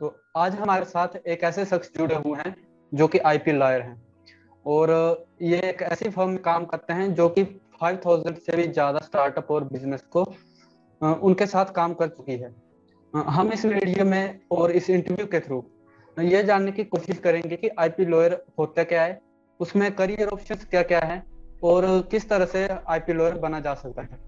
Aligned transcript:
तो 0.00 0.14
आज 0.36 0.54
हमारे 0.54 0.84
साथ 0.84 1.16
एक 1.26 1.42
ऐसे 1.44 1.64
शख्स 1.64 1.90
जुड़े 1.96 2.14
हुए 2.16 2.38
हैं 2.38 2.54
जो 2.92 3.06
कि 3.08 3.18
आईपी 3.20 3.52
लॉयर 3.52 3.80
हैं। 3.82 4.02
और 4.66 4.90
ये 5.42 5.60
एक 5.60 5.82
ऐसी 5.82 6.08
फर्म 6.08 6.30
में 6.30 6.38
काम 6.42 6.64
करते 6.64 6.92
हैं 6.92 7.12
जो 7.14 7.28
कि 7.28 7.44
5000 7.80 8.34
से 8.36 8.56
भी 8.56 8.66
ज़्यादा 8.68 8.98
स्टार्टअप 8.98 9.50
और 9.50 9.64
बिज़नेस 9.64 10.02
को 10.12 10.24
उनके 11.00 11.46
साथ 11.46 11.72
काम 11.74 11.94
कर 11.94 12.08
चुकी 12.08 12.36
है। 12.36 12.54
हम 13.30 13.52
इस 13.52 13.64
वीडियो 13.66 14.04
में 14.04 14.40
और 14.52 14.70
इस 14.72 14.90
इंटरव्यू 14.90 15.26
के 15.26 15.40
थ्रू 15.40 15.64
ये 16.16 16.42
जानने 16.44 16.72
की 16.72 16.84
कोशिश 16.86 17.18
करेंगे 17.20 17.56
कि 17.56 17.68
आईपी 17.70 18.04
लॉयर 18.04 18.40
होता 18.58 18.84
क्या 18.84 19.02
है, 19.02 19.20
उसमें 19.60 19.90
करियर 19.94 20.28
ऑप्शंस 20.28 20.64
क्या 20.66 20.82
क्या 20.84 21.00
है, 21.00 21.22
और 21.62 21.86
किस 22.10 22.28
तरह 22.28 22.46
से 22.46 22.68
आईपी 22.88 23.12
लॉयर 23.12 23.34
बना 23.38 23.60
जा 23.60 23.74
सकता 23.76 24.02
है। 24.02 24.18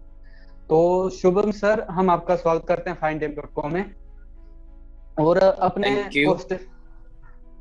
तो 0.68 1.08
शुभम 1.12 1.50
सर, 1.52 1.86
हम 1.90 2.10
आपका 2.10 2.36
स्वागत 2.36 2.66
करते 2.68 2.90
हैं 2.90 2.98
फाइन 3.00 3.18
डॉट 3.18 3.52
कॉम 3.54 3.72
में। 3.74 3.94
और 5.20 5.38
अपने 5.38 5.92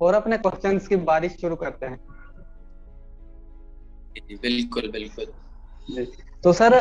और 0.01 0.13
अपने 0.13 0.37
क्वेश्चंस 0.37 0.87
की 0.87 0.95
बारिश 0.95 1.35
शुरू 1.41 1.55
करते 1.55 1.85
हैं। 1.85 1.99
बिल्कुल 4.41 4.89
बिल्कुल। 4.91 6.05
तो 6.43 6.53
सर 6.53 6.71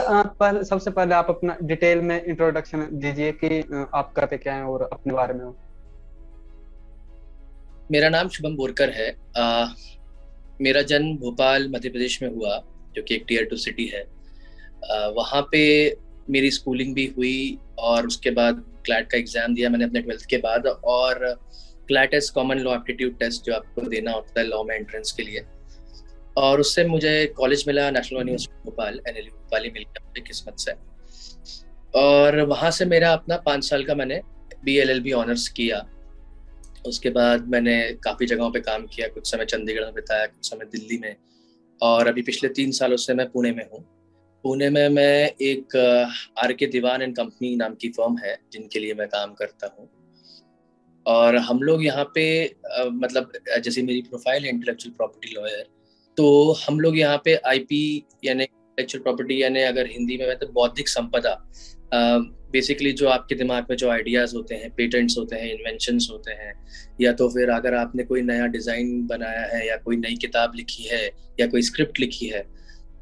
पहले 0.40 0.64
सबसे 0.64 0.90
पहले 0.90 1.14
आप 1.14 1.26
अपना 1.30 1.56
डिटेल 1.62 2.00
में 2.00 2.24
इंट्रोडक्शन 2.24 2.88
दीजिए 2.92 3.32
कि 3.32 3.60
आप 3.94 4.12
करते 4.16 4.36
क्या 4.36 4.54
हैं 4.54 4.64
और 4.64 4.88
अपने 4.92 5.14
बारे 5.14 5.34
में। 5.34 5.44
मेरा 7.90 8.08
नाम 8.08 8.28
शुभम 8.28 8.56
बोरकर 8.56 8.90
है। 8.90 9.08
आ, 9.36 9.66
मेरा 10.60 10.82
जन्म 10.82 11.16
भोपाल 11.16 11.68
मध्य 11.68 11.88
प्रदेश 11.88 12.22
में 12.22 12.28
हुआ 12.28 12.58
जो 12.96 13.02
कि 13.02 13.14
एक 13.14 13.24
टीयर 13.28 13.44
टू 13.44 13.56
सिटी 13.56 13.86
है। 13.86 14.02
आ, 14.02 15.06
वहाँ 15.08 15.42
पे 15.42 15.62
मेरी 16.30 16.50
स्कूलिंग 16.50 16.94
भी 16.94 17.06
हुई 17.16 17.58
और 17.78 18.06
उसके 18.06 18.30
बाद 18.30 18.64
क्लैट 18.86 19.10
का 19.10 19.18
एग्ज़ाम 19.18 19.54
दिया 19.54 19.70
मैंने 19.70 19.84
अपने 19.84 20.00
ट्वेल्थ 20.02 20.24
के 20.30 20.36
बाद 20.38 20.66
और 20.66 21.24
CLAT 21.88 22.14
is 22.14 22.30
common 22.34 22.58
law 22.58 22.74
aptitude 22.74 23.18
test 23.18 23.44
जो 23.44 23.54
आपको 23.54 23.88
देना 23.88 24.12
होता 24.12 24.40
है 24.40 24.46
लॉ 24.46 24.62
में 24.64 24.74
एंट्रेंस 24.76 25.12
के 25.12 25.22
लिए। 25.22 25.44
और 26.36 26.60
उससे 26.60 26.84
मुझे 26.86 27.26
कॉलेज 27.36 27.64
मिला 27.66 27.90
national 27.90 28.18
university 28.18 28.62
Bhopal 28.64 29.00
N 29.08 29.16
L 29.16 29.24
Bhopal 29.26 29.64
ही 29.64 29.70
मिल 29.70 29.82
गया 29.84 30.22
किस्मत 30.22 30.58
से। 30.58 30.72
और 31.94 32.40
वहाँ 32.46 32.70
से 32.70 32.84
मेरा 32.86 33.12
अपना 33.12 33.36
पाँच 33.46 33.64
साल 33.64 33.84
का 33.84 33.94
मैंने 33.94 34.20
B 34.64 34.76
L 34.78 34.90
L 34.90 35.00
B 35.00 35.12
honours 35.14 35.48
किया। 35.50 35.86
उसके 36.86 37.10
बाद 37.10 37.46
मैंने 37.48 37.76
काफ़ी 38.04 38.26
जगहों 38.26 38.50
पे 38.50 38.60
काम 38.60 38.86
किया, 38.86 39.08
कुछ 39.08 39.30
समय 39.30 39.44
चंडीगढ़ 39.44 39.84
में 39.84 39.94
बिताया, 39.94 40.26
कुछ 40.26 40.50
समय 40.50 40.64
दिल्ली 40.66 40.98
में। 40.98 41.16
और 41.80 42.06
अभी 42.06 42.22
पिछले 42.22 42.48
तीन 42.50 42.70
सालों 42.72 42.96
से 42.96 43.14
मैं 43.14 43.30
पुणे 43.30 43.52
में 43.52 43.64
हूँ। 43.64 43.84
पुणे 44.46 44.68
में 44.70 44.88
मैं 44.88 45.30
एक 45.42 45.76
आर 46.38 46.52
के 46.52 46.66
दीवान 46.68 47.02
एंड 47.02 47.14
कंपनी 47.16 47.54
नाम 47.56 47.74
की 47.74 47.88
फर्म 47.88 48.16
है, 48.18 48.36
जिनके 48.52 48.78
लिए 48.78 48.94
मैं 48.94 49.06
काम 49.08 49.32
करता 49.34 49.74
हूँ। 49.78 49.88
और 51.06 51.36
हम 51.38 51.62
लोग 51.62 51.84
यहाँ 51.84 52.04
पे 52.14 52.24
मतलब 52.94 53.32
जैसे 53.64 53.82
मेरी 53.82 54.02
प्रोफ़ाइल 54.02 54.44
है 54.44 54.50
इंटेलेक्चुअल 54.50 54.94
प्रॉपर्टी 54.96 55.34
लॉयर 55.34 55.66
तो 56.16 56.52
हम 56.60 56.80
लोग 56.80 56.98
यहाँ 56.98 57.20
पे 57.24 57.34
आईपी 57.46 58.06
यानी 58.24 58.42
इंटेलेक्चुअल 58.42 59.02
प्रॉपर्टी 59.02 59.42
यानी 59.42 59.62
अगर 59.64 59.86
हिंदी 59.90 60.16
में 60.18 60.36
तो 60.38 60.46
बौद्धिक 60.52 60.88
संपदा 60.88 61.34
बेसिकली 62.52 62.92
जो 62.92 63.08
आपके 63.08 63.34
दिमाग 63.34 63.66
में 63.70 63.76
जो 63.76 63.88
आइडियाज़ 63.90 64.34
होते 64.36 64.54
हैं 64.54 64.70
पेटेंट्स 64.74 65.18
होते 65.18 65.36
हैं 65.36 65.52
इन्वेंशन 65.52 65.98
होते 66.10 66.32
हैं, 66.32 66.52
या 67.00 67.12
तो 67.12 67.28
फिर 67.28 67.50
अगर 67.50 67.74
आपने 67.74 68.04
कोई 68.04 68.22
नया 68.22 68.46
डिज़ाइन 68.48 69.06
बनाया 69.06 69.40
है, 69.46 69.66
या 69.68 69.76
कोई 69.76 69.96
नई 69.96 70.16
किताब 70.20 70.52
लिखी 70.56 70.84
है, 70.84 71.06
या 71.40 71.46
कोई 71.46 71.62
स्क्रिप्ट 71.62 72.00
लिखी 72.00 72.26
है 72.26 72.44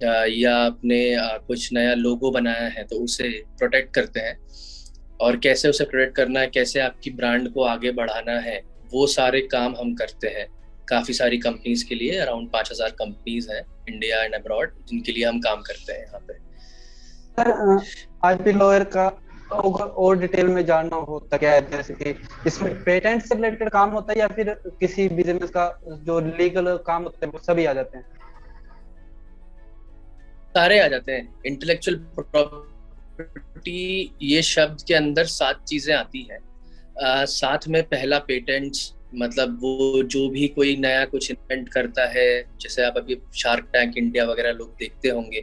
या 0.04 0.56
आपने 0.56 1.00
कुछ 1.48 1.72
नया 1.72 1.94
लोगो 1.96 2.30
बनाया 2.30 2.68
है 2.68 2.84
तो 2.84 2.96
उसे 3.04 3.28
प्रोटेक्ट 3.58 3.94
करते 3.94 4.20
हैं। 4.20 4.38
और 5.20 5.36
कैसे 5.38 5.68
उसे 5.68 5.84
प्रोटेक्ट 5.84 6.14
करना 6.16 6.40
है, 6.40 6.46
कैसे 6.48 6.80
आपकी 6.80 7.10
ब्रांड 7.12 7.52
को 7.52 7.62
आगे 7.64 7.90
बढ़ाना 7.92 8.38
है, 8.40 8.60
वो 8.92 9.06
सारे 9.08 9.40
काम 9.52 9.74
हम 9.80 9.94
करते 9.94 10.28
हैं। 10.28 10.46
काफ़ी 10.88 11.14
सारी 11.14 11.38
कंपनीज़ 11.38 11.84
के 11.88 11.94
लिए 11.94 12.18
अराउंड 12.20 12.48
पाँच 12.52 12.70
हज़ार 12.72 12.90
कंपनीज़ 12.92 13.50
हैं 13.52 13.62
इंडिया 13.88 14.22
एंड 14.22 14.34
अब्रॉड 14.34 14.72
जिनके 14.88 15.12
लिए 15.12 15.24
हम 15.24 15.38
काम 15.40 15.62
करते 15.62 15.92
हैं 15.92 16.00
यहाँ 16.00 16.20
पे। 16.20 16.42
आईपी 18.24 18.52
लॉयर 18.52 18.84
का 18.96 19.06
और 19.50 20.18
डिटेल 20.18 20.46
में 20.48 20.64
जानना 20.66 20.96
होता 20.98 21.36
क्या 21.36 21.52
है? 21.52 21.60
जैसे 21.70 21.94
कि 21.94 22.14
इसमें 22.46 22.82
पेटेंट 22.84 23.22
से 23.22 23.34
रिलेटेड 23.34 23.68
काम 23.70 23.90
होता 23.90 24.12
है 24.12 24.18
या 24.18 24.28
फिर 24.28 24.50
किसी 24.80 25.08
बिज़नेस 25.10 25.50
का 25.50 25.66
जो 25.86 26.18
लीगल 26.20 26.76
काम 26.86 27.02
होता 27.02 27.26
है, 27.26 27.30
वो 27.32 27.38
सभी 27.40 27.64
आ 27.64 27.72
जाते 27.72 27.98
हैं? 27.98 28.04
सारे 30.54 30.78
आ 30.80 30.86
जाते 30.88 31.12
हैं। 31.12 31.42
इंटेलेक्चुअल 31.46 31.96
प्रॉपर्टी 32.16 34.10
ये 34.22 34.42
शब्द 34.42 34.82
के 34.88 34.94
अंदर 34.94 35.24
सात 35.28 35.64
चीज़ें 35.68 35.94
आती 35.94 36.26
हैं। 36.30 36.38
साथ 37.28 37.68
में 37.68 37.82
पहला 37.84 38.18
पेटेंट्स 38.28 38.92
मतलब 39.14 39.58
वो 39.62 40.02
जो 40.02 40.28
भी 40.28 40.46
कोई 40.48 40.76
नया 40.76 41.04
कुछ 41.04 41.30
इन्वेंट 41.30 41.68
करता 41.68 42.06
है 42.08 42.26
जैसे 42.60 42.84
आप 42.84 42.96
अभी 42.96 43.16
शार्क 43.36 43.68
टैंक 43.72 43.96
इंडिया 43.98 44.24
वगैरह 44.24 44.52
लोग 44.52 44.74
देखते 44.78 45.08
होंगे 45.08 45.40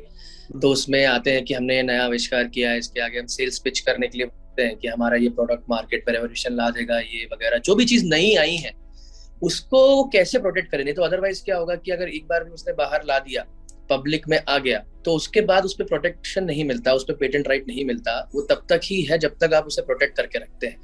तो 0.61 0.69
उसमें 0.69 1.05
आते 1.05 1.31
हैं 1.31 1.43
कि 1.45 1.53
हमने 1.53 1.75
ये 1.75 1.83
नया 1.83 2.03
आविष्कार 2.03 2.47
किया 2.47 2.71
है 2.71 2.77
इसके 2.77 3.01
आगे 3.01 3.19
हम 3.19 3.27
सेल्स 3.27 3.59
पिच 3.59 3.79
करने 3.79 4.07
के 4.07 4.17
लिए 4.17 4.27
बोलते 4.27 4.63
हैं 4.63 4.75
कि 4.77 4.87
हमारा 4.87 5.17
ये 5.17 5.29
प्रोडक्ट 5.29 5.69
मार्केट 5.69 6.05
पर 6.05 6.11
रेवोल्यूशन 6.11 6.53
ला 6.55 6.69
देगा 6.69 6.99
ये 6.99 7.25
वगैरह 7.33 7.57
जो 7.57 7.75
भी 7.75 7.85
चीज़ 7.85 8.05
नई 8.05 8.35
आई 8.35 8.55
है 8.57 8.71
उसको 9.43 10.03
कैसे 10.13 10.39
प्रोटेक्ट 10.39 10.71
करें 10.71 10.83
नहीं 10.83 10.93
तो 10.93 11.01
अदरवाइज़ 11.01 11.43
क्या 11.45 11.57
होगा 11.57 11.75
कि 11.75 11.91
अगर 11.91 12.09
एक 12.09 12.27
बार 12.27 12.43
भी 12.43 12.51
उसने 12.51 12.73
बाहर 12.73 13.05
ला 13.05 13.19
दिया 13.19 13.45
पब्लिक 13.91 14.27
में 14.29 14.39
आ 14.49 14.57
गया 14.57 14.83
तो 15.05 15.13
उसके 15.13 15.41
बाद 15.41 15.65
उस 15.65 15.73
पर 15.73 15.83
प्रोटेक्शन 15.83 16.43
नहीं 16.43 16.63
मिलता, 16.65 16.93
उस 16.93 17.03
पर 17.03 17.13
पेटेंट 17.13 17.47
राइट 17.47 17.67
नहीं 17.67 17.85
मिलता, 17.85 18.29
वो 18.35 18.41
तब 18.41 18.65
तक 18.69 18.81
ही 18.83 19.01
है 19.01 19.17
जब 19.17 19.37
तक 19.43 19.53
आप 19.53 19.65
उसे 19.65 19.81
प्रोटेक्ट 19.81 20.17
करके 20.17 20.39
रखते 20.39 20.67
हैं। 20.67 20.77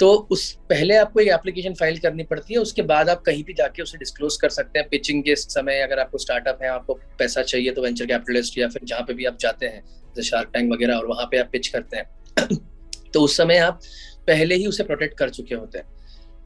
तो 0.00 0.12
उस, 0.30 0.52
पहले 0.70 0.96
आपको 0.96 1.20
एक 1.20 1.28
एप्लीकेशन 1.28 1.74
फ़ाइल 1.74 1.98
करनी 1.98 2.22
पड़ती 2.22 2.54
है, 2.54 2.60
उसके 2.60 2.82
बाद 2.82 3.08
आप 3.08 3.22
कहीं 3.22 3.44
भी 3.44 3.52
जाके 3.52 3.82
उसे 3.82 3.98
डिस्क्लोज 3.98 4.36
कर 4.36 4.48
सकते 4.48 4.78
हैं 4.78 4.88
पिचिंग 4.88 5.22
के 5.24 5.36
समय 5.36 5.80
अगर 5.80 5.98
आपको 5.98 6.18
स्टार्टअप 6.18 6.58
है, 6.62 6.68
आपको 6.68 6.94
पैसा 6.94 7.42
चाहिए 7.42 7.72
तो 7.72 7.82
वेंचर 7.82 8.06
कैपिटलिस्ट 8.06 8.58
या 8.58 8.68
फिर 8.68 8.82
जहाँ 8.84 9.02
पे 9.02 9.14
भी 9.14 9.24
आप 9.24 9.38
जाते 9.38 9.66
हैं, 9.66 9.84
जैसे 10.16 10.28
शार्क 10.28 10.50
टैंक 10.52 10.72
वगैरह, 10.72 10.94
और 10.94 11.06
वहाँ 11.06 11.26
पे 11.26 11.38
आप 11.38 11.48
पिच 11.52 11.68
करते 11.68 11.96
हैं। 11.96 12.06
तो 13.14 13.20
उस 13.20 13.36
समय 13.36 13.58
आप 13.58 13.80
पहले 14.26 14.54
ही 14.54 14.66
उसे 14.66 14.84
प्रोटेक्ट 14.84 15.18
कर 15.18 15.30
चुके 15.30 15.54
होते 15.54 15.78
हैं। 15.78 15.97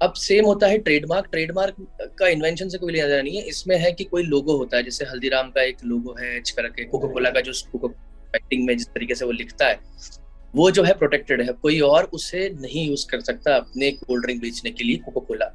अब 0.03 0.13
सेम 0.13 0.45
होता 0.45 0.67
है 0.67 0.79
ट्रेडमार्क 0.79 1.27
ट्रेडमार्क 1.33 1.75
का 2.19 2.29
इन्वेंशन 2.29 2.69
से 2.69 2.79
कोई 2.79 2.93
लेना 2.93 3.21
नहीं 3.23 3.37
है। 3.37 3.43
इसमें 3.49 3.77
है 3.79 3.93
कि 3.93 4.05
कोई 4.05 4.23
लोगो 4.23 4.57
होता 4.59 4.77
है, 4.77 4.83
जैसे 4.83 5.05
हल्दीराम 5.05 5.51
का 5.51 5.63
एक 5.63 5.85
लोगो 5.85 6.15
है 6.21 6.41
कोको 6.85 7.09
कोला 7.09 7.31
का 7.31 7.41
जो 7.41 7.53
पैकिंग 7.77 8.67
में 8.67 8.77
जिस 8.77 8.87
तरीके 8.89 9.15
से 9.15 9.25
वो 9.25 9.33
लिखता 9.33 9.67
है, 9.67 9.79
वो 10.55 10.71
जो 10.71 10.83
है 10.83 10.95
प्रोटेक्टेड 10.95 11.41
है। 11.43 11.53
कोई 11.53 11.79
और 11.81 12.05
उसे 12.15 12.49
नहीं 12.57 12.87
यूज़ 12.89 13.07
कर 13.11 13.21
सकता 13.21 13.55
अपने 13.57 13.91
कोल्ड 13.93 14.25
ड्रिंक 14.25 14.43
बेचने 14.43 14.71
के 14.71 14.85
लिए 14.85 14.97
कोको 14.97 15.21
कोला 15.21 15.47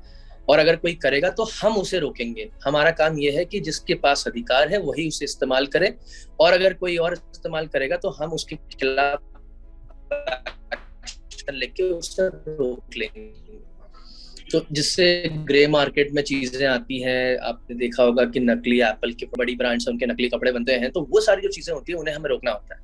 और 0.49 0.59
अगर 0.59 0.75
कोई 0.75 0.93
करेगा 0.95 1.29
तो 1.29 1.43
हम 1.53 1.77
उसे 1.77 1.99
रोकेंगे। 1.99 2.49
हमारा 2.63 2.91
काम 2.93 3.17
यह 3.19 3.37
है 3.37 3.45
कि 3.45 3.59
जिसके 3.59 3.93
पास 3.95 4.27
अधिकार 4.27 4.69
है, 4.69 4.77
वही 4.79 5.07
उसे 5.07 5.25
इस्तेमाल 5.25 5.67
करे। 5.67 5.93
और 6.39 6.53
अगर 6.53 6.73
कोई 6.75 6.97
और 6.97 7.13
इस्तेमाल 7.13 7.67
करेगा 7.67 7.97
तो 7.97 8.09
हम 8.11 8.33
उसके 8.33 8.55
खिलाफ 8.55 9.19
लेके 11.51 11.83
उसे 11.83 12.27
रोक 12.27 12.95
लेंगे। 12.97 13.65
तो 14.51 14.65
जिससे 14.71 15.05
ग्रे 15.47 15.65
मार्केट 15.67 16.11
में 16.13 16.21
चीज़ें 16.23 16.65
आती 16.67 17.01
हैं, 17.01 17.37
आपने 17.39 17.75
देखा 17.77 18.03
होगा 18.03 18.25
कि 18.25 18.39
नकली 18.39 18.79
एप्पल 18.81 19.11
के 19.13 19.25
बड़ी 19.37 19.55
ब्रांड्स 19.55 19.87
उनके 19.87 20.05
नकली 20.05 20.29
कपड़े 20.29 20.51
बनते 20.51 20.73
हैं 20.73 20.91
तो 20.91 21.01
वो 21.11 21.21
सारी 21.21 21.41
जो 21.41 21.49
चीज़ें 21.49 21.73
होती 21.73 21.91
है, 21.91 21.97
उन्हें 21.97 22.15
हमें 22.15 22.29
रोकना 22.29 22.51
होता 22.51 22.75
है। 22.75 22.81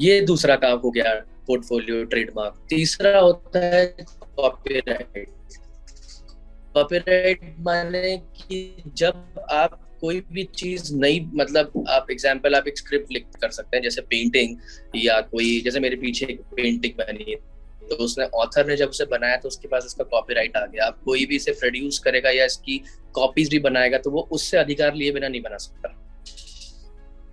ये 0.00 0.20
दूसरा 0.20 0.56
काम 0.56 0.78
हो 0.78 0.90
गया 0.90 1.14
पोर्टफोलियो 1.46 2.04
ट्रेडमार्क 2.04 2.66
तीसरा 2.70 3.18
होता 3.18 3.64
है 3.66 3.84
कॉपीराइट 4.36 5.28
कॉपीराइट 6.74 7.40
माने 7.60 8.16
कि 8.36 8.82
जब 8.96 9.44
आप 9.50 9.78
कोई 10.00 10.20
भी 10.32 10.44
चीज़ 10.56 10.94
नई 10.94 11.20
मतलब 11.34 11.84
आप 11.88 12.06
एग्जांपल 12.10 12.54
आप 12.54 12.68
एक 12.68 12.78
स्क्रिप्ट 12.78 13.12
लिख 13.12 13.26
कर 13.40 13.50
सकते 13.50 13.76
हैं, 13.76 13.82
जैसे 13.84 14.02
पेंटिंग 14.02 14.56
या 14.96 15.20
कोई, 15.20 15.60
जैसे 15.60 15.80
मेरे 15.80 15.96
पीछे 15.96 16.26
पेंटिंग 16.56 16.92
बनी 16.98 17.32
तो 17.90 18.04
उसने 18.04 18.24
ऑथर 18.36 18.66
ने 18.66 18.76
जब 18.76 18.88
उसे 18.88 19.04
बनाया 19.06 19.36
तो 19.36 19.48
उसके 19.48 19.68
पास 19.68 19.84
इसका 19.86 20.04
कॉपीराइट 20.06 20.56
आ 20.56 20.64
गया। 20.66 20.86
अब 20.86 21.00
कोई 21.04 21.24
भी 21.26 21.36
इसे 21.36 21.52
प्रोड्यूस 21.54 21.98
करेगा 21.98 22.30
या 22.30 22.44
इसकी 22.44 22.80
कॉपीज 23.14 23.50
भी 23.50 23.58
बनाएगा 23.60 23.98
तो 23.98 24.10
वो 24.10 24.28
उससे 24.32 24.56
अधिकार 24.58 24.94
लिए 24.94 25.12
बिना 25.12 25.28
नहीं 25.28 25.42
बना 25.42 25.56
सकता। 25.58 25.96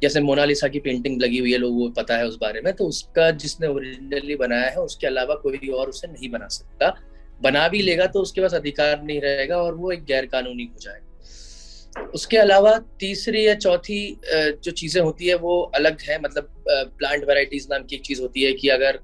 जैसे 0.01 0.21
मोनालिसा 0.21 0.68
की 0.68 0.80
पेंटिंग 0.80 1.21
लगी 1.21 1.38
हुई 1.39 1.51
है, 1.51 1.57
लोगों 1.57 1.80
को 1.80 1.89
पता 1.94 2.18
है 2.18 2.25
उस 2.27 2.38
बारे 2.42 2.62
में 2.62 2.74
तो 2.74 2.86
उसका 2.86 3.30
जिसने 3.33 3.68
ओरिजिनली 3.68 4.36
बनाया 4.38 4.69
है, 4.69 4.77
उसके 4.77 5.07
अलावा 5.07 5.36
कोई 5.38 5.68
और 5.69 5.89
उसे 5.89 6.07
नहीं 6.07 6.30
बना 6.31 6.48
सकता। 6.50 6.95
बना 7.42 7.68
भी 7.68 7.81
लेगा 7.81 8.06
तो 8.07 8.21
उसके 8.21 8.42
पास 8.42 8.53
अधिकार 8.53 9.01
नहीं 9.03 9.19
रहेगा 9.21 9.57
और 9.57 9.75
वो 9.75 9.92
एक 9.92 10.03
गैर 10.06 10.25
कानूनी 10.25 10.63
हो 10.65 10.80
जाएगा। 10.80 12.10
उसके 12.13 12.38
अलावा 12.38 12.77
तीसरी 13.00 13.45
या 13.48 13.53
चौथी 13.56 14.00
जो 14.25 14.71
चीज़ें 14.71 15.01
होती 15.01 15.27
है, 15.27 15.36
वो 15.36 15.60
अलग 15.75 16.01
है। 16.01 16.21
मतलब 16.21 16.50
प्लांट 16.69 17.24
वेराइटीज 17.27 17.68
नाम 17.71 17.83
की 17.83 17.95
एक 17.95 18.01
चीज़ 18.01 18.21
होती 18.21 18.44
है 18.44 18.51
कि 18.53 18.69
अगर 18.69 19.00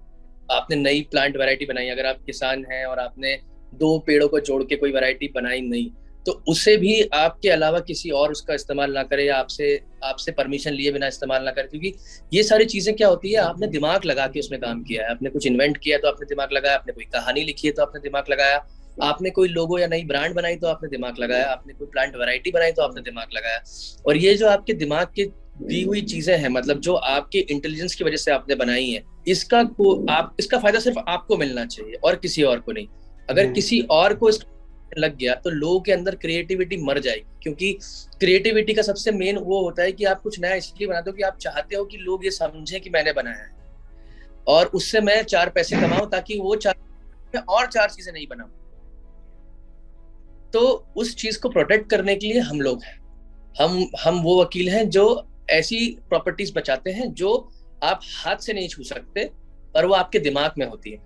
आपने 0.49 0.75
नई 0.77 1.01
प्लांट 1.11 1.37
वैरायटी 1.37 1.65
बनाई, 1.65 1.89
अगर 1.89 2.05
आप 2.05 2.23
किसान 2.25 2.65
हैं 2.71 2.85
और 2.85 2.99
आपने 2.99 3.37
दो 3.75 3.97
पेड़ों 4.07 4.27
को 4.27 4.39
जोड़ 4.41 4.63
के 4.63 4.75
कोई 4.75 4.91
वैरायटी 4.91 5.31
बनाई 5.35 5.61
नहीं 5.63 5.89
तो 6.25 6.31
उसे 6.47 6.75
भी 6.77 7.01
आपके 7.13 7.49
अलावा 7.49 7.79
किसी 7.81 8.09
और 8.11 8.31
उसका 8.31 8.53
इस्तेमाल 8.53 8.93
ना 8.93 9.01
करे 9.03 9.23
या 9.25 9.37
आपसे 9.37 9.65
आपसे 10.03 10.31
परमिशन 10.31 10.73
लिए 10.73 10.91
बिना 10.91 11.07
इस्तेमाल 11.07 11.43
ना 11.43 11.51
करे, 11.51 11.67
क्योंकि 11.67 11.93
ये 12.33 12.43
सारी 12.43 12.65
चीज़ें 12.65 12.95
क्या 12.95 13.07
होती 13.07 13.31
है, 13.31 13.37
आपने 13.37 13.67
दिमाग 13.69 14.05
लगा 14.05 14.27
के 14.27 14.39
उसमें 14.39 14.59
काम 14.61 14.83
किया 14.83 15.03
है, 15.03 15.11
आपने 15.11 15.29
कुछ 15.29 15.47
इन्वेंट 15.47 15.77
किया 15.77 15.97
तो 15.97 16.07
आपने 16.07 16.25
दिमाग 16.27 16.53
लगाया, 16.53 16.75
आपने 16.75 16.93
कोई 16.93 17.05
कहानी 17.13 17.43
लिखी 17.43 17.67
है 17.67 17.73
तो 17.73 17.81
आपने 17.81 18.01
दिमाग 18.01 18.29
लगाया, 18.29 18.63
आपने 19.03 19.29
कोई 19.31 19.47
लोगो 19.49 19.79
या 19.79 19.87
नई 19.87 20.03
ब्रांड 20.05 20.35
बनाई 20.35 20.55
तो 20.55 20.67
आपने 20.67 20.89
दिमाग 20.89 21.19
लगाया, 21.19 21.45
आपने 21.47 21.73
कोई 21.73 21.87
प्लांट 21.87 22.15
वैरायटी 22.15 22.51
बनाई 22.51 22.71
तो 22.71 22.81
आपने 22.81 23.01
दिमाग 23.01 23.35
लगाया, 23.35 23.61
और 24.07 24.17
ये 24.17 24.33
जो 24.35 24.47
आपके 24.49 24.73
दिमाग 24.75 25.07
की 25.09 25.25
दी 25.55 25.81
हुई 25.83 26.01
चीज़ें 26.01 26.37
हैं 26.37 26.49
मतलब 26.49 26.79
जो 26.79 26.93
आपके 26.93 27.39
इंटेलिजेंस 27.41 27.95
की 27.95 28.03
वजह 28.03 28.17
से 28.17 28.31
आपने 28.31 28.55
बनाई 28.55 28.89
है 28.89 29.03
इसका 29.27 29.63
को 29.63 29.93
आप 30.11 30.35
इसका 30.39 30.57
फ़ायदा 30.59 30.79
सिर्फ़ 30.79 30.97
आपको 30.99 31.37
मिलना 31.37 31.65
चाहिए 31.65 31.93
और 31.95 32.15
किसी 32.15 32.43
और 32.43 32.59
को 32.59 32.71
नहीं। 32.71 32.87
अगर 33.29 33.51
किसी 33.51 33.79
और 33.91 34.13
को 34.13 34.29
इसका 34.29 34.51
लग 34.97 35.17
गया 35.17 35.33
तो 35.35 35.49
लोगों 35.49 35.79
के 35.79 35.91
अंदर 35.91 36.15
क्रिएटिविटी 36.15 36.77
मर 36.77 36.99
जाएगी 36.99 37.25
क्योंकि 37.43 37.71
क्रिएटिविटी 38.19 38.73
का 38.73 38.81
सबसे 38.81 39.11
मेन 39.11 39.37
वो 39.37 39.61
होता 39.63 39.83
है 39.83 39.91
कि 39.91 40.05
आप 40.05 40.21
कुछ 40.21 40.39
नया 40.39 40.55
इसलिए 40.55 40.87
बनाते 40.87 41.09
हो 41.09 41.15
कि 41.17 41.23
आप 41.23 41.37
चाहते 41.37 41.75
हो 41.75 41.85
कि 41.85 41.97
लोग 41.97 42.25
ये 42.25 42.31
समझें 42.31 42.79
कि 42.81 42.89
मैंने 42.89 43.13
बनाया 43.13 43.37
है। 43.37 43.51
और 44.47 44.65
उससे 44.75 45.01
मैं 45.01 45.21
चार 45.23 45.49
पैसे 45.49 45.75
कमाऊं 45.75 46.07
ताकि 46.09 46.39
वो 46.39 46.55
चार 46.55 46.75
मैं 47.33 47.41
और 47.41 47.67
चार 47.67 47.89
चीज़ें 47.89 48.11
नहीं 48.13 48.27
बनाऊँ। 48.27 48.49
तो 50.53 50.61
उस 50.95 51.15
चीज़ 51.15 51.39
को 51.39 51.49
प्रोटेक्ट 51.49 51.89
करने 51.89 52.15
के 52.15 52.27
लिए 52.27 52.39
हम 52.41 52.61
लोग 52.61 52.83
हैं। 52.83 52.97
हम 53.59 53.85
हम 54.03 54.21
वो 54.21 54.41
वकील 54.41 54.69
हैं 54.69 54.89
जो 54.89 55.05
ऐसी 55.53 55.85
प्रॉपर्टीज़ 56.09 56.53
बचाते 56.55 56.91
हैं 56.91 57.11
जो 57.13 57.31
आप 57.83 57.99
हाथ 58.15 58.37
से 58.37 58.53
नहीं 58.53 58.67
छू 58.67 58.83
सकते 58.83 59.25
पर 59.75 59.85
वो 59.85 59.93
आपके 59.93 60.19
दिमाग 60.19 60.53
में 60.57 60.65
होती 60.65 60.91
है। 60.91 60.99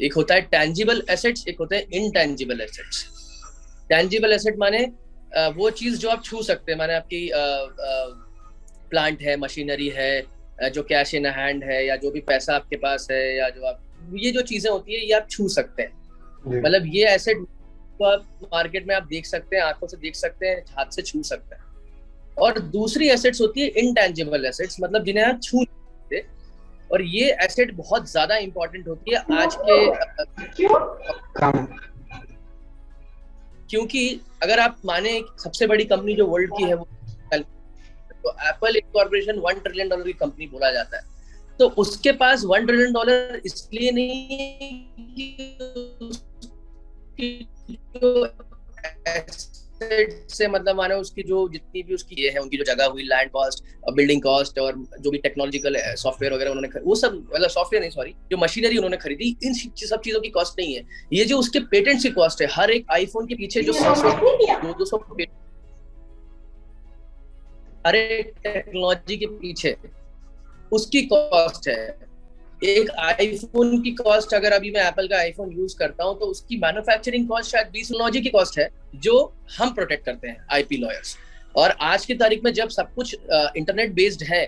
एक 0.00 0.14
होता 0.14 0.34
है 0.34 0.40
टेंजिबल 0.50 1.02
एसेट्स 1.10 1.46
एक 1.48 1.58
होता 1.60 1.76
है 1.76 1.86
इनटेंजिबल 1.94 2.60
एसेट्स 2.60 3.04
टेंजिबल 3.90 4.32
एसेट 4.32 4.58
माने 4.58 4.84
वो 5.56 5.70
चीज़ 5.72 5.98
जो 5.98 6.08
आप 6.08 6.22
छू 6.24 6.42
सकते 6.42 6.72
हैं 6.72 6.78
माने 6.78 6.94
आपकी 6.94 7.30
प्लांट 8.90 9.22
है 9.22 9.36
मशीनरी 9.36 9.88
है 9.96 10.70
जो 10.70 10.82
कैश 10.82 11.14
इन 11.14 11.26
हैंड 11.28 11.64
है 11.64 11.84
या 11.86 11.96
जो 11.96 12.10
भी 12.10 12.20
पैसा 12.22 12.54
आपके 12.54 12.76
पास 12.76 13.06
है 13.10 13.22
या 13.36 13.48
जो 13.50 13.66
आप 13.66 13.82
ये 14.14 14.30
जो 14.32 14.42
चीज़ें 14.42 14.70
होती 14.70 14.94
है 14.94 15.04
ये 15.06 15.12
आप 15.14 15.26
छू 15.30 15.48
सकते 15.48 15.82
हैं। 15.82 15.92
मतलब 16.58 16.86
ये 16.94 17.08
एसेट 17.08 17.44
तो 17.98 18.04
आप 18.04 18.26
मार्केट 18.44 18.86
में 18.88 18.94
आप 18.94 19.06
देख 19.06 19.26
सकते 19.26 19.56
हैं 19.56 19.62
आँखों 19.62 19.86
से 19.86 19.96
देख 19.96 20.14
सकते 20.16 20.48
हैं 20.48 20.62
हाथ 20.76 20.94
से 20.94 21.02
छू 21.02 21.22
सकते 21.22 21.54
हैं। 21.54 21.62
और 22.40 22.58
दूसरी 22.70 23.08
एसेट्स 23.10 23.40
होती 23.40 23.60
है 23.60 23.66
इनटेंजिबल 23.78 24.44
एसेट्स 24.46 24.76
मतलब 24.80 25.04
जिन्हें 25.04 25.24
आप 25.24 25.40
छू 25.42 25.64
सकते। 25.64 26.24
और 26.92 27.02
ये 27.04 27.30
एसेट 27.44 27.74
बहुत 27.76 28.10
ज़्यादा 28.10 28.36
इंपॉर्टेंट 28.38 28.88
होती 28.88 29.14
है 29.14 29.18
आज 29.38 29.56
के 29.60 29.76
क्योंकि 33.70 34.20
अगर 34.42 34.60
आप 34.60 34.76
माने 34.84 35.20
सबसे 35.38 35.66
बड़ी 35.66 35.84
कंपनी 35.86 36.14
जो 36.16 36.26
वर्ल्ड 36.26 36.50
की 36.56 36.64
है 36.64 36.74
वो 36.74 36.86
तो 38.22 38.30
एप्पल 38.48 38.76
एक 38.76 38.84
कॉर्पोरेशन 38.92 39.38
वन 39.40 39.60
ट्रिलियन 39.60 39.88
डॉलर 39.88 40.04
की 40.04 40.12
कंपनी 40.14 40.46
बोला 40.46 40.70
जाता 40.72 40.96
है। 40.96 41.02
तो 41.58 41.68
उसके 41.78 42.12
पास 42.14 42.42
वन 42.46 42.66
ट्रिलियन 42.66 42.92
डॉलर 42.92 43.40
इसलिए 43.46 43.90
नहीं 43.92 44.18
से 49.82 50.48
मतलब 50.48 50.76
मानो 50.76 50.96
उसकी 50.96 51.22
जो 51.22 51.48
जितनी 51.48 51.82
भी 51.82 51.94
उसकी 51.94 52.22
ये 52.22 52.30
है 52.30 52.38
उनकी 52.38 52.56
जो 52.56 52.64
जगह 52.64 52.86
हुई 52.86 53.02
लैंड 53.02 53.30
कॉस्ट 53.30 53.64
बिल्डिंग 53.94 54.22
कॉस्ट 54.22 54.58
और 54.58 54.74
जो 55.00 55.10
भी 55.10 55.18
टेक्नोलॉजिकल 55.18 55.76
सॉफ्टवेयर 55.96 56.32
वगैरह 56.34 56.50
उन्होंने 56.50 56.80
वो 56.84 56.94
सब 56.94 57.14
मतलब 57.34 57.48
सॉफ्टवेयर 57.48 57.80
नहीं 57.82 57.90
सॉरी 57.90 58.14
जो 58.30 58.36
मशीनरी 58.36 58.76
उन्होंने 58.76 58.96
खरीदी 58.96 59.36
इन 59.44 59.54
सब 59.54 60.00
चीज़ों 60.00 60.20
की 60.20 60.28
कॉस्ट 60.28 60.58
नहीं 60.58 60.74
है। 60.74 60.82
ये 61.12 61.24
जो 61.24 61.38
उसके 61.38 61.60
पेटेंट 61.70 62.02
की 62.02 62.10
कॉस्ट 62.10 62.42
है 62.42 62.48
हर 62.52 62.70
एक 62.70 62.90
आईफोन 62.92 63.26
के 63.26 63.34
पीछे 63.34 63.62
जो 63.62 63.72
दो 63.72 64.72
दो 64.74 64.84
सौ 64.84 64.96
हर 67.86 67.96
एक 67.96 68.32
टेक्नोलॉजी 68.42 69.16
के 69.16 69.26
पीछे 69.26 69.76
उसकी 70.72 71.02
कॉस्ट 71.02 71.68
है। 71.68 72.09
एक 72.62 72.90
आईफोन 72.92 73.80
की 73.82 73.90
कॉस्ट 73.92 74.34
अगर 74.34 74.52
अभी 74.52 74.70
मैं 74.70 74.80
एप्पल 74.80 75.06
का 75.08 75.16
आईफोन 75.18 75.52
यूज़ 75.52 75.76
करता 75.78 76.04
हूँ 76.04 76.18
तो 76.18 76.26
उसकी 76.26 76.56
मैन्युफैक्चरिंग 76.58 77.28
कॉस्ट 77.28 77.50
शायद 77.52 77.66
बीस 77.72 77.88
टेक्नोलॉजी 77.88 78.20
की 78.20 78.30
कॉस्ट 78.30 78.58
है, 78.58 78.68
जो 78.96 79.32
हम 79.56 79.72
प्रोटेक्ट 79.74 80.04
करते 80.04 80.28
हैं 80.28 80.46
आईपी 80.52 80.76
लॉयर्स 80.76 81.16
और 81.54 81.76
आज 81.82 82.04
की 82.06 82.14
तारीख 82.14 82.44
में 82.44 82.52
जब 82.52 82.68
सब 82.70 82.94
कुछ 82.94 83.14
इंटरनेट 83.56 83.92
बेस्ड 83.94 84.22
है 84.24 84.44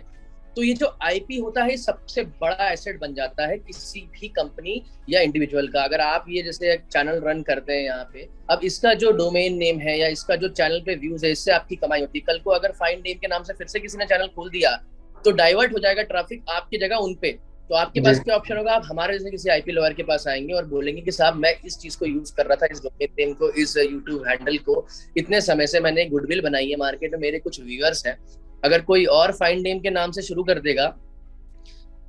तो 0.56 0.62
ये 0.62 0.72
जो 0.74 0.86
आईपी 1.02 1.38
होता 1.38 1.62
है 1.64 1.76
सबसे 1.76 2.22
बड़ा 2.40 2.70
एसेट 2.70 2.98
बन 3.00 3.14
जाता 3.14 3.46
है 3.46 3.56
किसी 3.58 4.00
भी 4.12 4.28
कंपनी 4.30 4.82
या 5.10 5.20
इंडिविजुअल 5.20 5.68
का। 5.68 5.82
अगर 5.82 6.00
आप 6.00 6.24
ये 6.28 6.42
जैसे 6.42 6.76
चैनल 6.86 7.20
रन 7.24 7.40
करते 7.42 7.72
हैं 7.72 7.84
यहाँ 7.84 8.04
पे, 8.12 8.26
अब 8.50 8.60
इसका 8.64 8.92
जो 8.94 9.12
डोमेन 9.12 9.56
नेम 9.58 9.78
है 9.80 9.98
या 9.98 10.08
इसका 10.08 10.36
जो 10.36 10.48
चैनल 10.50 10.82
पे 10.86 10.94
व्यूज़ 10.96 11.24
है, 11.26 11.30
इससे 11.32 11.52
आपकी 11.52 11.76
कमाई 11.76 12.00
होती 12.00 12.18
है। 12.18 12.24
कल 12.26 12.38
को 12.40 12.50
अगर 12.50 12.72
फाइन 12.72 13.00
नेम 13.06 13.18
के 13.18 13.28
नाम 13.28 13.42
से 13.42 13.52
फिर 13.52 13.66
से 13.66 13.80
किसी 13.80 13.98
ने 13.98 14.06
चैनल 14.06 14.26
खोल 14.36 14.50
दिया 14.50 14.76
तो 15.24 15.30
डाइवर्ट 15.32 15.72
हो 15.72 15.78
जाएगा 15.78 16.02
ट्रैफ़िक 16.04 16.44
आपकी 16.50 16.78
जगह 16.78 16.96
उन 16.98 17.14
पे 17.22 17.36
तो 17.72 17.76
आपके 17.76 18.00
पास 18.00 18.18
क्या 18.20 18.34
ऑप्शन 18.36 18.56
होगा? 18.56 18.72
आप 18.72 18.82
हमारे 18.86 19.12
जैसे 19.18 19.30
किसी 19.30 19.48
आईपी 19.50 19.72
लॉयर 19.72 19.92
के 19.92 20.02
पास 20.02 20.26
आएँगे 20.28 20.54
और 20.54 20.64
बोलेंगे 20.64 21.02
कि 21.02 21.12
साहब 21.12 21.36
मैं 21.36 21.54
इस 21.66 21.76
चीज़ 21.78 21.96
को 21.98 22.06
यूज़ 22.06 22.32
कर 22.36 22.46
रहा 22.46 22.56
था 22.56 22.66
इस 22.72 22.82
डोमेन 22.82 23.08
नेम 23.18 23.32
को 23.34 23.48
इस 23.52 23.76
यूट्यूब 23.76 24.26
हैंडल 24.28 24.58
को। 24.58 24.86
इतने 25.16 25.40
समय 25.40 25.66
से 25.66 25.80
मैंने 25.80 26.04
गुडविल 26.06 26.40
बनाई 26.40 26.68
है 26.70 26.76
मार्केट 26.76 27.12
में 27.12 27.20
मेरे 27.20 27.38
कुछ 27.38 27.60
व्यूअर्स 27.60 28.06
हैं। 28.06 28.16
अगर 28.64 28.80
कोई 28.82 29.04
और 29.14 29.32
फाइन 29.32 29.62
नेम 29.62 29.80
के 29.80 29.90
नाम 29.90 30.10
से 30.10 30.22
शुरू 30.22 30.44
कर 30.44 30.60
देगा 30.60 30.86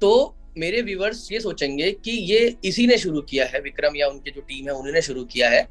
तो 0.02 0.12
मेरे 0.58 0.82
व्यूअर्स 0.82 1.28
ये 1.32 1.40
सोचेंगे 1.40 1.92
कि 1.94 2.12
ये 2.12 2.56
इसी 2.66 2.88
ने 2.88 2.98
शुरू 2.98 3.22
किया 3.22 3.46
है 3.46 3.60
विक्रम 3.62 3.96
या 3.96 4.08
उनके 4.08 4.32
जो 4.32 4.42
टीम 4.42 4.66
है 4.66 4.74
उन्होंने 4.74 5.02
शुरू 5.02 5.24
किया 5.26 5.50
है। 5.50 5.68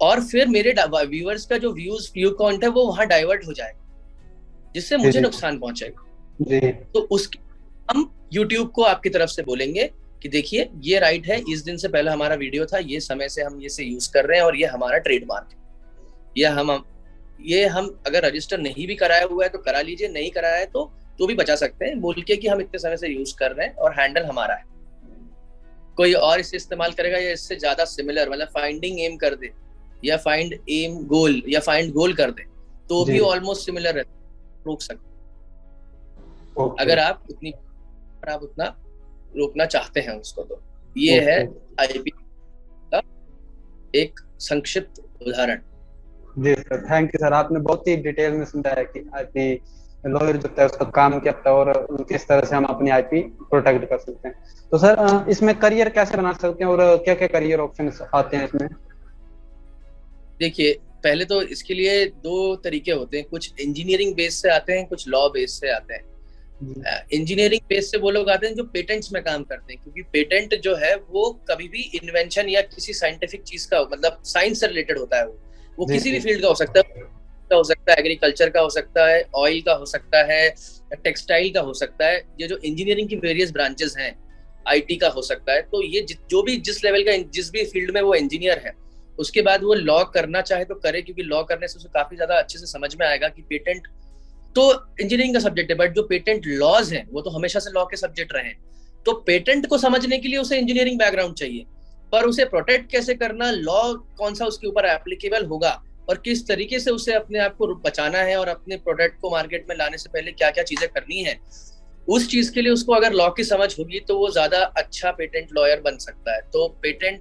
और 0.00 0.24
फिर 0.24 0.48
मेरे 0.48 0.74
व्यूअर्स 0.82 1.46
का 1.46 1.58
जो 1.58 1.72
व्यूज़ 1.72 2.10
व्यू 2.14 2.30
काउंट 2.34 2.64
है 2.64 2.70
वो 2.70 2.86
वहाँ 2.86 3.06
डाइवर्ट 3.06 3.46
हो 3.46 3.52
जाएगा 3.52 4.72
जिससे 4.74 4.96
मुझे 4.96 5.20
नुकसान 5.20 5.58
पहुंचेगा। 5.58 6.82
तो 6.94 7.00
उसके 7.10 7.44
हम 7.88 8.10
यूट्यूब 8.32 8.70
को 8.70 8.82
आपकी 8.84 9.10
तरफ़ 9.10 9.30
से 9.30 9.42
बोलेंगे 9.42 9.90
कि 10.22 10.28
देखिए 10.28 10.68
ये 10.84 10.98
राइट 10.98 11.26
है 11.26 11.40
इस 11.52 11.62
दिन 11.64 11.76
से 11.76 11.88
पहले 11.88 12.10
हमारा 12.10 12.34
वीडियो 12.36 12.66
था 12.66 12.78
ये 12.80 13.00
समय 13.00 13.28
से 13.28 13.42
हम 13.42 13.60
ये 13.60 13.68
से 13.68 13.84
यूज़ 13.84 14.10
कर 14.12 14.24
रहे 14.24 14.38
हैं 14.38 14.44
और 14.44 14.56
ये 14.56 14.66
हमारा 14.66 14.98
ट्रेडमार्क 14.98 15.48
है। 15.52 15.58
या 16.36 16.52
हम 16.52 16.84
ये 17.42 17.66
हम 17.68 17.88
अगर 18.06 18.24
रजिस्टर 18.24 18.58
नहीं 18.58 18.86
भी 18.86 18.94
कराया 18.96 19.24
हुआ 19.24 19.44
है 19.44 19.48
तो 19.50 19.58
करा 19.60 19.80
लीजिए 19.80 20.08
नहीं 20.08 20.30
कराया 20.30 20.56
है 20.56 20.66
तो 20.66 20.90
तो 21.18 21.26
भी 21.26 21.34
बचा 21.34 21.54
सकते 21.56 21.84
हैं। 21.84 22.00
बोल 22.00 22.22
के 22.22 22.36
कि 22.36 22.48
हम 22.48 22.60
इतने 22.60 22.78
समय 22.78 22.96
से 22.96 23.08
यूज़ 23.08 23.34
कर 23.36 23.52
रहे 23.52 23.66
हैं 23.66 23.74
और 23.74 23.92
हैंडल 23.92 24.24
हमारा 24.24 24.54
है। 24.54 24.64
कोई 25.96 26.12
और 26.14 26.40
इसे 26.40 26.56
इस्तेमाल 26.56 26.92
करेगा 26.92 27.18
या 27.18 27.30
इससे 27.32 27.56
ज़्यादा 27.56 27.84
सिमिलर 27.86 28.30
मतलब 28.30 28.48
फाइंडिंग 28.54 29.00
एम 29.00 29.16
कर 29.16 29.34
दे 29.34 29.50
या 30.04 30.16
फाइंड 30.18 30.54
एम 30.70 30.96
गोल 31.06 31.42
या 31.48 31.60
फाइंड 31.60 31.92
गोल 31.92 32.14
कर 32.14 32.30
दे 32.30 32.42
तो 32.88 33.04
भी 33.04 33.18
ऑलमोस्ट 33.20 33.66
सिमिलर 33.66 33.98
है 33.98 34.02
रोक 34.66 34.82
सकते 34.82 35.04
okay. 36.54 36.80
अगर 36.80 36.98
आप 36.98 37.22
उतनी 37.30 37.52
आप 38.28 38.42
उतना 38.42 38.64
रोकना 39.36 39.64
चाहते 39.66 40.00
हैं 40.00 40.18
उसको 40.20 40.42
तो। 40.42 40.60
ये 40.96 41.20
है 41.20 41.38
आईपी 41.80 42.10
का 42.10 43.00
एक 43.94 44.20
संक्षिप्त 44.40 45.00
उदाहरण। 45.22 45.60
जी 46.38 46.54
सर 46.54 46.84
थैंक 46.84 47.14
यू 47.14 47.18
सर 47.18 47.32
आपने 47.32 47.60
बहुत 47.60 47.88
ही 47.88 47.96
डिटेल 47.98 48.32
में 48.32 48.44
समझाया 48.46 48.82
कि 48.84 49.08
आईपी 49.14 49.52
लॉयर 50.04 50.36
जो 50.36 50.48
है 50.58 50.66
उसका 50.66 50.84
काम 50.92 51.18
क्या 51.20 51.32
होता 51.32 51.50
है 51.50 51.56
और 51.56 52.04
किस 52.08 52.26
तरह 52.28 52.40
से 52.40 52.56
हम 52.56 52.64
अपनी 52.64 52.90
आईपी 52.90 53.20
प्रोटेक्ट 53.42 53.88
कर 53.90 53.98
सकते 53.98 54.28
हैं। 54.28 54.34
तो 54.72 54.78
सर 54.78 55.30
इसमें 55.30 55.54
करियर 55.58 55.88
कैसे 55.90 56.16
बना 56.16 56.32
सकते 56.32 56.64
हैं 56.64 56.70
और 56.72 56.96
क्या 57.04 57.14
क्या 57.14 57.28
करियर 57.28 57.60
ऑप्शन 57.60 57.90
आते 58.14 58.36
हैं 58.36 58.44
इसमें? 58.44 58.68
देखिए 60.40 60.72
पहले 61.04 61.24
तो 61.24 61.40
इसके 61.54 61.74
लिए 61.74 62.04
दो 62.22 62.54
तरीके 62.56 62.92
होते 62.92 63.16
हैं। 63.16 63.26
कुछ 63.28 63.60
इंजीनियरिंग 63.60 64.14
बेस 64.14 64.42
से 64.42 64.50
आते 64.50 64.72
हैं 64.72 64.86
कुछ 64.88 65.08
लॉ 65.08 65.28
बेस 65.30 65.60
से 65.60 65.70
आते 65.70 65.94
हैं। 65.94 66.04
इंजीनियरिंग 66.62 67.60
बेस 67.68 67.90
से 67.90 67.98
वो 67.98 68.10
लोग 68.10 68.30
आते 68.30 68.46
हैं 68.46 68.54
जो 68.54 68.64
पेटेंट्स 68.64 69.12
में 69.12 69.22
काम 69.22 69.42
करते 69.44 69.72
हैं 69.72 69.82
क्योंकि 69.82 70.02
पेटेंट 70.12 70.54
जो 70.60 70.74
है 70.76 70.94
वो 70.96 71.30
कभी 71.50 71.68
भी 71.68 71.82
इन्वेंशन 71.94 72.48
या 72.48 72.60
किसी 72.60 72.92
साइंटिफिक 72.92 73.42
चीज़ 73.42 73.68
का 73.68 73.80
मतलब 73.82 74.22
साइंस 74.24 74.60
से 74.60 74.66
रिलेटेड 74.66 74.98
होता 74.98 75.18
है 75.18 75.26
वो। 75.26 75.38
वो 75.78 75.86
किसी 75.86 76.10
भी 76.10 76.20
फ़ील्ड 76.20 76.42
का 76.42 76.48
हो 76.48 76.54
सकता 76.54 76.80
है 76.80 77.04
का 77.50 77.56
हो 77.56 77.64
सकता 77.64 77.92
है 77.92 77.98
एग्रीकल्चर 77.98 78.50
का 78.50 78.60
हो 78.60 78.70
सकता 78.70 79.06
है 79.06 79.22
ऑयल 79.36 79.60
का 79.60 79.72
हो 79.72 79.86
सकता 79.86 80.22
है 80.24 80.48
टेक्सटाइल 80.94 81.52
का 81.52 81.60
हो 81.60 81.74
सकता 81.74 82.06
है 82.06 82.16
ये 82.40 82.48
जो 82.48 82.56
इंजीनियरिंग 82.56 83.08
की 83.08 83.16
वेरियस 83.16 83.52
ब्रांचेस 83.52 83.94
हैं 83.98 84.14
आईटी 84.68 84.96
का 84.96 85.08
हो 85.08 85.22
सकता 85.22 85.52
है 85.52 85.62
तो 85.62 85.82
ये 85.82 86.06
जो 86.30 86.42
भी 86.42 86.56
जिस 86.60 86.84
लेवल 86.84 87.02
का 87.02 87.16
जिस 87.32 87.50
भी 87.50 87.64
फ़ील्ड 87.64 87.90
में 87.90 88.00
वो 88.00 88.14
इंजीनियर 88.14 88.58
है 88.58 88.72
उसके 89.18 89.42
बाद 89.42 89.62
वो 89.64 89.74
लॉ 89.74 90.02
करना 90.04 90.40
चाहे 90.40 90.64
तो 90.64 90.74
करे 90.74 91.02
क्योंकि 91.02 91.22
लॉ 91.22 91.42
करने 91.42 91.68
से 91.68 91.78
उसे 91.78 91.88
काफ़ी 91.88 92.16
ज़्यादा 92.16 92.38
अच्छे 92.38 92.58
से 92.58 92.66
समझ 92.66 92.94
में 92.96 93.06
आएगा 93.06 93.28
कि 93.28 93.42
पेटेंट 93.42 93.88
तो 94.56 94.70
इंजीनियरिंग 95.00 95.34
का 95.34 95.40
सब्जेक्ट 95.40 95.70
है 95.70 95.76
बट 95.78 95.94
जो 95.94 96.02
पेटेंट 96.04 96.46
लॉज 96.48 96.92
है, 96.92 97.04
वो 97.08 97.20
तो 97.22 97.30
हमेशा 97.30 97.58
से 97.60 97.70
लॉ 97.70 97.84
के 97.86 97.96
सब्जेक्ट 97.98 98.32
रहे 98.34 98.52
तो 99.06 99.12
पेटेंट 99.26 99.66
को 99.66 99.78
समझने 99.78 100.18
के 100.18 100.28
लिए 100.28 100.38
उसे 100.38 100.58
इंजीनियरिंग 100.58 100.98
बैकग्राउंड 100.98 101.34
चाहिए। 101.36 101.64
पर 102.12 102.24
उसे 102.24 102.44
प्रोटेक्ट 102.46 102.90
कैसे 102.90 103.14
करना 103.14 103.50
लॉ 103.50 103.82
कौन 104.18 104.34
सा 104.34 104.46
उसके 104.46 104.66
ऊपर 104.66 104.86
एप्लीकेबल 104.86 105.44
होगा, 105.46 105.70
और 106.08 106.16
किस 106.24 106.46
तरीके 106.48 106.78
से 106.80 106.90
उसे 106.90 107.12
अपने 107.14 107.38
आप 107.38 107.56
को 107.56 107.66
बचाना 107.76 108.18
है, 108.20 108.36
और 108.36 108.48
अपने 108.48 108.76
प्रोडक्ट 108.78 109.20
को 109.20 109.30
मार्केट 109.30 109.66
में 109.68 109.76
लाने 109.76 109.98
से 109.98 110.10
पहले 110.10 110.32
क्या 110.32 110.50
क्या 110.50 110.64
चीज़ें 110.64 110.88
करनी 110.88 111.22
है, 111.22 111.38
उस 112.08 112.28
चीज़ 112.30 112.52
के 112.52 112.62
लिए 112.62 112.72
उसको 112.72 112.92
अगर 112.94 113.12
लॉ 113.12 113.28
की 113.30 113.44
समझ 113.44 113.68
होगी 113.78 114.00
तो 114.00 114.18
वो 114.18 114.30
ज़्यादा 114.30 114.62
अच्छा 114.76 115.10
पेटेंट 115.12 115.48
लॉयर 115.52 115.80
बन 115.80 115.96
सकता 115.98 116.34
है। 116.34 116.40
तो 116.52 116.66
पेटेंट 116.82 117.20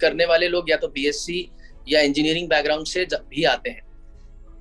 करने 0.00 0.26
वाले 0.26 0.48
लोग 0.48 0.70
या 0.70 0.76
तो 0.76 0.88
बीएससी 0.90 1.48
या 1.88 2.00
इंजीनियरिंग 2.00 2.48
बैकग्राउंड 2.48 2.86
से 2.86 3.04
भी 3.04 3.44
आते 3.46 3.70
हैं। 3.70 3.82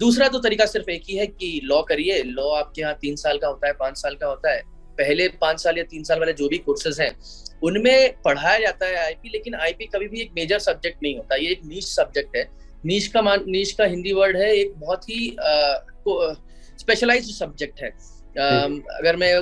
दूसरा 0.02 0.28
तो 0.28 0.40
तरीका 0.40 0.66
सिर्फ़ 0.66 0.90
एक 0.92 1.04
ही 1.08 1.16
है 1.18 1.26
कि 1.28 1.60
लॉ 1.64 1.82
करिए। 1.84 2.22
लॉ 2.24 2.50
आपके 2.56 2.82
यहाँ 2.82 2.94
तीन 3.02 3.16
साल 3.16 3.38
का 3.38 3.48
होता 3.48 3.68
है 3.68 3.74
पाँच 3.80 3.98
साल 3.98 4.16
का 4.16 4.28
होता 4.28 4.52
है। 4.52 4.62
पहले 4.98 5.28
पाँच 5.42 5.60
साल 5.60 5.78
या 5.78 5.84
तीन 5.92 6.04
साल 6.04 6.20
वाले 6.20 6.34
जो 6.34 6.48
भी 6.48 6.58
कोर्सेज 6.60 7.00
हैं 7.02 7.12
उनमें 7.64 8.22
पढ़ाया 8.24 8.60
जाता 8.60 8.86
है 8.86 8.96
आईपी 8.98 9.30
लेकिन 9.30 9.56
आईपी 9.58 9.86
कभी 9.88 10.08
भी 10.08 10.22
एक 10.22 10.32
मेजर 10.36 10.60
सब्जेक्ट 10.60 11.04
नहीं 11.04 11.16
होता। 11.18 11.36
ये 11.36 11.52
एक 11.52 11.62
नीच 11.66 11.84
सब्जेक्ट 11.86 12.36
है। 12.36 12.44
नीच 12.86 13.08
का 13.08 13.22
मान 13.22 13.44
नीच 13.48 13.72
का 13.72 13.86
हिंदी 13.86 14.14
वर्ड 14.14 14.38
है 14.38 14.52
एक 14.56 14.74
बहुत 14.78 15.10
ही 15.10 15.36
स्पेशलाइज 16.80 17.32
सब्जेक्ट 17.38 17.82
है। 17.82 17.90
आ, 17.90 18.48
अगर 18.98 19.16
मैं 19.16 19.42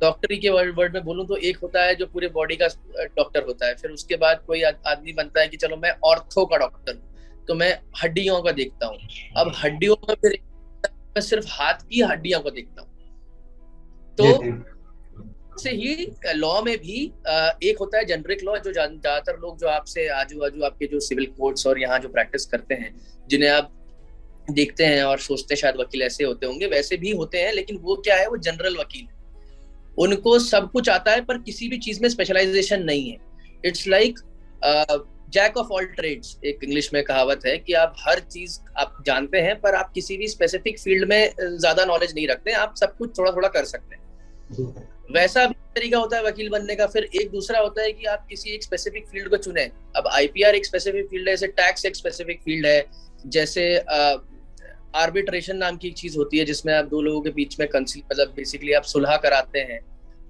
डॉक्टरी 0.00 0.36
के 0.38 0.50
वर्ड 0.50 0.78
वर्ड 0.78 0.94
में 0.94 1.04
बोलूँ 1.04 1.26
तो 1.26 1.36
एक 1.38 1.56
होता 1.62 1.82
है 1.82 1.94
जो 1.94 2.06
पूरे 2.06 2.28
बॉडी 2.30 2.56
का 2.56 2.66
डॉक्टर 3.16 3.44
होता 3.44 3.66
है। 3.66 3.74
फिर 3.74 3.90
उसके 3.90 4.16
बाद 4.16 4.42
कोई 4.46 4.62
आदमी 4.62 5.12
बनता 5.12 5.40
है 5.40 5.48
कि 5.48 5.56
चलो 5.56 5.76
मैं 5.76 5.92
ऑर्थो 6.04 6.44
का 6.46 6.56
डॉक्टर 6.56 6.94
हूँ। 6.94 7.09
तो 7.50 7.54
मैं 7.56 7.70
हड्डियों 8.02 8.40
का 8.42 8.50
देखता 8.52 8.86
हूँ। 8.86 8.98
अब 9.36 9.52
हड्डियों 9.56 9.94
में 10.08 10.14
फिर 10.16 10.38
मैं 10.86 11.20
सिर्फ़ 11.20 11.46
हाथ 11.50 11.80
की 11.88 12.00
हड्डियों 12.02 12.40
को 12.40 12.50
देखता 12.50 12.82
हूँ। 12.82 12.88
तो 14.18 15.58
से 15.58 15.70
ही 15.72 16.06
लॉ 16.34 16.60
में 16.62 16.76
भी 16.78 17.00
एक 17.64 17.78
होता 17.80 17.98
है 17.98 18.04
जेनरिक 18.04 18.42
लॉ 18.44 18.56
जो 18.58 18.72
ज़्यादातर 18.72 19.38
लोग 19.38 19.58
जो 19.58 19.68
आपसे 19.68 20.06
आजू 20.10 20.38
बाजू 20.40 20.62
आपके 20.64 20.86
जो 20.86 21.00
सिविल 21.00 21.26
कोर्ट्स 21.38 21.66
और 21.66 21.80
यहाँ 21.80 21.98
जो 21.98 22.08
प्रैक्टिस 22.10 22.46
करते 22.46 22.74
हैं 22.74 22.94
जिन्हें 23.30 23.50
आप 23.50 23.72
देखते 24.50 24.84
हैं 24.84 25.02
और 25.02 25.18
सोचते 25.20 25.54
हैं 25.54 25.60
शायद 25.60 25.76
वकील 25.76 26.02
ऐसे 26.02 26.24
होते 26.24 26.46
होंगे 26.46 26.66
वैसे 26.68 26.96
भी 26.96 27.10
होते 27.12 27.42
हैं 27.42 27.52
लेकिन 27.52 27.76
वो 27.78 27.96
क्या 27.96 28.16
है 28.16 28.28
वो 28.28 28.36
जनरल 28.38 28.76
वकील 28.76 29.02
है। 29.02 29.18
उनको 29.98 30.38
सब 30.38 30.70
कुछ 30.72 30.88
आता 30.88 31.12
है 31.12 31.24
पर 31.24 31.38
किसी 31.42 31.68
भी 31.68 31.78
चीज़ 31.80 32.00
में 32.02 32.08
स्पेशलाइजेशन 32.08 32.82
नहीं 32.82 33.10
है। 33.10 33.18
It's 33.64 33.86
like 33.88 34.18
jack 35.32 35.56
of 35.56 35.68
all 35.72 35.84
trades 35.86 36.36
एक 36.44 36.64
इंग्लिश 36.64 36.92
में 36.94 37.02
कहावत 37.04 37.40
है 37.46 37.56
कि 37.58 37.72
आप 37.74 37.94
हर 37.98 38.20
चीज़ 38.22 38.58
आप 38.78 38.96
जानते 39.06 39.40
हैं, 39.40 39.60
पर 39.60 39.74
आप 39.74 39.92
किसी 39.94 40.16
भी 40.16 40.28
स्पेसिफिक 40.28 40.78
फ़ील्ड 40.78 41.08
में 41.08 41.34
ज़्यादा 41.40 41.84
नॉलेज 41.84 42.14
नहीं 42.14 42.26
रखते, 42.28 42.52
आप 42.52 42.74
सब 42.76 42.96
कुछ 42.96 43.18
थोड़ा 43.18 43.32
थोड़ा 43.32 43.48
कर 43.48 43.64
सकते 43.64 43.94
हैं। 43.94 44.88
वैसा 45.12 45.46
भी 45.46 45.54
तरीका 45.76 45.98
होता 45.98 46.16
है 46.16 46.22
वकील 46.24 46.48
बनने 46.48 46.74
का, 46.76 46.86
फिर 46.86 47.08
एक 47.14 47.30
दूसरा 47.30 47.58
होता 47.60 47.82
है 47.82 47.92
कि 47.92 48.04
आप 48.06 48.26
किसी 48.30 48.50
एक 48.50 48.62
स्पेसिफिक 48.62 49.06
फ़ील्ड 49.08 49.28
को 49.30 49.36
चुने। 49.36 49.70
अब 49.96 50.08
आईपीआर 50.12 50.54
एक 50.54 50.66
स्पेसिफिक 50.66 51.08
फ़ील्ड 51.10 51.28
है, 51.28 51.34
जैसे 51.34 51.46
टैक्स 51.52 51.84
एक 51.84 51.96
स्पेसिफिक 51.96 52.40
फ़ील्ड 52.42 52.66
है, 52.66 52.84
जैसे 53.26 53.76
आर्बिट्रेशन 54.96 55.56
नाम 55.56 55.76
की 55.76 55.88
एक 55.88 55.94
चीज़ 55.94 56.16
होती 56.18 56.38
है, 56.38 56.44
जिसमें 56.44 56.72
आप 56.74 56.84
दो 56.84 57.00
लोगों 57.00 57.20
के 57.20 57.30
बीच 57.30 57.58
में 57.60 57.66
मतलब 57.66 58.32
बेसिकली 58.36 58.72
आप 58.72 58.82
सुलह 58.84 59.16
कराते 59.16 59.58
हैं। 59.60 59.80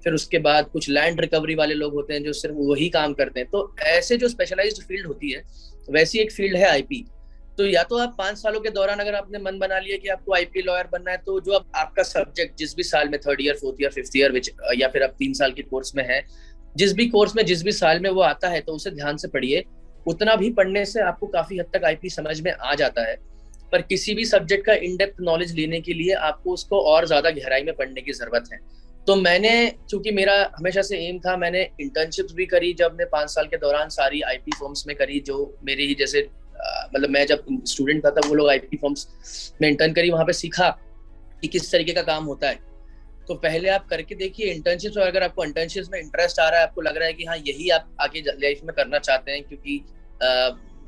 फिर 0.05 0.13
उसके 0.13 0.39
बाद 0.41 0.69
कुछ 0.73 0.89
लैंड 0.89 1.21
रिकवरी 1.21 1.55
वाले 1.55 1.75
लोग 1.75 1.95
होते 1.95 2.15
हैं 2.15 2.23
जो 2.25 2.33
सिर्फ़ 2.35 2.57
वही 2.59 2.89
काम 2.91 3.13
करते 3.15 3.41
हैं। 3.41 3.49
तो 3.49 3.75
ऐसे 3.89 4.17
जो 4.17 4.29
स्पेशलाइज्ड 4.29 4.83
फ़ील्ड 4.83 5.07
होती 5.07 5.31
है, 5.31 5.43
वैसी 5.91 6.19
एक 6.19 6.33
फ़ील्ड 6.33 6.57
है 6.57 6.69
आईपी 6.69 7.05
तो 7.59 7.67
या 7.67 7.83
तो 7.83 7.97
आप 7.99 8.15
पाँच 8.19 8.37
सालों 8.39 8.61
के 8.61 8.71
दौरान 8.71 8.99
अगर 8.99 9.15
आपने 9.15 9.39
मन 9.41 9.59
बना 9.59 9.79
लिया 9.79 9.97
कि 9.97 10.09
आपको 10.09 10.35
आईपी 10.35 10.63
लॉयर 10.63 10.87
बनना 10.93 11.11
है 11.11 11.17
तो 11.17 11.41
जो 11.41 11.53
अब 11.53 11.65
आपका 11.77 12.03
सब्जेक्ट 12.05 12.57
जिस 12.59 12.75
भी 12.77 12.83
साल 12.85 13.09
में 13.09 13.19
third 13.21 13.41
year 13.41 13.55
fourth 13.57 13.83
year 13.83 13.91
fifth 13.93 14.17
year 14.17 14.41
या 14.79 14.89
फिर 14.89 15.03
आप 15.03 15.15
तीन 15.19 15.33
साल 15.35 15.53
के 15.53 15.63
कोर्स 15.65 15.95
में 15.97 16.05
है, 16.05 16.23
जिस 16.77 16.93
भी 16.95 17.07
कोर्स 17.09 17.37
में, 17.37 17.45
जिस 17.45 17.63
भी 17.63 17.73
साल 17.73 18.01
में 18.01 18.11
वो 18.11 18.21
आता 18.23 18.49
है 18.49 18.61
तो 18.61 18.73
उसे 18.73 18.91
ध्यान 18.93 19.17
से 19.17 19.29
पढ़िए। 19.29 19.65
उतना 20.07 20.35
भी 20.37 20.51
पढ़ने 20.53 20.85
से 20.85 21.01
आपको 21.03 21.27
काफ़ी 21.29 21.59
हद 21.59 21.67
तक 21.75 21.85
आईपी 21.85 22.11
समझ 22.11 22.41
में 22.41 22.53
आ 22.53 22.75
जाता 22.75 23.03
है। 23.03 23.17
पर 23.73 23.83
किसी 23.83 24.15
भी 24.15 24.25
सब्जेक्ट 24.25 24.67
का 24.67 24.75
इनडेप्थ 24.75 25.21
नॉलेज 25.23 25.55
लेने 25.55 25.81
के 25.81 25.93
लिए 25.93 26.13
आपको 26.15 26.53
उसको 26.53 26.81
और 26.85 27.07
ज़्यादा 27.07 27.31
गहराई 27.31 27.63
में 27.63 27.75
पढ़ने 27.75 28.01
की 28.01 28.13
ज़रूरत 28.13 28.49
है। 28.53 28.59
तो 29.11 29.15
मैंने, 29.17 29.53
चूँकि 29.91 30.11
मेरा 30.11 30.35
हमेशा 30.57 30.83
से 30.83 30.99
एम 31.07 31.19
था, 31.19 31.37
मैंने 31.37 31.63
इंटर्नशिप 31.81 32.27
भी 32.33 32.45
करी 32.47 32.73
जब 32.73 32.97
मैं 32.99 33.07
पाँच 33.11 33.31
साल 33.31 33.47
के 33.47 33.57
दौरान 33.57 33.89
सारी 33.89 34.21
आईपी 34.23 34.51
फॉर्म्स 34.59 34.87
में 34.87 34.95
करी, 34.97 35.19
जो 35.21 35.59
मेरे 35.65 35.85
ही 35.85 35.95
जैसे 35.95 36.21
मतलब 36.95 37.11
मैं 37.11 37.25
जब 37.27 37.45
स्टूडेंट 37.67 38.05
था 38.05 38.11
तब 38.11 38.27
वो 38.27 38.35
लोग 38.35 38.49
आईपी 38.51 38.77
फॉर्म्स 38.77 39.07
में 39.63 39.69
इंटर्न 39.69 39.93
करी, 39.93 40.11
वहाँ 40.11 40.25
पे 40.25 40.33
सीखा 40.33 40.69
कि 41.43 41.49
किस 41.49 41.71
तरीके 41.73 41.93
का 41.93 42.03
काम 42.03 42.25
होता 42.25 42.49
है। 42.49 42.59
तो 43.29 43.35
पहले 43.37 43.69
आप 43.69 43.89
करके 43.89 44.15
देखिए 44.15 44.53
इंटर्नशिप 44.53 44.99
और 44.99 45.07
अगर 45.07 45.23
आपको 45.23 45.45
इंटर्नशिप 45.45 45.89
में 45.93 46.01
इंटरेस्ट 46.01 46.41
आ 46.41 46.49
रहा 46.49 46.61
है, 46.61 46.67
आपको 46.67 46.81
लग 46.81 46.97
रहा 46.97 47.07
है 47.07 47.13
कि 47.13 47.25
हाँ 47.25 47.37
यही 47.39 47.69
आप 47.71 47.97
आगे 48.01 48.21
लाइफ 48.29 48.61
में 48.65 48.75
करना 48.77 48.99
चाहते 49.01 49.33
हैं, 49.33 49.43
क्योंकि 49.45 49.79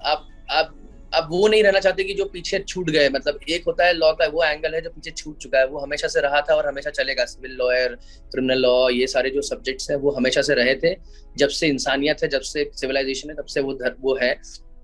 आप 0.04 0.28
आप 0.50 0.74
अब 1.14 1.28
वो 1.30 1.48
नहीं 1.48 1.62
रहना 1.62 1.80
चाहते 1.80 2.04
कि 2.04 2.14
जो 2.14 2.24
पीछे 2.24 2.58
छूट 2.58 2.90
गए 2.90 3.08
मतलब 3.08 3.40
एक 3.48 3.64
होता 3.66 3.86
है 3.86 3.92
लॉ 3.92 4.12
का 4.12 4.26
वो 4.28 4.42
एंगल 4.44 4.74
है 4.74 4.80
जो 4.80 4.90
पीछे 4.90 5.10
छूट 5.12 5.38
चुका 5.38 5.58
है 5.58 5.66
वो 5.66 5.78
हमेशा 5.78 6.08
से 6.08 6.20
रहा 6.20 6.40
था 6.40 6.54
और 6.54 6.66
हमेशा 6.66 6.90
चलेगा। 6.92 7.24
सिविल 7.26 7.56
लॉयर 7.56 7.94
क्रिमिनल 8.32 8.60
लॉ 8.60 8.88
ये 8.90 9.06
सारे 9.06 9.30
जो 9.30 9.42
सब्जेक्ट्स 9.42 9.90
हैं 9.90 9.96
वो 9.98 10.10
हमेशा 10.10 10.42
से 10.42 10.54
रहे 10.54 10.74
थे। 10.74 10.94
जब 11.36 11.48
से 11.50 11.68
इंसानियत 11.68 12.22
है 12.22 12.28
जब 12.28 12.40
से 12.42 12.70
सिविलाइजेशन 12.74 13.30
है 13.30 13.36
तब 13.36 13.44
से 13.46 13.60
वो 13.60 13.74
धर, 13.74 13.96
वो 14.00 14.18
है। 14.22 14.34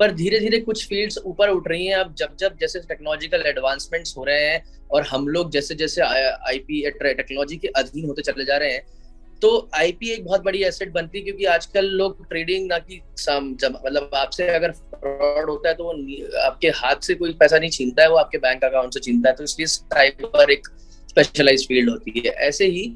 पर 0.00 0.12
धीरे 0.12 0.38
धीरे 0.40 0.58
कुछ 0.60 0.86
फील्ड्स 0.88 1.18
ऊपर 1.18 1.48
उठ 1.50 1.68
रही 1.68 1.86
हैं। 1.86 1.96
अब 1.96 2.14
जब 2.18 2.36
जब 2.40 2.56
जैसे 2.60 2.80
टेक्नोलॉजिकल 2.88 3.42
एडवांसमेंट्स 3.46 4.16
हो 4.16 4.24
रहे 4.24 4.44
हैं 4.44 4.62
और 4.90 5.02
हम 5.02 5.26
लोग 5.28 5.50
जैसे 5.52 5.74
जैसे 5.74 6.02
आईपी 6.02 6.82
टेक्नोलॉजी 6.90 7.56
के 7.56 7.68
अधीन 7.76 8.06
होते 8.06 8.22
चले 8.22 8.44
जा 8.44 8.56
रहे 8.56 8.72
हैं 8.72 8.86
तो 9.42 9.68
आईपी 9.74 10.10
एक 10.10 10.24
बहुत 10.24 10.42
बड़ी 10.44 10.62
एसेट 10.64 10.92
बनती 10.92 11.18
है 11.18 11.24
क्योंकि 11.24 11.44
आजकल 11.46 11.86
लोग 11.96 12.26
ट्रेडिंग 12.28 12.66
ना 12.68 12.78
की 12.80 13.00
मतलब 13.60 14.10
आपसे 14.14 14.48
अगर 14.48 14.72
फ्रॉड 14.72 15.50
होता 15.50 15.68
है 15.68 15.74
तो 15.74 15.84
वो 15.84 15.92
आपके 16.40 16.68
हाथ 16.76 17.06
से 17.06 17.14
कोई 17.14 17.32
पैसा 17.40 17.58
नहीं 17.58 17.70
छीनता 17.70 18.02
है 18.02 18.10
वो 18.10 18.16
आपके 18.16 18.38
बैंक 18.38 18.64
अकाउंट 18.64 18.94
से 18.94 19.00
छीनता 19.00 19.30
है। 19.30 19.36
तो 19.36 19.44
इसलिए 19.44 19.66
साइबर 19.66 20.50
एक 20.50 20.66
स्पेशलाइज 21.08 21.66
फ़ील्ड 21.68 21.90
होती 21.90 22.22
है। 22.26 22.32
ऐसे 22.48 22.66
ही 22.66 22.92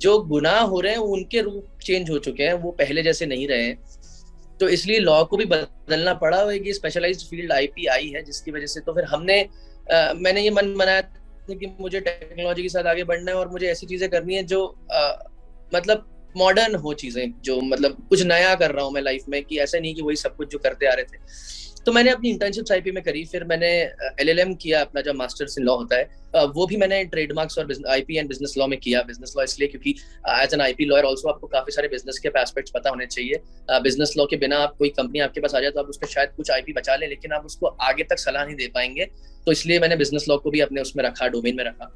जो 0.00 0.18
गुनाह 0.24 0.60
हो 0.60 0.80
रहे 0.80 0.92
हैं 0.92 0.98
उनके 0.98 1.40
रूप 1.40 1.78
चेंज 1.84 2.10
हो 2.10 2.18
चुके 2.18 2.42
हैं 2.42 2.52
वो 2.62 2.70
पहले 2.70 3.02
जैसे 3.02 3.26
नहीं 3.26 3.48
रहे 3.48 3.72
तो 4.60 4.68
इसलिए 4.68 4.98
लॉ 4.98 5.22
को 5.24 5.36
भी 5.36 5.44
बदलना 5.44 6.14
पड़ा 6.14 6.40
है 6.50 6.58
कि 6.58 6.72
स्पेशलाइज्ड 6.72 7.28
फ़ील्ड 7.30 7.52
आईपी 7.52 7.86
आई 7.86 8.08
है 8.08 8.22
जिसकी 8.24 8.50
वजह 8.50 8.66
से 8.66 8.80
तो 8.80 8.92
फिर 8.92 9.04
हमने 9.04 9.40
आ, 9.92 10.12
मैंने 10.14 10.42
ये 10.42 10.50
मन 10.50 10.74
बनाया 10.74 11.00
कि 11.50 11.74
मुझे 11.80 12.00
टेक्नोलॉजी 12.00 12.62
के 12.62 12.68
साथ 12.68 12.84
आगे 12.84 13.04
बढ़ना 13.04 13.30
है 13.30 13.36
और 13.36 13.48
मुझे 13.48 13.66
ऐसी 13.66 13.86
चीज़ें 13.86 14.08
करनी 14.10 14.34
है 14.34 14.42
जो 14.44 14.64
आ, 14.92 15.12
मतलब 15.74 16.08
मॉडर्न 16.36 16.74
हो 16.74 16.92
चीज़ें 16.94 17.32
जो 17.44 17.60
मतलब 17.62 17.96
कुछ 18.10 18.22
नया 18.24 18.54
कर 18.54 18.70
रहा 18.70 18.84
हूँ 18.84 18.92
मैं 18.92 19.02
लाइफ 19.02 19.24
में 19.28 19.42
कि 19.44 19.58
ऐसा 19.60 19.78
नहीं 19.78 19.94
कि 19.94 20.02
वही 20.02 20.16
सब 20.16 20.36
कुछ 20.36 20.50
जो 20.52 20.58
करते 20.58 20.86
आ 20.86 20.94
रहे 20.94 21.04
थे। 21.06 21.50
तो 21.86 21.92
मैंने 21.92 22.10
अपनी 22.10 22.30
इंटर्नशिप 22.30 22.70
आईपी 22.72 22.90
में 22.90 23.02
करी, 23.02 23.24
फिर 23.24 23.44
मैंने 23.44 23.68
एलएलएम 24.20 24.54
किया 24.54 24.80
अपना 24.80 25.00
जो 25.00 25.12
मास्टर्स 25.14 25.56
इन 25.58 25.64
लॉ 25.64 25.74
होता 25.76 25.96
है। 25.96 26.44
वो 26.48 26.66
भी 26.66 26.76
मैंने 26.76 27.02
ट्रेडमार्क्स 27.04 27.58
और 27.58 27.72
आईपी 27.90 28.16
एंड 28.18 28.28
बिज़नेस 28.28 28.54
लॉ 28.58 28.66
में 28.66 28.78
किया 28.80 29.02
बिज़नेस 29.02 29.34
लॉ 29.36 29.44
इसलिए 29.44 29.68
क्योंकि 29.68 29.94
as 30.32 30.54
an 30.54 30.60
IP 30.60 30.84
lawyer 30.84 31.04
also 31.04 31.28
आपको 31.28 31.46
काफ़ी 31.46 31.72
सारे 31.72 31.88
बिज़नेस 31.88 32.18
के 32.18 32.28
एस्पेक्ट्स 32.40 32.72
पता 32.74 32.90
होने 32.90 33.06
चाहिए। 33.06 33.40
बिज़नेस 33.80 34.14
लॉ 34.18 34.26
के 34.26 34.36
बिना 34.36 34.58
आप 34.58 34.76
कोई 34.78 34.88
कंपनी 34.90 35.20
आपके 35.20 35.40
पास 35.40 35.54
आ 35.54 35.60
जाए 35.60 35.70
तो 35.70 35.80
आप 35.80 35.88
उसका 35.88 36.06
शायद 36.06 36.30
कुछ 36.36 36.50
आईपी 36.50 36.72
बचा 36.72 36.96
लेकिन 36.96 37.32
आप 37.32 37.46
उसको 37.46 37.66
आगे 37.82 38.04
तक 38.04 38.18
सलाह 38.18 38.44
नहीं 38.44 38.56
दे 38.56 38.68
पाएँगे। 38.74 39.04
तो 39.46 39.52
इसलिए 39.52 39.78
मैंने 39.80 39.96
बिज़नेस 39.96 40.26
लॉ 40.28 40.36
को 40.36 40.50
भी 40.50 40.60
अपने 40.60 40.80
उसमें 40.80 41.04
रखा 41.04 41.28
डोमेन 41.28 41.56
में 41.56 41.64
रखा। 41.64 41.92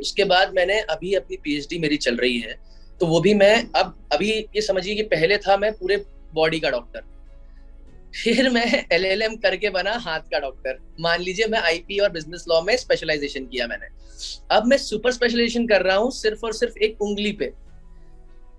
उसके 0.00 0.24
बाद 0.24 0.52
मैंने 0.54 0.80
अभी 0.80 1.14
अपनी 1.14 1.36
पीएचडी 1.36 1.78
मेरी 1.78 1.96
चल 1.96 2.16
रही 2.16 2.38
है 2.38 2.56
तो 3.00 3.06
वो 3.06 3.20
भी 3.20 3.34
मैं 3.34 3.54
अब, 3.72 4.08
अभी 4.12 4.30
ये 4.30 4.60
समझिए 4.60 4.94
कि 4.94 5.02
पहले 5.02 5.36
था 5.38 5.56
मैं 5.56 5.72
पूरे 5.72 5.96
बॉडी 6.34 6.60
का 6.60 6.70
डॉक्टर 6.70 7.02
फिर 8.14 8.48
मैं 8.50 8.84
एलएलएम 8.92 9.36
करके 9.36 9.70
बना 9.70 9.92
हाथ 9.92 10.20
का 10.20 10.38
डॉक्टर 10.38 10.78
मान 11.00 11.20
लीजिए 11.20 11.46
मैं 11.46 11.58
आईपी 11.58 11.98
और 11.98 12.10
बिज़नेस 12.10 12.44
लॉ 12.48 12.60
में 12.62 12.76
स्पेशलाइजेशन 12.76 13.44
किया 13.46 13.66
मैंने। 13.66 13.86
अब 14.50 14.66
मैं 14.66 14.76
सुपर 14.76 15.12
स्पेशलाइजेशन 15.12 15.66
कर 15.66 15.82
रहा 15.82 15.96
हूँ 15.96 16.10
सिर्फ़ 16.10 16.44
और 16.46 16.52
सिर्फ़ 16.52 16.78
एक 16.78 17.02
उंगली 17.02 17.32
पे। 17.32 17.52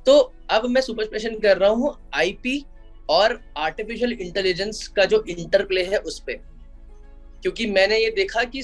तो 0.06 0.34
अब 0.50 0.66
मैं 0.66 0.82
सुपर 0.82 1.06
स्पेशल 1.06 1.40
कर 1.40 1.58
रहा 1.58 1.70
हूँ 1.70 1.96
आईपी 2.14 2.66
और 3.10 3.40
आर्टिफिशियल 3.58 4.12
इंटेलिजेंस 4.12 4.88
का 4.88 5.06
जो 5.06 5.24
इंटरप्ले 5.30 5.84
है 5.84 5.98
उस 5.98 6.20
पर 6.20 6.34
क्योंकि 7.42 7.66
मैंने 7.68 7.98
ये 7.98 8.10
देखा 8.10 8.44
कि 8.44 8.62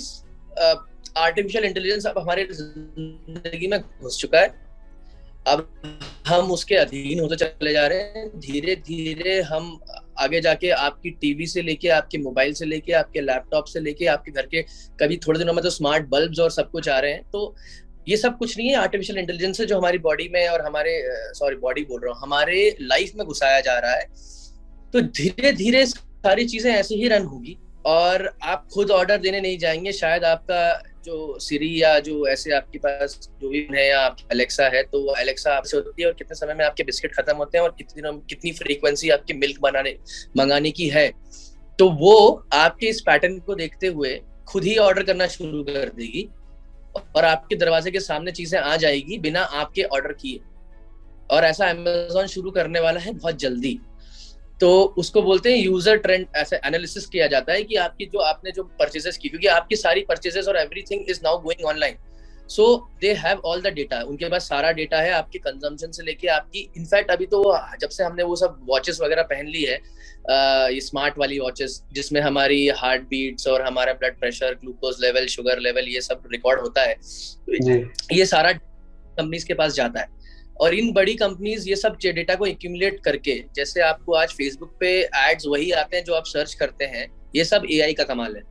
आर्टिफिशियल 1.17 1.65
इंटेलिजेंस 1.65 2.05
अब 2.05 2.17
हमारे 2.19 2.47
ज़िंदगी 2.51 3.67
में 3.67 3.79
घुस 3.79 4.17
चुका 4.19 4.39
है। 4.39 4.63
अब 5.47 5.67
हम 6.27 6.51
उसके 6.51 6.75
अधीन 6.75 7.19
होते 7.19 7.35
चले 7.35 7.73
जा 7.73 7.85
रहे 7.87 7.99
हैं। 7.99 8.27
धीरे 8.39 8.75
धीरे 8.75 9.39
हम 9.41 9.79
आगे 10.19 10.41
जाके 10.41 10.69
आपकी 10.69 11.09
टीवी 11.11 11.47
से 11.47 11.61
लेके, 11.61 11.87
आपके 11.89 12.17
मोबाइल 12.17 12.53
से 12.53 12.65
लेके, 12.65 12.91
आपके 12.93 13.21
लैपटॉप 13.21 13.65
से 13.65 13.79
लेके, 13.79 14.05
आपके 14.05 14.31
घर 14.31 14.45
के 14.45 14.61
कभी 15.01 15.17
थोड़े 15.17 15.39
दिनों 15.39 15.53
में 15.53 15.63
तो 15.63 15.69
स्मार्ट 15.69 16.07
बल्ब्स 16.09 16.39
और 16.39 16.51
सब 16.51 16.71
कुछ 16.71 16.89
आ 16.89 16.99
रहे 16.99 17.11
हैं। 17.11 17.29
तो 17.31 17.55
ये 18.07 18.17
सब 18.17 18.37
कुछ 18.37 18.57
नहीं 18.57 18.69
है। 18.69 18.75
आर्टिफिशियल 18.75 19.19
इंटेलिजेंस 19.19 19.61
जो 19.61 19.77
हमारी 19.77 19.97
बॉडी 19.97 20.27
में 20.33 20.47
और 20.47 20.61
हमारे 20.61 20.91
सॉरी 21.33 21.55
बॉडी 21.55 21.83
बोल 21.83 22.01
रहा 22.01 22.13
हूँ, 22.13 22.21
हमारे 22.21 22.75
लाइफ 22.81 23.11
में 23.15 23.25
घुसाया 23.27 23.59
जा 23.59 23.77
रहा 23.79 23.91
है। 23.91 24.07
तो 24.93 25.01
धीरे 25.01 25.51
धीरे 25.53 25.85
सारी 25.85 26.45
चीज़ें 26.45 26.71
ऐसे 26.73 26.95
ही 26.95 27.07
रन 27.07 27.23
होगी 27.25 27.57
और 27.85 28.29
आप 28.43 28.67
खुद 28.73 28.91
ऑर्डर 28.91 29.17
देने 29.17 29.41
नहीं 29.41 29.57
जाएँगे। 29.57 29.91
शायद 29.91 30.23
आपका 30.23 30.83
जो 31.05 31.37
सीरी 31.39 31.69
या 31.81 31.97
जो 31.99 32.25
ऐसे 32.27 32.51
आपके 32.53 32.77
पास 32.77 33.17
जो 33.41 33.49
भी 33.49 33.67
है 33.71 33.87
या 33.87 34.05
अलेक्सा 34.31 34.67
है 34.67 34.81
तो 34.83 35.05
अलेक्सा 35.13 35.55
आपसे 35.55 35.77
होती 35.77 36.01
है 36.01 36.07
और 36.07 36.13
कितने 36.13 36.35
समय 36.35 36.53
में 36.53 36.63
आपके 36.65 36.83
बिस्किट 36.83 37.13
खत्म 37.15 37.35
होते 37.37 37.57
हैं 37.57 37.63
और 37.65 37.75
कितनी 37.77 38.01
दिनों 38.01 38.13
कितनी 38.19 38.51
फ्रीक्वेंसी 38.51 39.09
आपके 39.09 39.33
मिल्क 39.33 39.59
बनाने, 39.61 39.97
मंगाने 40.37 40.71
की 40.71 40.87
है। 40.89 41.07
तो 41.79 41.89
वो 41.91 42.43
आपके 42.53 42.87
इस 42.87 43.01
पैटर्न 43.01 43.37
को 43.39 43.55
देखते 43.55 43.87
हुए 43.87 44.19
खुद 44.47 44.63
ही 44.63 44.75
ऑर्डर 44.77 45.03
करना 45.03 45.27
शुरू 45.27 45.63
कर 45.63 45.89
देगी 45.95 46.27
और 47.15 47.25
आपके 47.25 47.55
दरवाजे 47.55 47.91
के 47.91 47.99
सामने 47.99 48.31
चीज़ें 48.31 48.59
आ 48.59 48.75
जाएगी 48.75 49.17
बिना 49.19 49.41
आपके 49.41 49.83
ऑर्डर 49.83 50.13
किए। 50.13 50.39
और 51.31 51.43
ऐसा 51.43 51.69
अमेजोन 51.69 52.27
शुरू 52.27 52.51
करने 52.51 52.79
वाला 52.79 52.99
है 52.99 53.13
बहुत 53.13 53.39
जल्दी। 53.39 53.79
तो 54.61 54.69
उसको 54.97 55.21
बोलते 55.21 55.51
हैं 55.51 55.57
यूज़र 55.57 55.97
ट्रेंड 55.97 56.25
ऐसे 56.35 56.55
एनालिसिस 56.65 57.05
किया 57.05 57.27
जाता 57.27 57.53
है 57.53 57.63
कि 57.63 57.75
आपकी 57.75 58.05
जो 58.05 58.19
आपने 58.19 58.51
जो 58.51 58.63
परचेजेस 58.79 59.17
की 59.17 59.29
क्योंकि 59.29 59.47
आपकी 59.47 59.75
सारी 59.75 60.01
परचेजेस 60.09 60.47
और 60.47 60.57
everything 60.57 61.09
is 61.09 61.19
now 61.23 61.39
going 61.41 61.65
online 61.65 61.97
so 62.49 62.65
they 63.01 63.13
have 63.13 63.41
all 63.45 63.61
the 63.61 63.67
data 63.73 64.01
उनके 64.03 64.29
पास 64.29 64.47
सारा 64.49 64.71
डेटा 64.71 64.97
है 65.01 65.11
आपके 65.11 65.39
कंजम्पशन 65.39 65.91
से 65.91 66.03
लेके 66.03 66.27
आपकी 66.27 66.59
इनफैक्ट 66.77 67.11
अभी 67.11 67.25
तो 67.25 67.41
जब 67.81 67.89
से 67.89 68.03
हमने 68.03 68.23
वो 68.23 68.35
सब 68.35 68.59
वॉचेस 68.69 68.99
वगैरह 69.01 69.23
पहन 69.23 69.47
ली 69.47 69.63
है 69.63 69.79
ये 70.73 70.79
स्मार्ट 70.81 71.17
वाली 71.19 71.39
वॉचेस 71.39 71.81
जिसमें 71.93 72.21
हमारी 72.21 72.67
हार्ट 72.77 73.01
बीट्स 73.09 73.47
और 73.47 73.61
हमारा 73.61 73.93
blood 73.93 74.19
pressure 74.19 74.53
glucose 74.61 74.97
level 75.01 75.25
sugar 75.27 75.59
level 75.59 75.87
ये 75.89 76.01
सब 76.01 76.23
रिकॉर्ड 76.31 76.61
होता 76.61 76.81
है। 76.81 76.95
ये 78.13 78.25
सारा 78.25 78.51
कंपनीज़ 78.51 79.45
के 79.45 79.53
पास 79.53 79.73
जाता 79.73 79.99
है। 79.99 80.14
और 80.55 80.73
इन 80.73 80.91
बड़ी 80.93 81.13
कंपनीज़ 81.15 81.69
ये 81.69 81.75
सब 81.75 81.97
डेटा 82.03 82.35
को 82.35 82.45
एक्यूमुलेट 82.45 82.99
करके, 83.05 83.33
जैसे 83.55 83.81
आपको 83.83 84.13
आज 84.15 84.33
फेसबुक 84.33 84.77
पे 84.79 84.91
एड्स 85.01 85.47
वही 85.47 85.71
आते 85.73 85.97
हैं 85.97 86.03
जो 86.05 86.13
आप 86.13 86.25
सर्च 86.27 86.53
करते 86.53 86.85
हैं, 86.85 87.07
ये 87.35 87.45
सब 87.45 87.65
एआई 87.71 87.93
का 87.93 88.03
कमाल 88.05 88.35
है। 88.35 88.41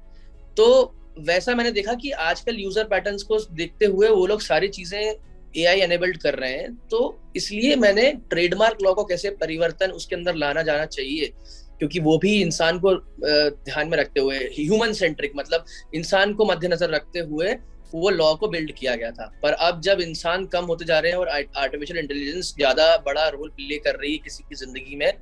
तो 0.57 0.95
वैसा 1.21 1.55
मैंने 1.55 1.71
देखा 1.73 1.93
कि 1.95 2.11
आजकल 2.23 2.57
यूज़र 2.59 2.85
पैटर्न्स 2.87 3.23
को 3.23 3.39
देखते 3.53 3.87
हुए 3.87 4.09
वो 4.11 4.27
लोग 4.27 4.41
सारी 4.43 4.69
चीज़ें 4.71 5.01
ए 5.57 5.65
आई 5.65 5.81
एनेबल्ड 5.81 6.17
कर 6.23 6.35
रहे 6.35 6.53
हैं 6.53 6.75
तो 6.91 6.99
इसलिए 7.37 7.75
मैंने 7.77 8.11
ट्रेडमार्क 8.31 8.79
लॉ 8.83 8.93
को 8.95 9.05
कैसे 9.05 9.31
परिवर्तन 9.41 9.91
उसके 9.93 10.17
अंदर 10.17 10.35
लाना 10.37 10.63
जाना 10.63 10.87
चाहिए, 10.87 11.27
क्योंकि 11.79 12.01
वो 12.01 12.17
भी 12.19 12.33
इंसान 12.41 12.79
को 12.79 12.95
ध्यान 13.65 13.89
में 13.89 13.97
रखते 13.99 14.21
हुए 14.21 14.39
ह्यूमन 14.59 14.93
सेंट्रिक 14.93 15.33
मतलब 15.37 15.65
इंसान 15.95 16.35
को 16.35 16.45
मद्देनजर 16.45 16.91
रखते 16.91 17.21
हुए 17.21 17.55
वो 17.95 18.11
लॉ 18.11 18.35
को 18.35 18.49
बिल्ड 18.49 18.73
किया 18.73 18.95
गया 18.97 19.11
था। 19.11 19.31
पर 19.43 19.53
अब 19.53 19.81
जब 19.81 20.01
इंसान 20.01 20.47
कम 20.49 20.65
होते 20.67 20.85
जा 20.85 20.99
रहे 20.99 21.13
हैं 21.13 21.19
और 21.19 21.29
आर्टिफिशियल 21.29 21.99
इंटेलिजेंस 21.99 22.55
ज़्यादा 22.57 22.97
बड़ा 23.07 23.29
रोल 23.29 23.49
प्ले 23.51 23.79
कर 23.79 23.97
रही 23.97 24.13
है 24.13 24.19
किसी 24.21 24.45
की 24.45 24.55
ज़िंदगी 24.57 24.97
में 24.97 25.13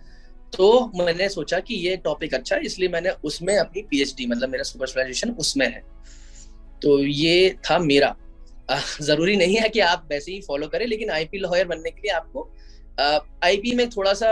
तो 0.52 0.66
मैंने 0.96 1.28
सोचा 1.28 1.58
कि 1.60 1.74
ये 1.76 1.96
टॉपिक 1.98 2.34
अच्छा 2.34 2.56
है, 2.56 2.62
इसलिए 2.62 2.88
मैंने 2.88 3.10
उसमें 3.24 3.56
अपनी 3.56 3.82
पीएचडी 3.82 4.26
मतलब 4.26 4.48
मेरा 4.48 4.62
सुपर 4.64 4.86
स्पेशलाइजेशन 4.86 5.30
उसमें 5.40 5.66
है। 5.66 5.82
तो 6.82 6.98
ये 6.98 7.56
था 7.64 7.78
मेरा। 7.80 8.14
ज़रूरी 9.02 9.36
नहीं 9.36 9.56
है 9.56 9.68
कि 9.68 9.80
आप 9.82 10.06
वैसे 10.10 10.32
ही 10.32 10.40
फॉलो 10.40 10.66
करें, 10.68 10.86
लेकिन 10.86 11.10
आईपी 11.10 11.38
लॉयर 11.38 11.66
बनने 11.68 11.90
के 11.90 12.00
लिए 12.00 12.12
आपको 12.12 12.48
आईपी 13.44 13.74
में 13.76 13.88
थोड़ा 13.90 14.12
सा 14.14 14.28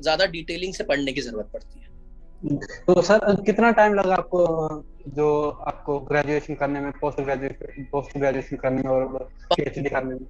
ज़्यादा 0.00 0.26
डिटेलिंग 0.28 0.74
से 0.74 0.84
पढ़ने 0.84 1.12
की 1.12 1.20
ज़रूरत 1.20 1.50
पड़ती 1.52 1.78
है। 1.78 2.56
तो 2.86 3.02
सर, 3.02 3.42
कितना 3.42 3.70
टाइम 3.72 3.94
लगा 3.94 4.14
आपको 4.14 4.46
जो 5.06 5.48
आपको 5.68 5.98
ग्रेजुएशन 6.00 6.54
करने 6.54 6.80
में 6.80 6.90
पोस्ट 6.92 7.20
ग्रेजुएशन 7.20 7.84
पोस्ट 7.92 8.16
ग्रेजुएशन 8.18 8.56
करने 8.56 8.82
में 8.82 8.90
और 8.90 9.06
पीएचडी 9.50 9.90
करने 9.90 10.14
में। 10.14 10.26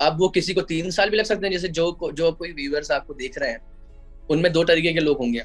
अब 0.00 0.18
वो 0.18 0.28
किसी 0.28 0.54
को 0.54 0.62
तीन 0.62 0.90
साल 0.90 1.10
भी 1.10 1.16
लग 1.16 1.24
सकते 1.24 1.46
हैं, 1.46 1.52
जैसे 1.52 1.68
जो 1.68 2.12
जो 2.12 2.32
कोई 2.32 2.52
व्यूअर्स 2.52 2.90
आपको 2.90 3.14
देख 3.14 3.38
रहे 3.38 3.50
हैं, 3.50 3.60
उनमें 4.30 4.52
दो 4.52 4.64
तरीके 4.64 4.92
के 4.92 5.00
लोग 5.00 5.18
होंगे। 5.18 5.42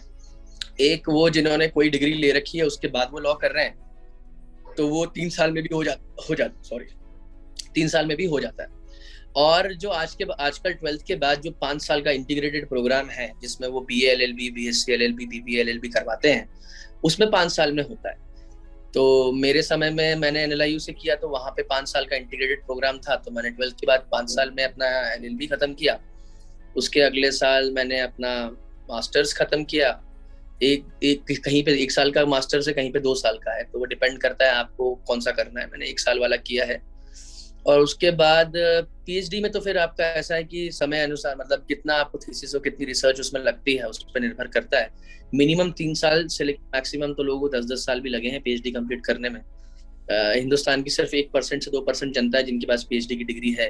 एक 0.79 1.09
वो 1.09 1.29
जिन्होंने 1.29 1.67
कोई 1.67 1.89
डिग्री 1.89 2.13
ले 2.13 2.31
रखी 2.31 2.57
है, 2.57 2.63
उसके 2.63 2.87
बाद 2.87 3.09
वो 3.11 3.19
लॉ 3.19 3.33
कर 3.33 3.51
रहे 3.51 3.65
हैं 3.65 4.73
तो 4.77 4.87
वो 4.87 5.05
तीन 5.05 5.29
साल 5.29 5.51
में 5.51 5.61
भी 5.63 5.69
हो 5.73 5.83
जाता 5.83 6.25
हो 6.29 6.35
जाता 6.35 6.61
सॉरी 6.63 6.85
तीन 7.75 7.87
साल 7.87 8.05
में 8.07 8.15
भी 8.17 8.25
हो 8.25 8.39
जाता 8.39 8.63
है। 8.63 8.69
और 9.35 9.73
जो 9.73 9.89
आज 9.89 10.13
के, 10.13 10.23
आजकल 10.23 10.73
ट्वेल्थ 10.73 11.05
के 11.07 11.15
बाद 11.15 11.41
जो 11.41 11.51
पाँच 11.51 11.81
साल 11.81 12.01
का 12.01 12.11
इंटीग्रेटेड 12.11 12.67
प्रोग्राम 12.69 13.09
है, 13.09 13.31
जिसमें 13.41 13.67
वो 13.67 13.81
B 13.81 14.01
L 14.05 14.21
L 14.21 14.33
B 14.33 14.49
B 14.51 14.67
S 14.69 14.83
C 14.85 14.93
L 14.93 15.01
L 15.01 15.13
B 15.13 15.25
B 15.25 15.39
B 15.41 15.59
L 15.59 15.69
L 15.69 15.79
B 15.79 15.89
करवाते 15.89 16.31
हैं, 16.31 16.49
उसमें 17.03 17.29
पाँच 17.31 17.51
साल 17.51 17.73
में 17.73 17.83
होता 17.83 18.09
है। 18.09 18.29
तो 18.93 19.31
मेरे 19.31 19.61
समय 19.61 19.89
में 19.89 20.15
मैंने 20.15 20.43
एन 20.43 20.51
एल 20.51 20.61
आई 20.61 20.71
यू 20.71 20.79
से 20.79 20.93
किया 20.93 21.15
तो 21.15 21.27
वहाँ 21.29 21.51
पे 21.51 21.63
पाँच 21.63 21.87
साल 21.87 22.05
का 22.05 22.15
इंटीग्रेटेड 22.15 22.65
प्रोग्राम 22.65 22.97
था 22.99 23.15
तो 23.15 23.31
मैंने 23.31 23.49
ट्वेल्थ 23.49 23.75
के 23.75 23.87
बाद 23.87 24.07
पाँच 24.11 24.29
साल 24.29 24.51
में 24.51 24.63
अपना 24.63 24.87
एल 25.13 25.25
एल 25.25 25.35
बी 25.35 25.47
खत्म 25.47 25.73
किया। 25.73 25.99
उसके 26.75 27.01
अगले 27.01 27.31
साल 27.31 27.71
मैंने 27.71 27.99
अपना 27.99 28.33
मास्टर्स 28.89 29.33
खत्म 29.33 29.63
किया। 29.63 29.89
एक 30.63 30.85
एक, 31.03 31.23
कहीं 31.45 31.63
पे, 31.63 31.71
एक 31.73 31.91
साल 31.91 32.11
का 32.11 32.25
मास्टर्स 32.25 32.67
है, 32.67 32.73
कहीं 32.73 32.91
पे 32.91 32.99
दो 32.99 33.15
साल 33.15 33.37
का 33.37 33.55
है 33.55 33.63
तो 33.63 33.79
वो 33.79 33.85
डिपेंड 33.85 34.19
करता 34.21 34.45
है 34.45 34.51
आपको 34.53 34.93
कौन 35.07 35.19
सा 35.19 35.31
करना 35.31 35.61
है। 35.61 35.67
मैंने 35.67 35.85
एक 35.85 35.99
साल 35.99 36.19
वाला 36.19 36.35
किया 36.37 36.65
है। 36.65 36.81
और 37.65 37.79
उसके 37.79 38.11
बाद 38.11 38.53
पीएचडी 38.55 39.41
में 39.41 39.51
तो 39.51 39.59
फिर 39.59 39.77
आपका 39.77 40.05
ऐसा 40.13 40.35
है 40.35 40.43
कि 40.43 40.69
समय 40.71 40.99
अनुसार 40.99 41.35
मतलब 41.39 41.65
कितना 41.67 41.95
आपको 41.95 42.17
थीसिस 42.17 42.55
और 42.55 42.61
कितनी 42.61 42.85
रिसर्च 42.85 43.19
उसमें 43.19 43.41
लगती 43.41 43.75
है, 43.75 43.83
उस 43.83 44.03
पर 44.03 44.19
निर्भर 44.19 44.47
करता 44.47 44.79
है। 44.79 44.89
मिनिमम 45.33 45.71
तीन 45.71 45.93
साल 45.93 46.27
से 46.27 46.43
लेकर 46.43 46.75
मैक्सिमम 46.75 47.13
तो 47.13 47.23
लोगों 47.23 47.39
को 47.41 47.57
दस 47.57 47.65
दस 47.65 47.85
साल 47.85 47.99
भी 48.01 48.09
लगे 48.09 48.29
हैं 48.29 48.41
पीएचडी 48.41 48.71
कंप्लीट 48.71 49.05
करने 49.05 49.29
में। 49.29 49.41
हिंदुस्तान 50.11 50.83
की 50.83 50.89
सिर्फ़ 50.89 51.15
एक 51.15 51.31
परसेंट 51.33 51.63
से 51.63 51.71
दो 51.71 51.81
परसेंट 51.81 52.13
जनता 52.15 52.37
है 52.37 52.43
जिनके 52.43 52.67
पास 52.67 52.85
पीएचडी 52.89 53.15
की 53.15 53.23
डिग्री 53.23 53.51
है। 53.59 53.69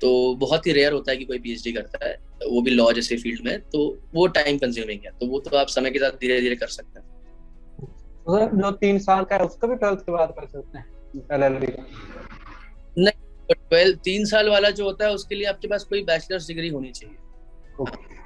तो 0.00 0.34
बहुत 0.36 0.66
ही 0.66 0.72
रेयर 0.72 0.92
होता 0.92 1.10
है 1.12 1.16
कि 1.16 1.24
कोई 1.24 1.38
पीएचडी 1.38 1.72
करता 1.72 2.06
है, 2.06 2.14
वो 2.46 2.62
भी 2.62 2.70
लॉ 2.70 2.90
जैसे 2.92 3.16
फ़ील्ड 3.16 3.44
में 3.46 3.60
तो 3.62 3.80
वो 4.14 4.26
टाइम 4.28 4.58
कंज्यूमिंग 4.58 5.00
है। 5.04 5.10
तो 5.10 5.26
वो 5.26 5.40
तो 5.40 5.56
आप 5.56 5.68
समय 5.68 5.90
के 5.90 5.98
साथ 5.98 6.12
धीरे 6.20 6.40
धीरे 6.40 6.56
कर 6.56 6.66
सकते 6.68 7.00
हैं। 7.00 7.08
तो 8.26 8.38
जो 8.56 8.70
तीन 8.72 8.98
साल 9.00 9.24
का 9.24 9.36
है, 9.36 9.44
उसका 9.44 9.68
भी 9.68 9.76
ट्वेल्थ 9.76 10.00
के 10.00 10.12
बाद 10.12 10.34
कर 10.38 10.46
सकते 10.48 10.78
हैं 10.78 10.86
एलएलबी 11.32 11.66
का। 11.66 12.19
नहीं 13.50 13.68
ट्वेल्थ 13.68 13.98
तीन 14.04 14.24
साल 14.26 14.48
वाला 14.48 14.70
जो 14.70 14.84
होता 14.84 15.06
है 15.06 15.14
उसके 15.14 15.34
लिए 15.34 15.46
आपके 15.46 15.68
पास 15.68 15.84
कोई 15.84 16.02
बैचलर्स 16.04 16.46
डिग्री 16.48 16.68
होनी 16.68 16.90
चाहिए। 16.90 17.16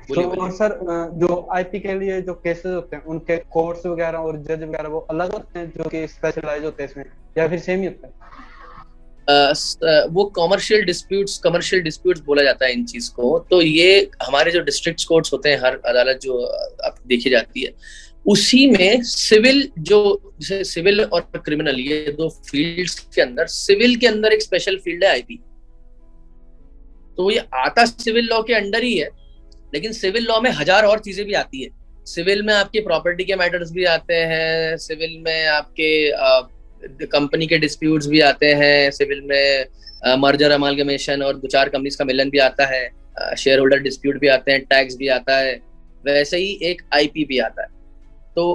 तो 0.09 0.51
सर 0.51 0.79
जो 1.15 1.47
आईपी 1.53 1.81
के 1.81 1.95
लिए 1.99 2.21
जो 2.23 2.35
केसेस 2.35 2.73
होते 2.75 2.97
हैं 2.97 3.05
उनके 3.05 3.37
कोर्स 3.51 3.87
वगैरह 3.87 4.19
और 4.19 4.39
जज 4.39 4.63
वगैरह 4.63 4.89
वो 4.89 4.99
अलग 5.11 5.33
होते 5.33 5.59
हैं 5.59 5.71
जो 5.71 5.89
कि 5.89 6.07
स्पेशलाइज 6.07 6.65
होते 6.65 6.83
हैं 6.83 6.91
इसमें 6.91 7.05
या 7.39 7.49
फिर 7.49 7.59
सेम 7.59 7.81
ही 7.81 7.87
होता 7.87 8.07
है? 8.07 8.13
Uh, 9.29 9.55
वो 10.13 10.25
कमर्शियल 10.37 10.85
डिस्प्यूट्स 10.85 11.39
कमर्शियल 11.39 11.83
डिस्प्यूट्स 11.83 12.21
बोला 12.21 12.43
जाता 12.43 12.67
है 12.67 12.73
इन 12.73 12.85
चीज़ 12.87 13.11
को। 13.11 13.39
तो 13.51 13.61
ये 13.63 14.11
हमारे 14.23 14.51
जो 14.51 14.61
डिस्ट्रिक्ट 14.61 15.05
कोर्ट्स 15.09 15.33
होते 15.33 15.49
हैं 15.49 15.59
हर 15.59 15.81
अदालत 15.87 16.19
जो 16.23 16.45
आप 16.85 16.99
देखी 17.07 17.31
जाती 17.31 17.63
है 17.63 17.73
उसी 18.27 18.67
में 18.69 19.03
सिविल 19.05 19.69
जो, 19.81 20.33
जैसे 20.41 20.65
सिविल 20.65 21.01
और 21.03 21.21
क्रिमिनल, 21.37 21.81
ये 21.81 22.15
दो 22.19 22.29
फील्ड्स 22.47 22.99
के 23.15 23.23
अंदर, 23.23 23.47
सिविल 23.49 23.97
के 23.97 24.07
अंदर 24.07 24.33
एक 24.33 24.43
स्पेशल 24.43 24.77
फ़ील्ड 24.85 25.05
है 25.05 25.11
आईपी 25.11 25.41
तो 27.19 27.31
ये 27.31 27.45
आता 27.57 27.85
सिविल 27.85 28.25
लॉ 28.27 28.41
के 28.43 28.55
अंडर 28.55 28.83
ही 28.83 28.97
है, 28.97 29.09
लेकिन 29.75 29.93
सिविल 29.95 30.25
लॉ 30.27 30.41
में 30.41 30.51
हज़ार 30.53 30.85
और 30.85 30.99
चीज़ें 31.01 31.25
भी 31.27 31.35
आती 31.35 31.63
है। 31.63 31.69
सिविल 32.07 32.43
में 32.43 32.53
आपके 32.55 32.81
प्रॉपर्टी 32.81 33.25
के 33.25 33.37
मैटर्स 33.37 33.71
भी 33.73 33.85
आते 33.87 34.15
हैं, 34.15 34.77
सिविल 34.79 35.19
में 35.21 35.47
आपके 35.49 37.07
कंपनी 37.07 37.47
के 37.47 37.59
डिस्प्यूट्स 37.59 38.07
भी 38.07 38.21
आते 38.23 38.47
हैं, 38.55 38.91
सिविल 38.93 39.21
में 39.25 40.19
मर्जर 40.21 40.51
अमालगमेशन 40.51 41.23
और 41.23 41.37
दो 41.37 41.49
चार 41.49 41.69
कंपनीज़ 41.69 41.99
का 41.99 42.05
मिलन 42.05 42.31
भी 42.31 42.39
आता 42.41 42.67
है 42.67 43.37
शेयर 43.37 43.59
होल्डर 43.59 43.79
डिस्प्यूट 43.81 44.19
भी 44.21 44.29
आते 44.29 44.53
हैं 44.53 44.61
टैक्स 44.63 44.97
भी 44.97 45.09
आता 45.11 45.37
है, 45.37 45.55
वैसे 46.05 46.37
ही 46.37 46.59
एक 46.63 46.83
आईपी 46.95 47.25
भी 47.25 47.39
आता 47.41 47.63
है। 47.63 47.69
तो 48.37 48.53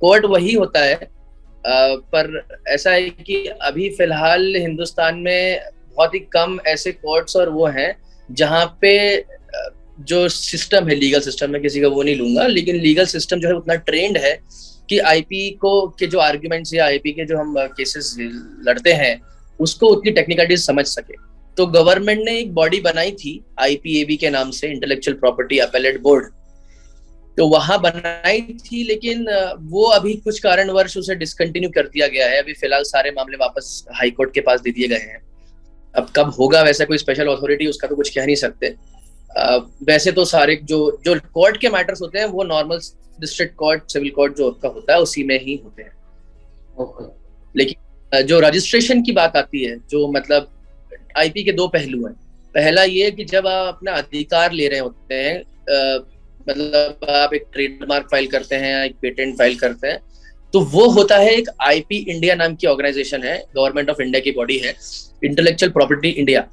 कोर्ट 0.00 0.24
वही 0.24 0.54
होता 0.54 0.80
है। 0.80 0.94
आ, 0.94 1.94
पर 2.14 2.62
ऐसा 2.68 2.90
है 2.90 3.10
कि 3.10 3.44
अभी 3.62 3.88
फ़िलहाल 3.90 4.54
हिंदुस्तान 4.56 5.18
में 5.18 5.60
बहुत 5.96 6.14
ही 6.14 6.18
कम 6.32 6.58
ऐसे 6.66 6.92
कोर्ट्स 6.92 7.36
और 7.36 7.48
वो 7.48 7.66
हैं 7.66 7.94
जहाँ 8.28 8.64
पे 8.80 8.92
जो 10.00 10.28
सिस्टम 10.28 10.88
है 10.88 10.94
लीगल 10.94 11.20
सिस्टम 11.20 11.50
में 11.50 11.60
किसी 11.62 11.80
का 11.80 11.88
वो 11.88 12.02
नहीं 12.02 12.16
लूँगा 12.16 12.46
लेकिन 12.46 12.76
लीगल 12.76 13.06
सिस्टम 13.06 13.40
जो 13.40 13.48
है 13.48 13.54
उतना 13.54 13.74
ट्रेंड 13.88 14.16
है 14.18 14.38
कि 14.88 14.98
आईपी 14.98 15.50
को 15.60 15.80
के 15.98 16.06
जो 16.06 16.18
आर्ग्यूमेंट्स 16.18 16.74
या 16.74 16.84
आईपी 16.84 17.12
के 17.12 17.24
जो 17.24 17.38
हम 17.38 17.54
केसेस 17.76 18.14
लड़ते 18.68 18.92
हैं 18.92 19.20
उसको 19.60 19.88
उतनी 19.88 20.10
टेक्निकलिटीज 20.12 20.66
समझ 20.66 20.84
सके। 20.86 21.16
तो 21.56 21.66
गवर्नमेंट 21.68 22.20
ने 22.24 22.38
एक 22.38 22.52
बॉडी 22.54 22.80
बनाई 22.80 23.10
थी 23.14 23.40
आईपीएबी 23.60 24.16
के 24.16 24.30
नाम 24.30 24.50
से 24.50 24.68
इंटेलेक्चुअल 24.68 25.16
प्रॉपर्टी 25.16 25.58
अपेलेट 25.58 26.00
बोर्ड 26.00 26.26
तो 27.38 27.46
वहाँ 27.48 27.80
बनाई 27.80 28.40
थी 28.60 28.82
लेकिन 28.84 29.24
वो 29.70 29.84
अभी 29.90 30.14
कुछ 30.14 30.38
कारणवश 30.38 30.96
उसे 30.96 31.14
डिसकंटिन्यू 31.14 31.70
कर 31.70 31.86
दिया 31.88 32.06
गया 32.08 32.28
है। 32.28 32.42
अभी 32.42 32.52
फ़िलहाल 32.52 32.82
सारे 32.84 33.10
मामले 33.10 33.36
वापस 33.36 33.84
हाई 33.94 34.10
कोर्ट 34.10 34.34
के 34.34 34.40
पास 34.40 34.60
दे 34.60 34.70
दिए 34.70 34.88
गए 34.88 34.96
हैं। 34.96 35.20
अब 35.94 36.10
कब 36.16 36.30
होगा 36.30 36.62
वैसा 36.62 36.84
कोई 36.84 36.98
स्पेशल 36.98 37.28
अथॉरिटी 37.28 37.66
उसका 37.66 37.88
तो 37.88 37.96
कुछ 37.96 38.14
कह 38.14 38.26
नहीं 38.26 38.36
सकते। 38.36 38.74
आ, 39.38 39.56
वैसे 39.84 40.12
तो 40.12 40.24
सारे 40.24 40.56
जो 40.64 40.78
जो 41.04 41.14
कोर्ट 41.34 41.56
के 41.56 41.68
मैटर्स 41.68 42.02
होते 42.02 42.18
हैं 42.18 42.26
वो 42.26 42.44
normal 42.44 42.80
district 43.20 43.54
court 43.56 43.90
civil 43.92 44.10
court 44.10 44.36
जो 44.36 44.50
का 44.52 44.68
होता 44.68 44.94
है 44.94 45.00
उसी 45.00 45.24
में 45.24 45.38
ही 45.40 45.60
होते 45.64 45.82
हैं। 45.82 45.92
लेकिन 47.56 48.24
जो 48.26 48.40
रजिस्ट्रेशन 48.40 49.02
की 49.02 49.12
बात 49.12 49.36
आती 49.36 49.64
है 49.64 49.76
जो 49.90 50.06
मतलब 50.12 50.48
आईपी 51.16 51.44
के 51.44 51.52
दो 51.52 51.68
पहलू 51.68 52.06
हैं। 52.06 52.14
पहला 52.54 52.82
ये 52.84 53.10
कि 53.10 53.24
जब 53.24 53.46
आप 53.46 53.74
अपना 53.74 53.92
अधिकार 53.94 54.52
ले 54.52 54.68
रहे 54.68 54.80
होते 54.80 55.14
हैं 55.14 55.36
मतलब 56.48 57.10
आप 57.10 57.34
एक 57.34 57.44
ट्रेडमार्क 57.52 58.08
फ़ाइल 58.10 58.26
करते 58.28 58.56
हैं, 58.56 58.84
एक 58.84 58.96
पेटेंट 59.02 59.36
फ़ाइल 59.38 59.56
करते 59.58 59.88
हैं 59.88 60.00
तो 60.54 60.60
वो 60.62 60.88
होता 60.90 61.16
है 61.16 61.30
एक 61.32 61.48
आईपी 61.62 61.96
इंडिया 61.98 62.34
नाम 62.34 62.54
की 62.56 62.66
ऑर्गेनाइजेशन 62.66 63.22
है 63.24 63.36
गवर्नमेंट 63.56 63.90
ऑफ़ 63.90 64.02
इंडिया 64.02 64.20
की 64.20 64.30
बॉडी 64.32 64.58
है 64.58 64.74
इंटेलेक्चुअल 65.24 65.72
प्रॉपर्टी 65.72 66.08
इंडिया 66.10 66.46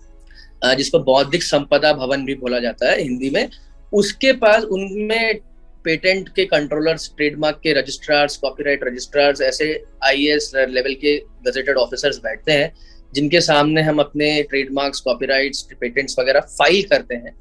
जिसको 0.76 1.00
बौद्धिक 1.02 1.44
संपदा 1.44 1.92
भवन 1.96 2.24
भी 2.26 2.36
बोला 2.36 2.60
जाता 2.60 2.92
है 2.92 3.02
हिंदी 3.02 3.30
में। 3.30 3.50
उसके 3.94 4.32
पास 4.36 4.64
उनमें 4.66 5.40
पेटेंट 5.86 6.30
के 6.36 6.46
कंट्रोलर्स 6.46 7.10
ट्रेडमार्क 7.18 7.60
के 7.64 7.74
रजिस्ट्रार्स 7.74 8.38
कॉपीराइट 8.38 8.84
रजिस्ट्रार्स 8.84 9.42
ऐसे 9.42 9.68
आईएएस 10.06 10.52
लेवल 10.56 10.94
के 10.96 11.18
गजेटेड 11.48 11.78
ऑफिसर्स 11.78 12.18
बैठते 12.20 12.52
हैं, 12.52 12.72
जिनके 13.14 13.42
सामने 13.42 13.82
हम 13.82 14.00
अपने 14.00 14.32
ट्रेडमार्क्स 14.44 15.00
कॉपीराइट्स 15.02 15.62
पेटेंट्स 15.74 16.20
वगैरह 16.20 16.40
फ़ाइल 16.50 16.82
करते 16.90 17.16
हैं। 17.16 17.36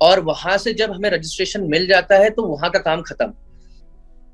और 0.00 0.20
वहाँ 0.22 0.56
से 0.58 0.72
जब 0.74 0.92
हमें 0.92 1.08
रजिस्ट्रेशन 1.10 1.64
मिल 1.70 1.86
जाता 1.86 2.16
है 2.16 2.30
तो 2.30 2.42
वहाँ 2.44 2.70
का 2.70 2.78
काम 2.80 3.02
खत्म। 3.02 3.32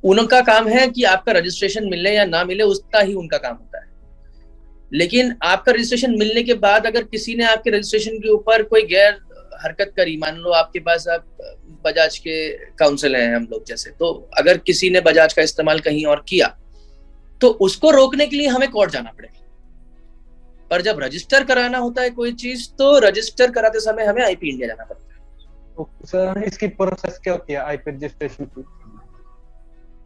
उनका 0.05 0.41
काम 0.43 0.69
है 0.69 0.87
कि 0.89 1.05
आपका 1.05 1.33
रजिस्ट्रेशन 1.33 1.89
मिले 1.91 2.15
या 2.15 2.25
ना 2.27 2.45
मिले, 2.45 2.63
उसका 2.65 3.01
ही 3.01 3.15
उनका 3.15 3.39
काम 3.39 3.55
होता 3.55 3.79
है। 3.79 3.85
लेकिन 4.93 5.35
आपका 5.45 5.73
रजिस्ट्रेशन 5.73 6.19
मिलने 6.19 6.43
के 6.43 6.55
बाद 6.57 6.87
अगर 6.87 7.03
किसी 7.05 7.35
ने 7.35 7.45
आपके 7.45 7.71
रजिस्ट्रेशन 7.71 8.19
के 8.19 8.29
ऊपर 8.29 8.63
कोई 8.65 8.83
गैर 8.87 9.19
हरकत 9.63 9.93
करी, 9.97 10.17
मान 10.17 10.37
लो 10.37 10.51
आपके 10.53 10.79
पास 10.81 11.07
आप 11.09 11.25
बजाज 11.85 12.19
के 12.19 12.37
काउंसिल 12.77 13.17
हैं 13.17 13.35
हम 13.35 13.49
लोग 13.51 13.65
जैसे 13.67 13.91
तो 13.91 14.13
अगर 14.39 14.59
किसी 14.59 14.91
ने 14.91 15.01
बजाज 15.01 15.33
का 15.33 15.43
इस्तेमाल 15.43 15.81
कहीं 15.81 16.05
और 16.07 16.25
किया 16.29 16.47
तो 17.41 17.49
उसको 17.61 17.91
रोकने 17.91 18.27
के 18.27 18.37
लिए 18.37 18.47
हमें 18.49 18.71
कोर्ट 18.71 18.91
जाना 18.91 19.11
पड़ेगा। 19.11 19.33
पर 20.71 20.83
जब 20.83 21.01
रजिस्टर 21.01 21.45
कराना 21.45 21.79
होता 21.79 22.03
है 22.03 22.11
कोई 22.11 22.33
चीज़ 22.35 22.69
तो 22.79 22.99
रजिस्टर 22.99 23.51
कराते 23.51 23.81
समय 23.81 24.05
हमें 24.05 24.23
आईपी 24.25 24.49
इंडिया 24.49 24.69
जाना 24.69 24.85
पड़ता 24.85 25.03
है। 25.05 25.16
सर 25.83 26.43
इसकी 26.47 26.67
प्रोसेस 26.67 27.19
क्या 27.19 27.33
होती 27.33 27.53
है? 27.53 27.59
आईपी 27.59 27.91
रजिस्ट्रेशन 27.91 28.45
की? 28.45 28.63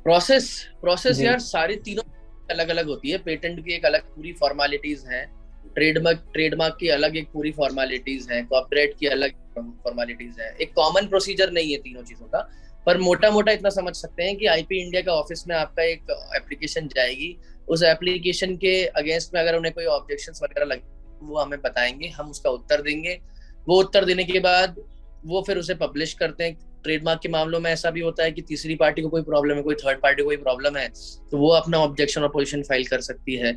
प्रोसेस 0.02 0.68
प्रोसेस 0.80 1.20
यार 1.20 1.38
सारी 1.38 1.76
तीनों 1.76 2.02
अलग 2.50 2.68
अलग 2.68 2.87
होती 2.87 3.11
है। 3.11 3.18
पेटेंट 3.18 3.64
की 3.64 3.74
एक 3.74 3.85
अलग 3.85 4.00
पूरी 4.00 4.33
फॉर्मेलिटीज 4.33 5.04
हैं। 5.09 5.40
ट्रेडमार्क 5.74 6.30
ट्रेडमार्क 6.33 6.76
की 6.80 6.88
अलग 6.88 7.16
एक 7.16 7.28
पूरी 7.33 7.52
फॉर्मेलिटीज 7.52 8.28
है। 8.30 8.42
कॉपरेट 8.42 8.94
की 8.98 9.06
अलग 9.06 9.30
फॉर्मेलिटीज 9.59 10.40
है। 10.40 10.56
एक 10.61 10.72
कॉमन 10.74 11.06
प्रोसीजर 11.06 11.52
नहीं 11.52 11.72
है 11.72 11.78
तीनों 11.78 12.02
चीज़ों 12.02 12.26
का। 12.26 12.50
पर 12.87 12.98
मोटा 12.98 13.30
मोटा 13.30 13.52
इतना 13.52 13.70
समझ 13.70 13.94
सकते 13.96 14.22
हैं 14.22 14.37
कि 14.37 14.46
आईपी 14.46 14.83
इंडिया 14.85 15.02
का 15.02 15.12
ऑफ़िस 15.12 15.48
में 15.48 15.56
आपका 15.56 15.83
एक 15.83 16.02
एप्लीकेशन 16.37 16.88
जाएगी। 16.88 17.37
उस 17.68 17.83
एप्लीकेशन 17.83 18.56
के 18.56 18.87
अगेंस्ट 18.87 19.35
में 19.35 19.40
अगर 19.40 19.56
उन्हें 19.56 19.74
कोई 19.74 19.85
ऑब्जेक्शन 19.85 20.33
वगैरह 20.42 20.66
लगे 20.66 21.26
वो 21.26 21.38
हमें 21.38 21.61
बताएँगे। 21.61 22.09
हम 22.09 22.30
उसका 22.30 22.50
उत्तर 22.50 22.83
देंगे। 22.83 23.20
वो 23.68 23.80
उत्तर 23.80 24.04
देने 24.04 24.24
के 24.24 24.40
बाद 24.40 24.76
वो 25.24 25.42
फिर 25.46 25.59
उसे 25.59 25.74
पब्लिश 25.76 26.12
करते 26.14 26.44
हैं। 26.44 26.56
ट्रेडमार्क 26.85 27.20
के 27.22 27.28
मामलों 27.28 27.61
में 27.61 27.70
ऐसा 27.70 27.90
भी 27.90 28.00
होता 28.00 28.24
है 28.24 28.33
कि 28.33 28.42
तीसरी 28.42 28.74
पार्टी 28.76 29.02
को 29.02 29.09
कोई 29.09 29.22
प्रॉब्लम 29.22 29.56
है, 29.56 29.62
कोई 29.62 29.74
थर्ड 29.76 29.98
पार्टी 29.98 30.22
को 30.22 30.28
कोई 30.28 30.37
प्रॉब्लम 30.38 30.76
है 30.76 30.88
तो 31.30 31.38
वो 31.38 31.48
अपना 31.54 31.78
ऑब्जेक्शन 31.78 32.22
और 32.22 32.28
पोजिशन 32.28 32.62
फ़ाइल 32.62 32.87
कर 32.87 33.00
सकती 33.02 33.35
है। 33.37 33.52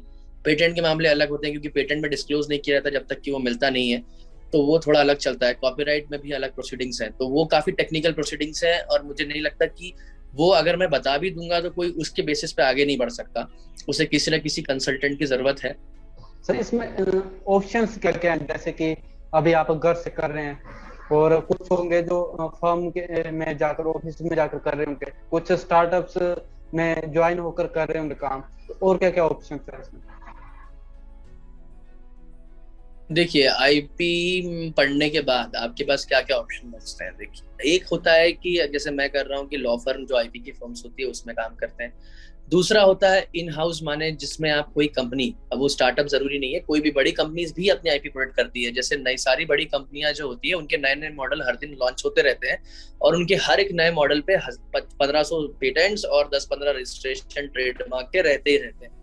पेटेंट 0.46 0.76
के 0.76 0.82
मामले 0.82 1.10
अलग 1.10 1.30
होते 1.30 1.48
हैं 1.48 1.54
क्योंकि 1.54 1.70
पेटेंट 1.72 2.02
में 2.02 2.10
डिस्क्लोज 2.12 2.50
नहीं 2.50 2.60
किया 2.60 2.76
जाता 2.76 2.90
जब 2.90 3.06
तक 3.10 3.22
कि 3.22 3.32
वो 3.32 3.40
मिलता 3.40 3.70
नहीं 3.70 3.92
है। 3.92 4.04
तो 4.54 4.62
वो 4.62 4.80
थोड़ा 4.80 5.00
अलग 5.00 5.18
चलता 5.18 5.48
है। 5.48 5.54
कॉपीराइट 5.54 6.12
में 6.12 6.20
भी 6.22 6.32
अलग 6.32 6.54
प्रोसीडिंग्स 6.54 7.02
हैं। 7.02 7.12
तो 7.12 7.28
वो 7.30 7.46
काफ़ी 7.46 7.72
टेक्निकल 7.74 8.12
प्रोसीडिंग्स 8.14 8.64
हैं 8.64 8.80
और 8.82 9.04
मुझे 9.04 9.26
नहीं 9.26 9.42
लगता 9.42 9.66
कि 9.68 9.94
वो 10.36 10.50
अगर 10.52 10.76
मैं 10.78 10.90
बता 10.90 11.18
भी 11.18 11.30
दूँगा 11.32 11.60
तो 11.62 11.70
कोई 11.70 11.90
उसके 12.02 12.22
बेसिस 12.22 12.54
पे 12.54 12.64
आगे 12.64 12.86
नहीं 12.86 12.98
बढ़ 12.98 13.10
सकता। 13.12 13.48
उसे 13.90 14.06
किसी 14.06 14.32
ना 14.32 14.38
किसी 14.40 14.62
कंसल्टेंट 14.62 15.18
की 15.20 15.26
ज़रूरत 15.26 15.64
है। 15.64 15.76
सर, 16.48 16.56
इसमें 16.56 16.88
ऑप्शंस 17.48 17.98
क्या 17.98 18.12
क्या 18.14 18.32
हैं? 18.34 18.46
जैसे 18.48 18.72
कि 18.72 18.96
अभी 19.34 19.54
आप 19.54 19.72
घर 19.74 19.94
से 19.96 20.10
कर 20.10 20.30
रहे 20.30 20.46
हैं 20.46 20.62
और 21.12 21.40
कुछ 21.42 21.72
होंगे 21.72 22.02
जो 22.02 22.50
फर्म 22.56 22.90
के 22.90 23.32
में 23.32 23.58
जाकर 23.58 23.84
ऑफ़िस 23.84 24.22
में 24.22 24.36
जाकर 24.36 24.58
कर 24.58 24.74
रहे 24.74 24.86
होंगे। 24.86 25.12
कुछ 25.32 25.52
स्टार्टअप्स 25.52 26.18
में 26.74 27.12
ज्वाइन 27.14 27.40
होकर 27.40 27.68
कर 27.68 27.88
रहे 27.88 28.00
होंगे 28.00 28.16
काम। 28.16 28.44
और 28.84 28.98
क्या 28.98 29.10
क्या 29.10 29.26
ऑप्शन 29.26 29.60
है 29.74 29.82
इसमें? 29.82 30.02
देखिए 33.12 33.48
आईपी 33.48 34.72
पढ़ने 34.78 35.10
के 35.10 35.22
बाद 35.22 35.56
आपके 35.56 35.84
पास 35.84 36.06
क्या 36.06 36.22
क्या 36.22 36.38
ऑप्शन 36.38 36.72
बचते 36.72 37.06
हैं? 37.06 37.14
देखिए, 37.18 37.74
एक 37.76 37.88
होता 37.88 38.12
है 38.12 38.32
कि 38.32 38.68
जैसे 38.74 38.92
मैं 38.92 39.10
कर 39.10 39.26
रहा 39.26 39.40
हूँ 39.40 39.48
कि 39.48 39.58
लॉ 39.58 39.76
फर्म 39.78 40.06
जो 40.06 40.18
आईपी 40.18 40.40
की 40.40 40.52
फर्म्स 40.52 40.84
होती 40.86 41.04
है, 41.04 41.10
उसमें 41.10 41.36
काम 41.36 41.56
करते 41.56 41.84
हैं। 41.84 41.94
दूसरा 42.54 42.82
होता 42.84 43.10
है 43.12 43.28
इन 43.36 43.50
हाउस 43.50 43.82
माने 43.84 44.12
जिसमें 44.14 44.50
आप 44.52 44.72
कोई 44.74 44.88
कंपनी 44.96 45.34
अब 45.54 45.60
वो 45.60 45.70
स्टार्टअप 45.70 46.08
ज़रूरी 46.08 46.40
नहीं 46.40 46.54
है, 46.54 46.60
कोई 46.62 46.82
भी 46.82 46.92
बड़ी 46.92 47.12
कंपनीज़ 47.14 47.54
भी 47.56 47.70
अपने 47.70 47.92
आईपी 47.92 48.10
प्रोडक्ट 48.10 48.36
करती 48.36 48.64
है। 48.64 48.72
जैसे 48.72 48.98
नई, 48.98 49.18
सारी 49.18 49.46
बड़ी 49.46 49.66
कंपनियाँ 49.66 50.12
जो 50.14 50.28
होती 50.28 50.50
है, 50.50 50.56
उनके 50.56 50.78
नए 50.78 50.96
नए 50.96 51.10
मॉडल 51.16 51.42
हर 51.42 51.56
दिन 51.56 51.76
लॉन्च 51.82 52.02
होते 52.06 52.22
रहते 52.22 52.48
हैं 52.48 52.62
और 53.02 53.16
उनके 53.16 53.36
हर 53.44 53.60
एक 53.60 53.72
नए 53.74 53.92
मॉडल 53.92 54.22
पे 54.28 54.38
पंद्रह 54.76 55.24
सौ 55.24 55.42
पेटेंट्स 55.62 56.06
और 56.08 56.30
दस 56.36 56.48
पंद्रह 56.52 56.72
रजिस्ट्रेशन 56.72 57.48
ट्रेडमार्क 57.48 58.10
के 58.14 58.22
रहते 58.22 58.52
ही 58.52 58.58
रहते 58.58 58.86
हैं। 58.86 59.03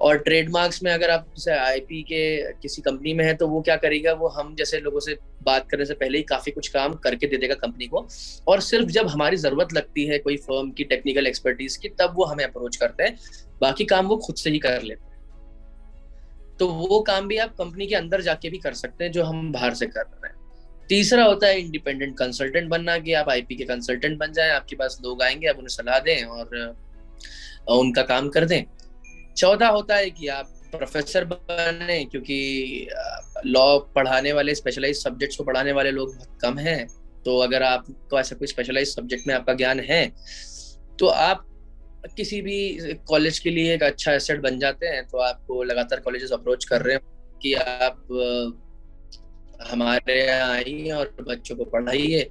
और 0.00 0.18
ट्रेडमार्क्स 0.18 0.82
में 0.82 0.90
अगर 0.92 1.10
आप 1.10 1.26
जैसे 1.28 1.52
आईपी 1.52 2.02
के 2.02 2.52
किसी 2.52 2.82
कंपनी 2.82 3.12
में 3.14 3.24
है 3.24 3.34
तो 3.34 3.48
वो 3.48 3.60
क्या 3.60 3.76
करेगा? 3.76 4.12
वो 4.12 4.28
हम 4.28 4.54
जैसे 4.54 4.80
लोगों 4.80 5.00
से 5.00 5.16
बात 5.42 5.68
करने 5.70 5.84
से 5.84 5.94
पहले 5.94 6.18
ही 6.18 6.24
काफ़ी 6.24 6.52
कुछ 6.52 6.68
काम 6.68 6.94
करके 6.94 7.26
दे 7.26 7.36
देगा 7.36 7.54
कंपनी 7.54 7.86
को। 7.86 8.06
और 8.48 8.60
सिर्फ़ 8.60 8.88
जब 8.88 9.08
हमारी 9.08 9.36
ज़रूरत 9.36 9.72
लगती 9.72 10.06
है 10.06 10.18
कोई 10.18 10.36
फर्म 10.36 10.70
की 10.70 10.84
टेक्निकल 10.84 11.26
एक्सपर्टीज 11.26 11.76
की, 11.76 11.88
तब 11.88 12.14
वो 12.16 12.24
हमें 12.24 12.44
अप्रोच 12.44 12.76
करते 12.76 13.02
हैं। 13.02 13.16
बाकी 13.60 13.84
काम 13.84 14.06
वो 14.06 14.16
खुद 14.16 14.36
से 14.36 14.50
ही 14.50 14.58
कर 14.58 14.82
लेते 14.82 15.04
हैं। 15.04 16.56
तो 16.58 16.68
वो 16.68 17.00
काम 17.00 17.28
भी 17.28 17.36
आप 17.36 17.54
कंपनी 17.56 17.86
के 17.86 17.94
अंदर 17.94 18.20
जाके 18.20 18.50
भी 18.50 18.58
कर 18.58 18.74
सकते 18.74 19.04
हैं, 19.04 19.12
जो 19.12 19.24
हम 19.24 19.52
बाहर 19.52 19.74
से 19.74 19.86
कर 19.86 20.00
रहे 20.00 20.28
हैं। 20.28 20.42
तीसरा 20.88 21.24
होता 21.24 21.46
है 21.46 21.60
इंडिपेंडेंट 21.60 22.16
कंसल्टेंट 22.18 22.68
बनना, 22.68 22.98
कि 22.98 23.12
आप 23.12 23.28
आईपी 23.28 23.54
के 23.54 23.64
कंसल्टेंट 23.64 24.18
बन 24.18 24.32
जाएँ, 24.32 24.50
आपके 24.50 24.76
पास 24.76 24.98
लोग 25.04 25.22
आएँगे, 25.22 25.46
आप 25.46 25.56
उन्हें 25.56 25.68
सलाह 25.68 25.98
दें 25.98 26.24
और 26.24 27.78
उनका 27.78 28.02
काम 28.02 28.28
कर 28.28 28.44
दें। 28.44 28.64
चौथा 29.36 29.68
होता 29.68 29.96
है 29.96 30.10
कि 30.10 30.28
आप 30.28 30.50
प्रोफेसर 30.72 31.24
बने, 31.26 32.04
क्योंकि 32.04 32.88
लॉ 33.46 33.78
पढ़ाने 33.94 34.32
वाले 34.32 34.54
स्पेशलाइज 34.54 35.02
सब्जेक्ट्स 35.02 35.36
को 35.36 35.44
पढ़ाने 35.44 35.72
वाले 35.72 35.90
लोग 35.90 36.14
बहुत 36.14 36.38
कम 36.42 36.58
हैं। 36.58 36.86
तो 37.24 37.38
अगर 37.38 37.62
आपको 37.62 38.18
ऐसा 38.20 38.36
कोई 38.36 38.48
स्पेशलाइज 38.48 38.94
सब्जेक्ट 38.94 39.26
में 39.26 39.34
आपका 39.34 39.54
ज्ञान 39.54 39.80
है 39.80 40.06
तो 40.98 41.06
आप 41.06 41.44
किसी 42.16 42.40
भी 42.42 42.94
कॉलेज 43.08 43.38
के 43.38 43.50
लिए 43.50 43.74
एक 43.74 43.82
अच्छा 43.82 44.12
एसेट 44.12 44.40
बन 44.40 44.58
जाते 44.58 44.86
हैं। 44.86 45.06
तो 45.08 45.18
आपको 45.20 45.62
लगातार 45.62 46.00
कॉलेजेस 46.00 46.32
अप्रोच 46.32 46.64
कर 46.64 46.82
रहे 46.82 46.94
हैं 46.94 47.38
कि 47.42 47.52
आप 47.54 48.02
हमारे 49.70 50.18
यहाँ 50.20 50.50
आइए 50.52 50.90
और 50.90 51.14
बच्चों 51.20 51.56
को 51.56 51.64
पढ़ाइए, 51.66 52.22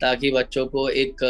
ताकि 0.00 0.30
बच्चों 0.32 0.66
को 0.66 0.88
एक 0.90 1.22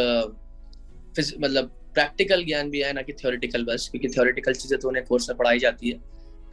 मतलब 1.41 1.71
प्रैक्टिकल 1.97 2.45
ज्ञान 2.45 2.71
भी 2.71 2.81
है 2.83 2.93
ना 2.93 3.03
कि 3.03 3.13
थ्योरेटिकल 3.13 3.65
बस 3.65 3.89
क्योंकि 3.93 4.09
थ्योरेटिकल 4.09 4.55
चीज़ें 4.55 4.79
तो 4.81 4.89
उन्हें 4.89 5.05
कोर्स 5.05 5.29
में 5.31 5.37
पढ़ाई 5.39 5.59
जाती 5.59 5.91
है। 5.91 5.99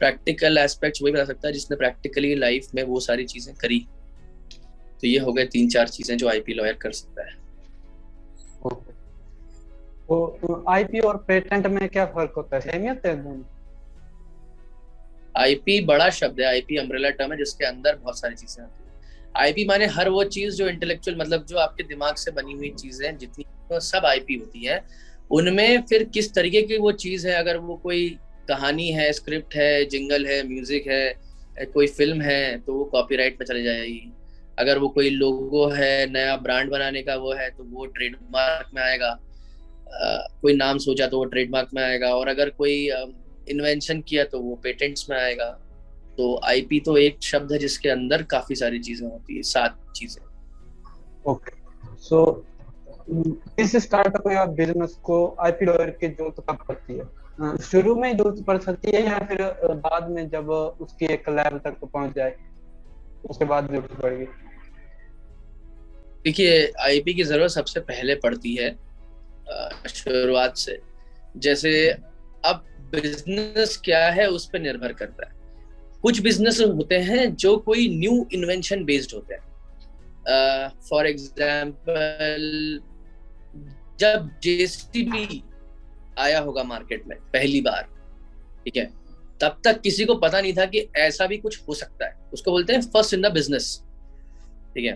प्रैक्टिकल 0.00 0.58
एस्पेक्ट 0.58 0.98
वही 1.02 1.12
बता 1.12 1.24
सकता 1.24 1.48
है 1.48 1.52
जिसने 1.52 1.76
प्रैक्टिकली 1.76 2.34
लाइफ 2.34 2.68
में 2.74 2.82
वो 2.84 3.00
सारी 3.00 3.24
चीज़ें 3.26 3.54
करी। 3.56 3.78
तो 5.00 5.06
ये 5.06 5.18
हो 5.18 5.32
गए 5.32 5.44
तीन 5.46 5.68
चार 5.70 5.88
चीज़ें 5.88 6.16
जो 6.16 6.28
आईपी 6.28 6.54
लॉयर 6.54 6.78
कर 6.82 6.92
सकता 6.92 7.22
है। 7.22 7.42
तो 10.08 10.64
आईपी 10.68 11.00
और 11.00 11.16
पेटेंट 11.28 11.66
में 11.66 11.88
क्या 11.88 12.04
फ़र्क 12.06 12.32
होता 12.36 12.56
है? 12.56 12.60
सेमियत 12.62 13.06
है 13.06 13.16
दोनों? 13.16 13.42
आईपी 15.34 15.80
बड़ा 15.84 16.08
शब्द 16.12 16.40
है 16.40 16.46
आईपी 16.46 16.76
अम्ब्रेला 16.76 17.10
टर्म 17.12 17.32
है 17.32 17.38
जिसके 17.38 17.64
अंदर 17.64 17.96
बहुत 17.96 18.18
सारी 18.18 18.34
चीज़ें 18.34 18.62
आती 18.64 18.84
है। 18.84 18.92
आईपी 19.36 19.64
माने 19.66 19.86
हर 19.94 20.08
वो 20.08 20.24
चीज़ 20.26 20.56
जो 20.56 20.68
इंटेलेक्चुअल 20.68 21.16
मतलब 21.20 21.46
जो 21.46 21.56
आपके 21.58 21.82
दिमाग 21.84 22.14
से 22.16 22.30
बनी 22.32 22.52
हुई 22.52 22.70
चीज़ें 22.72 23.16
जितनी 23.18 23.44
तो 23.70 23.80
सब 23.82 24.06
आईपी 24.06 24.34
होती 24.34 24.64
है। 24.66 24.76
उनमें 25.30 25.82
फिर 25.82 26.04
किस 26.04 26.32
तरीके 26.34 26.62
की 26.62 26.78
वो 26.78 26.92
चीज़ 26.94 27.26
है? 27.28 27.34
अगर 27.34 27.56
वो 27.58 27.76
कोई 27.76 28.08
कहानी 28.48 28.88
है 28.92 29.12
स्क्रिप्ट 29.12 29.54
है 29.56 29.84
जिंगल 29.86 30.26
है 30.26 30.42
म्यूज़िक 30.48 30.86
है 30.88 31.66
कोई 31.66 31.86
फ़िल्म 31.88 32.20
है 32.22 32.58
तो 32.58 32.74
वो 32.74 32.84
कॉपीराइट 32.84 33.38
पे 33.38 33.44
चले 33.44 33.62
जाएगी। 33.62 34.12
अगर 34.58 34.78
वो 34.78 34.88
कोई 34.88 35.10
लोगो 35.10 35.66
है 35.68 36.06
नया 36.12 36.36
ब्रांड 36.36 36.70
बनाने 36.70 37.02
का 37.02 37.14
वो 37.16 37.32
है 37.32 37.48
तो 37.50 37.64
वो 37.64 37.86
ट्रेडमार्क 37.88 38.70
में 38.74 38.82
आएगा। 38.82 39.08
आ, 39.08 40.16
कोई 40.42 40.54
नाम 40.56 40.78
सोचा 40.78 41.06
तो 41.06 41.18
वो 41.18 41.24
ट्रेडमार्क 41.24 41.70
में 41.74 41.82
आएगा। 41.82 42.14
और 42.14 42.28
अगर 42.28 42.50
कोई 42.52 42.74
इन्वेंशन 43.50 44.00
किया 44.00 44.24
तो 44.24 44.40
वो 44.40 44.54
पेटेंट्स 44.62 45.08
में 45.10 45.16
आएगा। 45.18 45.50
तो 46.18 46.40
आईपी 46.44 46.80
तो 46.80 46.96
एक 46.96 47.22
शब्द 47.22 47.52
है 47.52 47.58
जिसके 47.58 47.88
अंदर 47.88 48.22
काफ़ी 48.30 48.54
सारी 48.56 48.78
चीज़ें 48.78 49.06
होती 49.08 49.36
है 49.36 49.42
सात 49.44 49.78
चीज़ें। 49.96 50.22
ओके। 51.26 51.52
सो 51.98 52.24
इस 53.60 53.76
स्टार्टअप 53.76 54.30
या 54.30 54.44
बिज़नेस 54.54 54.94
को 55.04 55.16
आईपी 55.40 55.64
लॉयर 55.64 55.90
की 55.90 56.08
ज़रूरत 56.08 56.44
कब 56.50 56.64
पड़ती 56.68 56.94
है। 56.94 57.56
शुरू 57.62 57.94
में 57.94 58.16
ज़रूरत 58.16 58.44
पड़ 58.46 58.58
सकती 58.60 58.90
है 58.90 59.02
या 59.04 59.18
फिर 59.28 59.42
बाद 59.78 60.08
में 60.10 60.28
जब 60.30 60.50
उसकी 60.50 61.06
एक 61.06 61.28
लेवल 61.28 61.58
तक 61.60 61.84
पहुँच 61.84 62.14
जाए, 62.16 62.34
उसके 63.30 63.44
बाद 63.44 63.68
ज़रूरत 63.70 64.00
पड़ेगी 64.02 64.26
देखिए 66.24 66.72
आईपी 66.80 67.14
की 67.14 67.24
ज़रूरत 67.24 67.50
सबसे 67.50 67.80
पहले 67.82 68.14
पड़ती 68.16 68.54
है 68.54 68.70
शुरुआत 69.88 70.56
से। 70.56 70.78
जैसे 71.36 71.90
अब 72.44 72.64
बिज़नेस 72.92 73.76
क्या 73.84 74.06
है 74.10 74.26
उस 74.28 74.46
पर 74.46 74.60
निर्भर 74.60 74.92
करता 74.92 75.26
है। 75.28 75.32
कुछ 76.02 76.20
बिज़नेस 76.22 76.60
होते 76.60 76.98
हैं 77.00 77.34
जो 77.36 77.56
कोई 77.58 77.88
न्यू 77.98 78.26
इन्वेंशन 78.34 78.84
बेस्ड 78.84 79.14
होते 79.14 79.34
हैं। 79.34 79.42
फॉर 80.80 81.06
एग्ज़ाम्पल 81.06 82.80
जब 83.98 84.30
जेसीबी 84.42 85.42
आया 86.18 86.40
होगा 86.40 86.62
मार्केट 86.64 87.06
में, 87.06 87.18
पहली 87.32 87.60
बार, 87.60 87.82
ठीक 88.64 88.76
है? 88.76 88.84
तब 89.40 89.60
तक 89.64 89.80
किसी 89.80 90.04
को 90.04 90.14
पता 90.14 90.40
नहीं 90.40 90.52
था 90.52 90.64
कि 90.64 90.88
ऐसा 90.96 91.26
भी 91.26 91.38
कुछ 91.38 91.60
हो 91.68 91.74
सकता 91.74 92.06
है। 92.06 92.16
उसको 92.32 92.50
बोलते 92.50 92.72
हैं 92.72 92.80
फ़र्स्ट 92.80 93.14
इन 93.14 93.22
द 93.22 93.32
बिज़नेस 93.32 93.78
ठीक 94.74 94.84
है? 94.84 94.92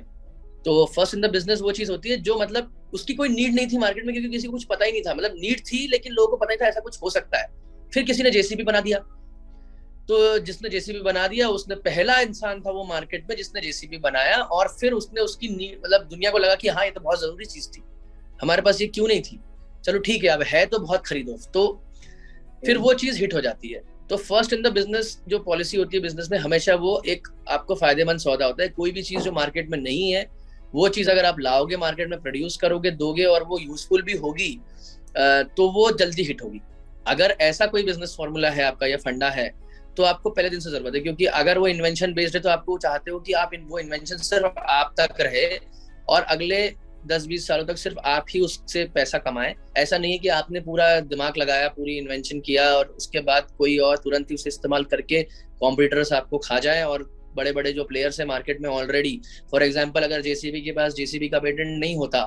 तो 0.64 0.84
फ़र्स्ट 0.86 1.14
इन 1.14 1.20
द 1.20 1.30
बिज़नेस 1.30 1.60
वो 1.60 1.72
चीज़ 1.72 1.90
होती 1.90 2.08
है 2.08 2.16
जो 2.16 2.38
मतलब 2.40 2.90
उसकी 2.94 3.14
कोई 3.14 3.28
नीड 3.28 3.54
नहीं 3.54 3.66
थी 3.66 3.78
मार्केट 3.78 4.04
में 4.04 4.14
क्योंकि 4.14 4.30
किसी 4.30 4.46
को 4.46 4.52
कुछ 4.52 4.64
पता 4.64 4.84
ही 4.84 4.92
नहीं 4.92 5.02
था। 5.02 5.14
मतलब 5.14 5.34
नीड 5.34 5.60
थी 5.60 5.86
लेकिन 5.88 6.12
लोगों 6.12 6.28
को 6.28 6.36
पता 6.36 6.48
नहीं 6.48 6.58
था 6.58 6.66
ऐसा 6.66 6.80
कुछ 6.80 7.02
हो 7.02 7.10
सकता 7.10 7.38
है। 7.38 7.46
फिर 7.94 8.02
किसी 8.02 8.22
ने 8.22 8.30
जेसीबी 8.30 8.62
बना 8.62 8.80
दिया। 8.80 8.98
तो 10.08 10.38
जिसने 10.38 10.68
जेसीबी 10.68 11.00
बना 11.00 11.26
दिया, 11.28 11.48
उसने 11.48 11.74
पहला 11.74 12.20
इंसान 12.20 12.60
था 12.60 12.70
वो 12.70 12.84
मार्केट 12.84 13.26
में 13.28 13.36
जिसने 13.36 13.60
जेसीबी 13.60 13.98
बनाया 13.98 14.36
और 14.36 14.68
फिर 14.80 14.92
उसने 14.92 15.20
उसकी 15.20 15.48
मतलब 15.84 16.08
दुनिया 16.08 16.30
को 16.30 16.38
लगा 16.38 16.54
कि 16.54 16.68
हाँ 16.68 16.84
ये 16.84 16.90
तो 16.90 17.00
बहुत 17.00 17.20
ज़रूरी 17.20 17.44
चीज़ 17.44 17.68
थी। 17.68 17.82
हमारे 18.40 18.62
पास 18.62 18.80
ये 18.80 18.86
क्यों 18.88 19.06
नहीं 19.08 19.20
थी? 19.22 19.38
चलो 19.84 19.98
ठीक 20.00 20.24
है 20.24 20.30
अब 20.30 20.42
है 20.44 20.64
तो 20.66 20.78
बहुत 20.78 21.06
खरीदो। 21.06 21.36
तो 21.54 21.66
फिर 22.62 22.78
वो 22.78 22.92
चीज़ 22.94 23.18
हिट 23.18 23.34
हो 23.34 23.40
जाती 23.40 23.68
है। 23.68 23.82
तो 24.10 24.16
फ़र्स्ट 24.18 24.52
इन 24.52 24.62
द 24.62 24.72
बिज़नेस 24.72 25.18
जो 25.28 25.38
पॉलिसी 25.40 25.76
होती 25.76 25.96
है 25.96 26.02
बिज़नेस 26.02 26.28
में 26.30 26.38
हमेशा 26.38 26.74
वो 26.76 27.00
एक 27.06 27.28
आपको 27.48 27.74
फ़ायदेमंद 27.74 28.20
सौदा 28.20 28.46
होता 28.46 28.62
है। 28.62 28.68
कोई 28.70 28.90
भी 28.90 29.02
चीज़ 29.02 29.20
जो 29.20 29.32
मार्केट 29.32 29.70
में 29.70 29.78
नहीं 29.78 30.10
है 30.12 30.26
वो 30.74 30.88
चीज़ 30.88 31.10
अगर 31.10 31.24
आप 31.24 31.40
लाओगे 31.40 31.76
मार्केट 31.76 32.10
में 32.10 32.20
प्रोड्यूस 32.20 32.56
करोगे 32.56 32.90
दोगे 32.92 33.24
और 33.26 33.44
वो 33.44 33.58
यूजफुल 33.58 34.02
भी 34.02 34.16
होगी 34.16 34.50
तो 35.16 35.70
वो 35.72 35.90
जल्दी 35.92 36.22
हिट 36.22 36.42
होगी। 36.42 36.60
अगर 37.06 37.36
ऐसा 37.40 37.66
कोई 37.66 37.82
बिज़नेस 37.82 38.14
फॉर्मूला 38.18 38.50
है 38.50 38.64
आपका 38.64 38.86
या 38.86 38.96
फंडा 38.96 39.28
है 39.30 39.48
तो 39.96 40.02
आपको 40.04 40.30
पहले 40.30 40.50
दिन 40.50 40.60
से 40.60 40.70
ज़रूरत 40.70 40.94
है। 40.94 41.00
क्योंकि 41.00 41.24
अगर 41.26 41.58
वो 41.58 41.66
इन्वेंशन 41.66 42.12
बेस्ड 42.14 42.36
है 42.36 42.40
तो 42.42 42.48
आपको 42.48 42.76
चाहते 42.78 43.10
हो 43.10 43.18
कि 43.20 43.32
आप 43.34 43.50
वो 43.68 43.78
इन्वेंशन 43.78 44.16
सिर्फ़ 44.18 44.58
आप 44.60 44.94
तक 45.00 45.20
रहे 45.20 45.46
और 46.08 46.22
अगले 46.24 46.66
दस 47.08 47.26
बीस 47.26 47.46
सालों 47.48 47.64
तक 47.66 47.78
सिर्फ़ 47.78 47.98
आप 48.06 48.26
ही 48.30 48.40
उससे 48.40 48.84
पैसा 48.94 49.18
कमाएँ। 49.18 49.54
ऐसा 49.76 49.98
नहीं 49.98 50.12
है 50.12 50.18
कि 50.18 50.28
आपने 50.30 50.60
पूरा 50.60 50.88
दिमाग 51.02 51.36
लगाया, 51.38 51.68
पूरी 51.68 51.96
इन्वेंशन 51.98 52.40
किया 52.40 52.68
और 52.70 52.86
उसके 52.88 53.20
बाद 53.22 53.50
कोई 53.58 53.76
और 53.80 53.96
तुरंत 53.96 54.30
ही 54.30 54.34
उसे 54.34 54.48
इस्तेमाल 54.48 54.84
करके 54.86 55.22
कॉम्प्यूटर्स 55.60 56.12
आपको 56.12 56.38
खा 56.38 56.58
जाए 56.58 56.82
और 56.84 57.10
बड़े 57.36 57.52
बड़े 57.52 57.72
जो 57.72 57.84
प्लेयर्स 57.84 58.20
है 58.20 58.26
मार्केट 58.26 58.60
में 58.60 58.68
ऑलरेडी 58.70 59.20
फॉर 59.50 59.62
एग्ज़ाम्पल 59.62 60.02
अगर 60.02 60.22
जेसीबी 60.22 60.60
के 60.60 60.72
पास 60.72 60.94
जेसीबी 60.94 61.28
का 61.28 61.38
पेटेंट 61.38 61.68
नहीं 61.70 61.96
होता 61.96 62.22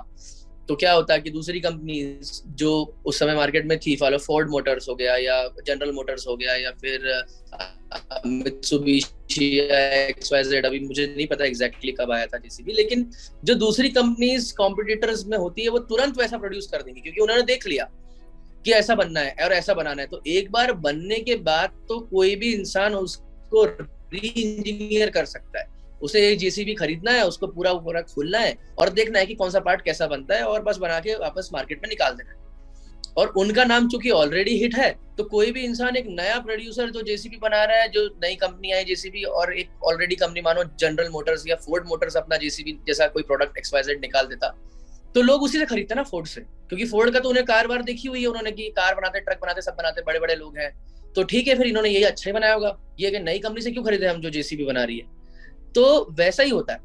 तो 0.72 0.76
क्या 0.76 0.92
होता 0.94 1.14
है 1.14 1.22
कि 1.22 1.30
दूसरी 1.30 1.60
कंपनी 1.60 1.96
जो 2.60 2.72
उस 3.06 3.18
समय 3.20 3.36
मार्केट 3.36 3.66
में 3.66 3.78
थी, 3.78 3.96
फॉलो 3.96 4.18
फोर्ड 4.18 4.50
मोटर्स 4.50 4.88
हो 4.90 4.94
गया 4.96 5.16
या 5.18 5.36
जनरल 5.68 5.92
मोटर्स 5.92 6.28
हो 6.28 6.36
गया 6.36 6.56
या 6.56 6.72
फिर 6.82 7.08
अभी 10.66 10.80
मुझे 10.80 11.06
नहीं 11.08 11.26
पता 11.28 11.46
एग्जैक्टली 11.46 11.92
कब 11.92 12.12
आया 12.12 12.26
था 12.26 12.38
जेसीबी 12.38 12.74
लेकिन 12.74 13.10
जो 13.44 13.56
दूसरी 13.56 13.90
कंपनीज़ 13.90 14.54
कॉम्पिटिटर्स 14.56 15.26
में 15.26 15.38
होती 15.38 15.62
है, 15.62 15.70
वो 15.70 15.80
तुरंत 15.82 16.18
वैसा 16.18 16.38
प्रोड्यूस 16.38 16.68
कर 16.68 16.82
देंगी, 16.82 17.02
क्योंकि 17.02 17.22
उन्होंने 17.22 17.44
देख 17.44 17.68
लिया 17.68 17.90
कि 18.66 18.72
ऐसा 18.72 18.96
बनना 18.96 19.20
है 19.20 19.36
और 19.46 19.54
ऐसा 19.54 19.74
बनाना 19.74 20.02
है। 20.02 20.08
तो 20.08 20.22
एक 20.28 20.52
बार 20.52 20.74
बनने 20.80 21.20
के 21.20 21.36
बाद 21.44 21.70
तो 21.90 22.00
कोई 22.08 22.36
भी 22.36 22.54
इंसान 22.54 22.96
उसको 22.96 23.66
री 23.66 24.28
इंजीनियर 24.28 25.10
कर 25.10 25.26
सकता 25.26 25.60
है। 25.60 25.81
उसे 26.04 26.36
जेसीबी 26.36 26.74
खरीदना 26.76 27.12
है, 27.12 27.26
उसको 27.28 27.48
पूरा 27.48 27.74
पूरा 27.76 28.02
खोलना 28.04 28.40
है 28.40 28.58
और 28.80 28.90
देखना 28.92 29.20
है 29.20 29.26
कि 29.26 29.34
कौन 29.36 29.50
सा 29.50 29.60
पार्ट 29.62 29.82
कैसा 29.82 30.08
बनता 30.08 30.36
है 30.36 30.44
और 30.44 30.62
बस 30.64 30.78
बना 30.78 31.00
के 31.00 31.16
वापस 31.18 31.50
मार्केट 31.54 31.82
में 31.82 31.90
निकाल 31.90 32.14
देना 32.14 32.32
है। 32.32 32.40
और 33.18 33.28
उनका 33.38 33.64
नाम 33.66 33.88
चूँकि 33.90 34.10
ऑलरेडी 34.12 34.58
हिट 34.58 34.76
है 34.76 34.90
तो 35.18 35.24
कोई 35.26 35.52
भी 35.52 35.62
इंसान 35.62 35.96
एक 35.96 36.06
नया 36.10 36.38
प्रोड्यूसर 36.40 36.90
जो 36.90 37.02
जेसीबी 37.02 37.38
बना 37.38 37.64
रहा 37.64 37.78
है, 37.78 37.88
जो 37.90 38.06
नई 38.24 38.36
कंपनी 38.36 38.72
आई 38.72 38.84
जेसीबी 38.86 39.24
और 39.24 39.54
एक 39.54 39.84
ऑलरेडी 39.84 40.16
कंपनी 40.16 40.42
मानो 40.42 40.64
जनरल 40.80 41.10
मोटर्स 41.10 41.44
या 41.48 41.56
फोर्ड 41.58 41.88
मोटर्स 41.88 42.16
अपना 42.18 42.38
जेसीबी 42.38 42.78
जैसा 42.88 43.08
कोई 43.08 43.24
प्रोडक्ट 43.24 43.58
एक्सवाइजेड 43.58 44.02
निकाल 44.02 44.28
देता 44.28 44.56
तो 45.16 45.22
लोग 45.22 45.44
उसी 45.44 45.60
से 45.60 45.66
खरीदते 45.66 45.96
ना 45.96 46.04
फोर्ड 46.04 46.28
से। 46.28 46.42
क्योंकि 46.42 46.86
फोर्ड 46.86 47.14
का 47.14 47.20
तो 47.20 47.30
उन्हें 47.30 47.46
कार 47.46 47.68
बार 47.68 47.82
देखी 47.84 48.08
हुई 48.08 48.22
है 48.22 48.28
उन्होंने 48.28 48.52
की 48.52 48.70
कार 48.72 48.96
बनाते 48.96 49.20
ट्रक 49.20 49.40
बनाते, 49.42 49.62
सब 49.62 49.76
बनाते 49.78 50.02
बड़े 50.02 50.20
बड़े 50.20 50.36
लोग 50.36 50.58
हैं। 50.58 50.72
तो 51.14 51.24
ठीक 51.24 51.48
है, 51.48 51.56
फिर 51.56 51.68
इन्होंने 51.68 51.90
यही 51.90 52.04
अच्छा 52.04 52.30
ही 52.30 52.34
बनाया 52.34 52.54
होगा। 52.54 52.78
ये 53.00 53.20
नई 53.20 53.40
कंपनी 53.40 53.62
से 53.62 53.72
क्यों 53.72 53.84
खरीदे 53.84 54.08
हम 54.08 54.22
जो 54.22 54.30
जेसीबी 54.30 54.66
बना 54.66 54.84
रही 54.84 54.98
है? 54.98 55.06
तो 55.76 56.12
वैसा 56.12 56.44
ही 56.44 56.50
होता 56.50 56.74
है। 56.74 56.80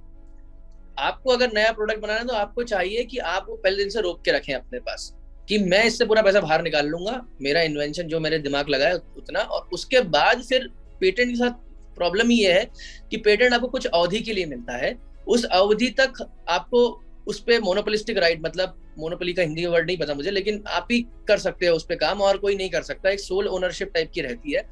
आपको 1.00 1.30
अगर 1.30 1.52
नया 1.54 1.72
प्रोडक्ट 1.72 2.00
बनाना 2.00 2.20
है 2.20 2.26
तो 2.26 2.34
आपको 2.34 2.62
चाहिए 2.64 3.04
कि 3.04 3.18
आप 3.18 3.46
वो 3.48 3.56
पहले 3.56 3.76
दिन 3.76 3.88
से 3.90 4.00
रोक 4.00 4.22
के 4.24 4.32
रखें 4.32 4.52
अपने 4.54 4.78
पास, 4.80 5.12
कि 5.48 5.58
मैं 5.60 5.84
इससे 5.84 6.04
पूरा 6.04 6.22
पैसा 6.22 6.40
बाहर 6.40 6.62
निकाल 6.62 6.86
लूँगा, 6.86 7.20
मेरा 7.42 7.62
इन्वेंशन 7.62 8.08
जो 8.08 8.20
मेरे 8.20 8.38
दिमाग 8.40 8.68
लगा 8.68 8.86
है 8.86 8.94
उतना, 8.94 9.40
और 9.40 9.68
उसके 9.72 10.00
बाद 10.00 10.42
फिर 10.42 10.68
पेटेंट 11.00 11.30
के 11.30 11.36
साथ 11.36 11.64
प्रॉब्लम 11.96 12.30
ये 12.30 12.52
है 12.52 12.64
कि 13.10 13.16
पेटेंट 13.18 13.52
आपको 13.54 13.68
कुछ 13.68 13.86
अवधि 13.86 14.20
के 14.20 14.32
लिए 14.32 14.46
मिलता 14.46 14.76
है। 14.76 14.96
उस 15.26 15.44
अवधि 15.46 15.88
तक 16.00 16.26
आपको 16.48 16.88
उस 17.26 17.40
पर 17.40 17.60
मोनोपोलिस्टिक 17.60 18.18
राइट 18.18 18.40
मतलब 18.42 18.76
मोनोपोली 18.98 19.32
का 19.32 19.42
हिंदी 19.42 19.64
वर्ड 19.66 19.86
नहीं 19.86 19.96
पता 19.98 20.14
मुझे, 20.14 20.30
लेकिन 20.30 20.62
आप 20.68 20.88
ही 20.90 21.00
कर 21.28 21.38
सकते 21.38 21.66
हो 21.66 21.76
उस 21.76 21.84
पर 21.84 21.94
काम, 21.96 22.20
और 22.20 22.36
कोई 22.36 22.56
नहीं 22.56 22.70
कर 22.70 22.82
सकता। 22.82 23.10
एक 23.10 23.20
सोल 23.20 23.48
ओनरशिप 23.48 23.90
टाइप 23.94 24.10
की 24.14 24.20
रहती 24.20 24.52
है। 24.52 24.62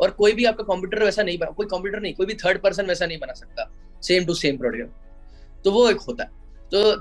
और 0.00 0.10
कोई 0.12 0.32
भी 0.32 0.44
आपका 0.44 0.64
कंप्यूटर 0.64 1.04
वैसा 1.04 1.22
नहीं 1.22 1.38
बना, 1.38 1.50
कोई 1.52 1.66
कंप्यूटर 1.66 2.00
नहीं, 2.00 2.14
कोई 2.14 2.26
भी 2.26 2.34
थर्ड 2.36 2.60
पर्सन 2.62 2.86
वैसा 2.86 3.06
नहीं 3.06 3.18
बना 3.18 3.32
सकता। 3.34 3.70
सेम 4.02 4.24
टू 4.24 4.34
सेम 4.34 4.56
प्रोडक्ट 4.58 5.62
तो 5.64 5.72
वो 5.72 5.88
एक 5.90 6.00
होता 6.00 6.24
है। 6.24 6.30
तो 6.72 6.96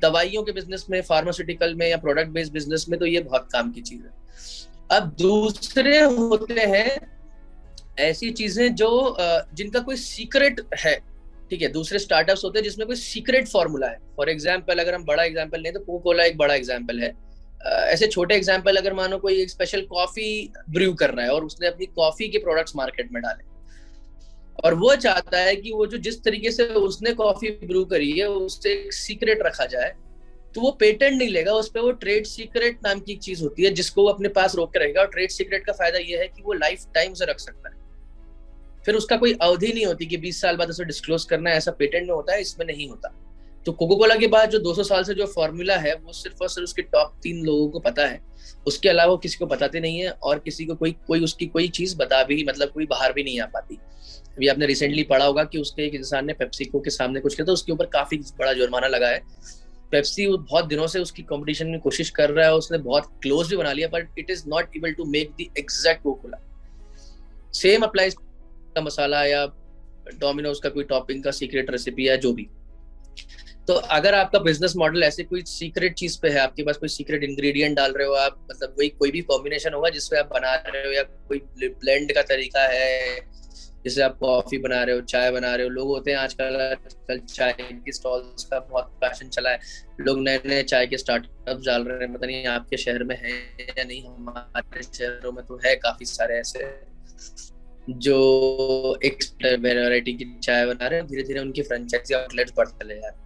दवाइयों 0.00 0.42
के 0.42 0.52
बिज़नेस 0.52 0.86
में 0.90 1.00
फार्मास्यूटिकल 1.04 1.74
में 1.74 1.88
या 1.88 1.96
प्रोडक्ट 1.98 2.30
बेस्ड 2.30 2.52
बिज़नेस 2.52 2.86
में 2.88 2.98
तो 3.00 3.06
ये 3.06 3.20
बहुत 3.22 3.48
काम 3.52 3.72
की 3.72 3.80
चीज़ 3.82 4.02
है। 4.02 4.10
अब 4.90 5.14
दूसरे 5.18 6.00
होते 6.00 6.60
हैं 6.62 6.98
ऐसी 8.00 8.30
चीज़ें 8.32 8.74
जो 8.74 9.16
जिनका 9.20 9.80
कोई 9.80 9.96
सीक्रेट 9.98 10.60
है। 10.78 10.94
ठीक 11.50 11.62
है, 11.62 11.68
दूसरे 11.68 11.98
स्टार्टअप्स 11.98 12.44
होते 12.44 12.58
हैं 12.58 12.64
जिसमें 12.64 12.86
कोई 12.86 12.96
सीक्रेट 12.96 13.48
फॉर्मूला 13.48 13.86
है। 13.86 13.98
फॉर 14.16 14.28
एग्ज़ाम्पल 14.30 14.78
अगर 14.78 14.94
हम 14.94 15.04
बड़ा 15.04 15.24
एग्ज़ाम्पल 15.24 15.60
लें 15.60 15.72
तो 15.72 15.80
कोको 15.80 15.98
कोला 16.00 16.24
एक 16.24 16.36
बड़ा 16.38 16.54
एग्ज़ाम्पल 16.54 17.00
है। 17.00 17.12
ऐसे 17.66 18.06
छोटे 18.06 18.34
एग्ज़ाम्पल 18.34 18.76
अगर 18.76 18.92
मानो 18.94 19.18
कोई 19.18 19.40
एक 19.42 19.50
स्पेशल 19.50 19.80
कॉफ़ी 19.90 20.52
ब्रू 20.70 20.92
कर 20.94 21.10
रहा 21.10 21.24
है 21.24 21.32
और 21.32 21.44
उसने 21.44 21.66
अपनी 21.66 21.86
कॉफ़ी 21.86 22.28
के 22.28 22.38
प्रोडक्ट्स 22.38 22.76
मार्केट 22.76 23.12
में 23.12 23.22
डाले। 23.22 23.44
और 24.58 24.74
वो 24.74 24.94
चाहता 24.96 25.38
है 25.38 25.54
कि 25.56 25.72
वो 25.72 25.86
जो 25.86 25.98
जिस 25.98 26.22
तरीके 26.24 26.50
से 26.50 26.64
उसने 26.64 27.12
कॉफ़ी 27.14 27.50
ब्रू 27.64 27.84
करी 27.84 28.10
है, 28.10 28.26
उससे 28.26 28.72
एक 28.72 28.92
सीक्रेट 28.94 29.42
रखा 29.42 29.66
जाए 29.66 29.94
तो 30.54 30.60
वो 30.60 30.70
पेटेंट 30.72 31.12
नहीं 31.12 31.28
लेगा, 31.28 31.52
उस 31.52 31.68
पर 31.70 31.80
वो 31.80 31.90
ट्रेड 31.94 32.26
सीक्रेट 32.26 32.78
नाम 32.84 33.00
की 33.00 33.12
एक 33.12 33.20
चीज़ 33.20 33.42
होती 33.42 33.64
है, 33.64 33.70
जिसको 33.70 34.02
वो 34.02 34.08
अपने 34.08 34.28
पास 34.30 34.54
रोक 34.54 34.72
के 34.72 34.78
रहेगा। 34.78 35.00
और 35.00 35.08
ट्रेड 35.08 35.30
सीक्रेट 35.30 35.64
का 35.64 35.72
फ़ायदा 35.72 35.98
ये 35.98 36.18
है 36.18 36.28
कि 36.28 36.42
वो 36.42 36.52
लाइफ 36.52 36.84
टाइम 36.94 37.14
से 37.14 37.24
रख 37.24 37.38
सकता 37.38 37.68
है। 37.68 37.74
फिर 38.86 38.94
उसका 38.94 39.16
कोई 39.16 39.32
अवधि 39.42 39.72
नहीं 39.72 39.84
होती 39.86 40.06
कि 40.06 40.16
20 40.16 40.40
साल 40.40 40.56
बाद 40.56 40.70
उसे 40.70 40.84
डिस्क्लोज 40.84 41.24
करना 41.24 41.50
है, 41.50 41.56
ऐसा 41.56 41.70
पेटेंट 41.72 42.06
में 42.08 42.14
होता 42.14 42.34
है 42.34 42.40
इसमें 42.40 42.66
नहीं 42.66 42.88
होता। 42.88 43.12
तो 43.66 43.72
कोको 43.72 43.96
कोला 43.96 44.14
के 44.14 44.26
बाद 44.26 44.50
जो 44.50 44.58
200 44.58 44.82
साल 44.82 45.04
से 45.04 45.14
जो 45.14 45.26
फॉर्मूला 45.26 45.76
है, 45.76 45.94
वो 45.94 46.12
सिर्फ़ 46.12 46.42
और 46.42 46.48
सिर्फ़ 46.48 46.64
उसके 46.64 46.82
टॉप 46.82 47.18
तीन 47.22 47.44
लोगों 47.44 47.68
को 47.68 47.80
पता 47.80 48.06
है। 48.06 48.20
उसके 48.66 48.88
अलावा 48.88 49.16
किसी 49.16 49.38
को 49.38 49.46
बताते 49.46 49.80
नहीं 49.80 49.98
है 49.98 50.10
और 50.10 50.38
किसी 50.38 50.64
को 50.64 50.74
कोई 50.74 50.92
कोई 51.06 51.20
उसकी 51.20 51.46
कोई 51.46 51.68
चीज़ 51.68 51.96
बता 51.96 52.22
भी 52.22 52.44
मतलब 52.44 52.68
कोई 52.68 52.86
बाहर 52.86 53.12
भी 53.12 53.24
नहीं 53.24 53.40
आ 53.40 53.46
पाती। 53.46 53.78
अभी 54.36 54.48
आपने 54.48 54.66
रिसेंटली 54.66 55.02
पढ़ा 55.02 55.24
होगा 55.24 55.44
कि 55.44 55.58
उसके 55.58 55.86
एक 55.86 55.94
इंसान 55.94 56.26
ने 56.26 56.32
पेप्सिको 56.32 56.80
के 56.80 56.90
सामने 56.90 57.20
कुछ 57.20 57.34
किया 57.34 57.46
था, 57.46 57.52
उसके 57.52 57.72
ऊपर 57.72 57.86
काफ़ी 57.86 58.16
बड़ा 58.38 58.52
जुर्माना 58.52 58.86
लगा 58.86 59.08
है। 59.08 59.22
पेप्सी 59.90 60.26
बहुत 60.28 60.64
दिनों 60.64 60.86
से 60.86 61.00
उसकी 61.00 61.22
कंपटीशन 61.22 61.66
में 61.66 61.80
कोशिश 61.80 62.10
कर 62.10 62.30
रहा 62.30 62.46
है, 62.46 62.54
उसने 62.54 62.78
बहुत 62.78 63.10
क्लोज 63.22 63.48
भी 63.48 63.56
बना 63.56 63.72
लिया 63.72 63.88
but 63.88 64.18
it 64.18 64.30
is 64.30 64.42
not 64.48 64.76
able 64.76 64.92
to 64.92 65.04
make 65.04 65.30
the 65.40 65.46
exact 65.58 66.02
Coca-Cola 66.02 66.38
same 67.54 67.82
applies 67.82 68.14
का 68.14 68.80
मसाला 68.80 69.24
या 69.24 69.46
डोमिनोज 70.14 70.58
का 70.58 70.68
कोई 70.68 70.84
टॉपिंग 70.84 71.22
का 71.24 71.30
सीक्रेट 71.30 71.70
रेसिपी 71.70 72.06
है 72.06 72.16
जो 72.16 72.32
भी। 72.32 72.48
तो 73.68 73.74
अगर 73.92 74.14
आपका 74.14 74.38
बिज़नेस 74.38 74.72
मॉडल 74.76 75.02
ऐसे 75.02 75.22
कोई 75.24 75.42
सीक्रेट 75.46 75.94
चीज़ 75.94 76.18
पे 76.22 76.28
है, 76.28 76.38
आपके 76.38 76.62
पास 76.62 76.76
कोई 76.76 76.88
सीक्रेट 76.88 77.24
इंग्रेडिएंट 77.24 77.76
डाल 77.76 77.92
रहे 77.92 78.06
हो 78.06 78.12
आप 78.16 78.38
मतलब 78.50 78.74
कोई 78.76 78.88
कोई 78.98 79.10
भी 79.10 79.20
कॉम्बिनेशन 79.22 79.74
होगा 79.74 79.88
जिसपे 79.90 80.16
आप 80.16 80.28
बना 80.34 80.54
रहे 80.56 80.86
हो 80.86 80.92
या 80.92 81.02
कोई 81.02 81.38
ब्लेंड 81.62 82.12
का 82.14 82.22
तरीका 82.24 82.66
है 82.68 83.20
जैसे 83.84 84.02
आप 84.02 84.16
कॉफ़ी 84.20 84.58
बना 84.58 84.82
रहे 84.82 84.94
हो, 84.94 85.00
चाय 85.02 85.30
बना 85.30 85.54
रहे 85.54 85.66
हो, 85.66 85.70
लोग 85.70 85.88
होते 85.88 86.10
हैं 86.10 86.18
आजकल 86.18 86.56
आजकल 86.62 87.18
चाय 87.26 87.52
की 87.60 87.92
स्टॉल्स 87.92 88.44
का 88.44 88.58
बहुत 88.60 88.90
फ़ैशन 89.00 89.28
चला 89.28 89.50
है। 89.50 89.58
लोग 90.00 90.18
नए 90.20 90.40
नए 90.46 90.62
चाय 90.62 90.86
के 90.86 90.98
स्टार्टअप 90.98 91.60
डाल 91.66 91.84
रहे 91.84 91.98
हैं, 91.98 92.12
पता 92.14 92.26
नहीं 92.26 92.46
आपके 92.48 92.76
शहर 92.76 93.04
में 93.04 93.16
है 93.16 93.30
या 93.60 93.84
नहीं, 93.84 94.02
हमारे 94.04 94.82
शहरों 94.82 95.32
में 95.32 95.44
तो 95.46 95.60
है 95.66 95.74
काफ़ी 95.76 96.06
सारे 96.06 96.38
ऐसे, 96.38 96.70
जो 97.88 98.98
एक 99.04 99.18
वेराइटी 99.60 100.12
की 100.12 100.24
चाय 100.40 100.66
बना 100.66 100.86
रहे 100.86 100.98
हैं 101.00 101.06
धीरे 101.08 101.22
धीरे 101.22 101.40
उनकी 101.40 101.62
फ्रेंचाइजी 101.62 102.14
आउटलेट्स 102.14 102.52
बढ़ते 102.56 102.84
चले 102.84 102.94
जा 102.94 103.08
रहे 103.08 103.10
हैं। 103.10 103.24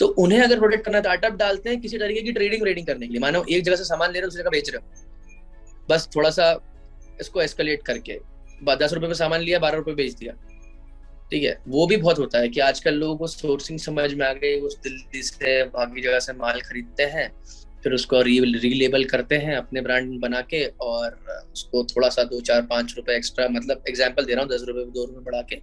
तो 0.00 0.06
उन्हें 0.18 0.40
अगर 0.40 0.58
प्रोडक्ट 0.58 0.84
करना 0.84 1.00
स्टार्टअप 1.00 1.32
डालते 1.34 1.70
हैं 1.70 1.80
किसी 1.80 1.98
तरीके 1.98 2.22
की 2.22 2.32
ट्रेडिंग 2.32 2.64
रेडिंग 2.64 2.86
करने 2.86 3.06
के 3.06 3.12
लिए। 3.12 3.20
मानो 3.20 3.44
एक 3.50 3.64
जगह 3.64 3.76
से 3.76 3.84
सामान 3.84 4.10
ले 4.10 4.18
रहे 4.18 4.20
हो, 4.20 4.26
दूसरी 4.26 4.42
जगह 4.42 4.50
बेच 4.50 4.70
रहे 4.70 4.78
हो। 4.78 5.86
बस 5.90 6.08
थोड़ा 6.16 6.30
सा 6.30 6.50
इसको 7.20 7.42
एस्केलेट 7.42 7.82
करके 7.82 8.18
दस 8.76 8.92
रुपए 8.92 9.06
में 9.06 9.14
सामान 9.14 9.40
लिया, 9.40 9.58
बारह 9.58 9.76
रुपए 9.76 9.92
बेच 9.94 10.14
दिया। 10.14 10.32
ठीक 11.30 11.42
है? 11.42 11.58
वो 11.68 11.86
भी 11.86 11.96
बहुत 11.96 12.18
होता 12.18 12.38
है 12.38 12.48
कि 12.48 12.60
आजकल 12.60 12.94
लोगों 12.94 13.16
को 13.16 13.26
सोर्सिंग 13.26 13.78
समझ 13.80 14.12
में 14.14 14.26
आ 14.26 14.32
गई 14.34 14.60
उस 14.60 14.78
दिल्ली 14.80 15.22
से 15.22 15.62
बाकी 15.64 16.02
जगह 16.02 16.18
से 16.20 16.32
माल 16.34 16.60
खरीदते 16.60 17.02
हैं, 17.04 17.28
फिर 17.82 17.92
उसको 17.92 18.20
रीलेबल 18.22 19.04
करते 19.06 19.36
हैं 19.38 19.56
अपने 19.56 19.80
ब्रांड 19.80 20.18
बना 20.20 20.40
के 20.42 20.64
और 20.66 21.18
उसको 21.52 21.84
थोड़ा 21.86 22.08
सा 22.08 22.22
दो, 22.24 22.40
चार, 22.40 22.62
पाँच 22.62 22.94
रुपए 22.96 23.16
एक्स्ट्रा 23.16 23.48
मतलब 23.48 23.84
एग्ज़ाम्पल 23.88 24.24
दे 24.24 24.34
रहा 24.34 24.42
हूँ, 24.42 24.50
दस 24.50 24.64
रुपए, 24.68 24.84
दो 24.90 25.04
रुपए 25.04 25.24
बढ़ा 25.24 25.42
के, 25.42 25.60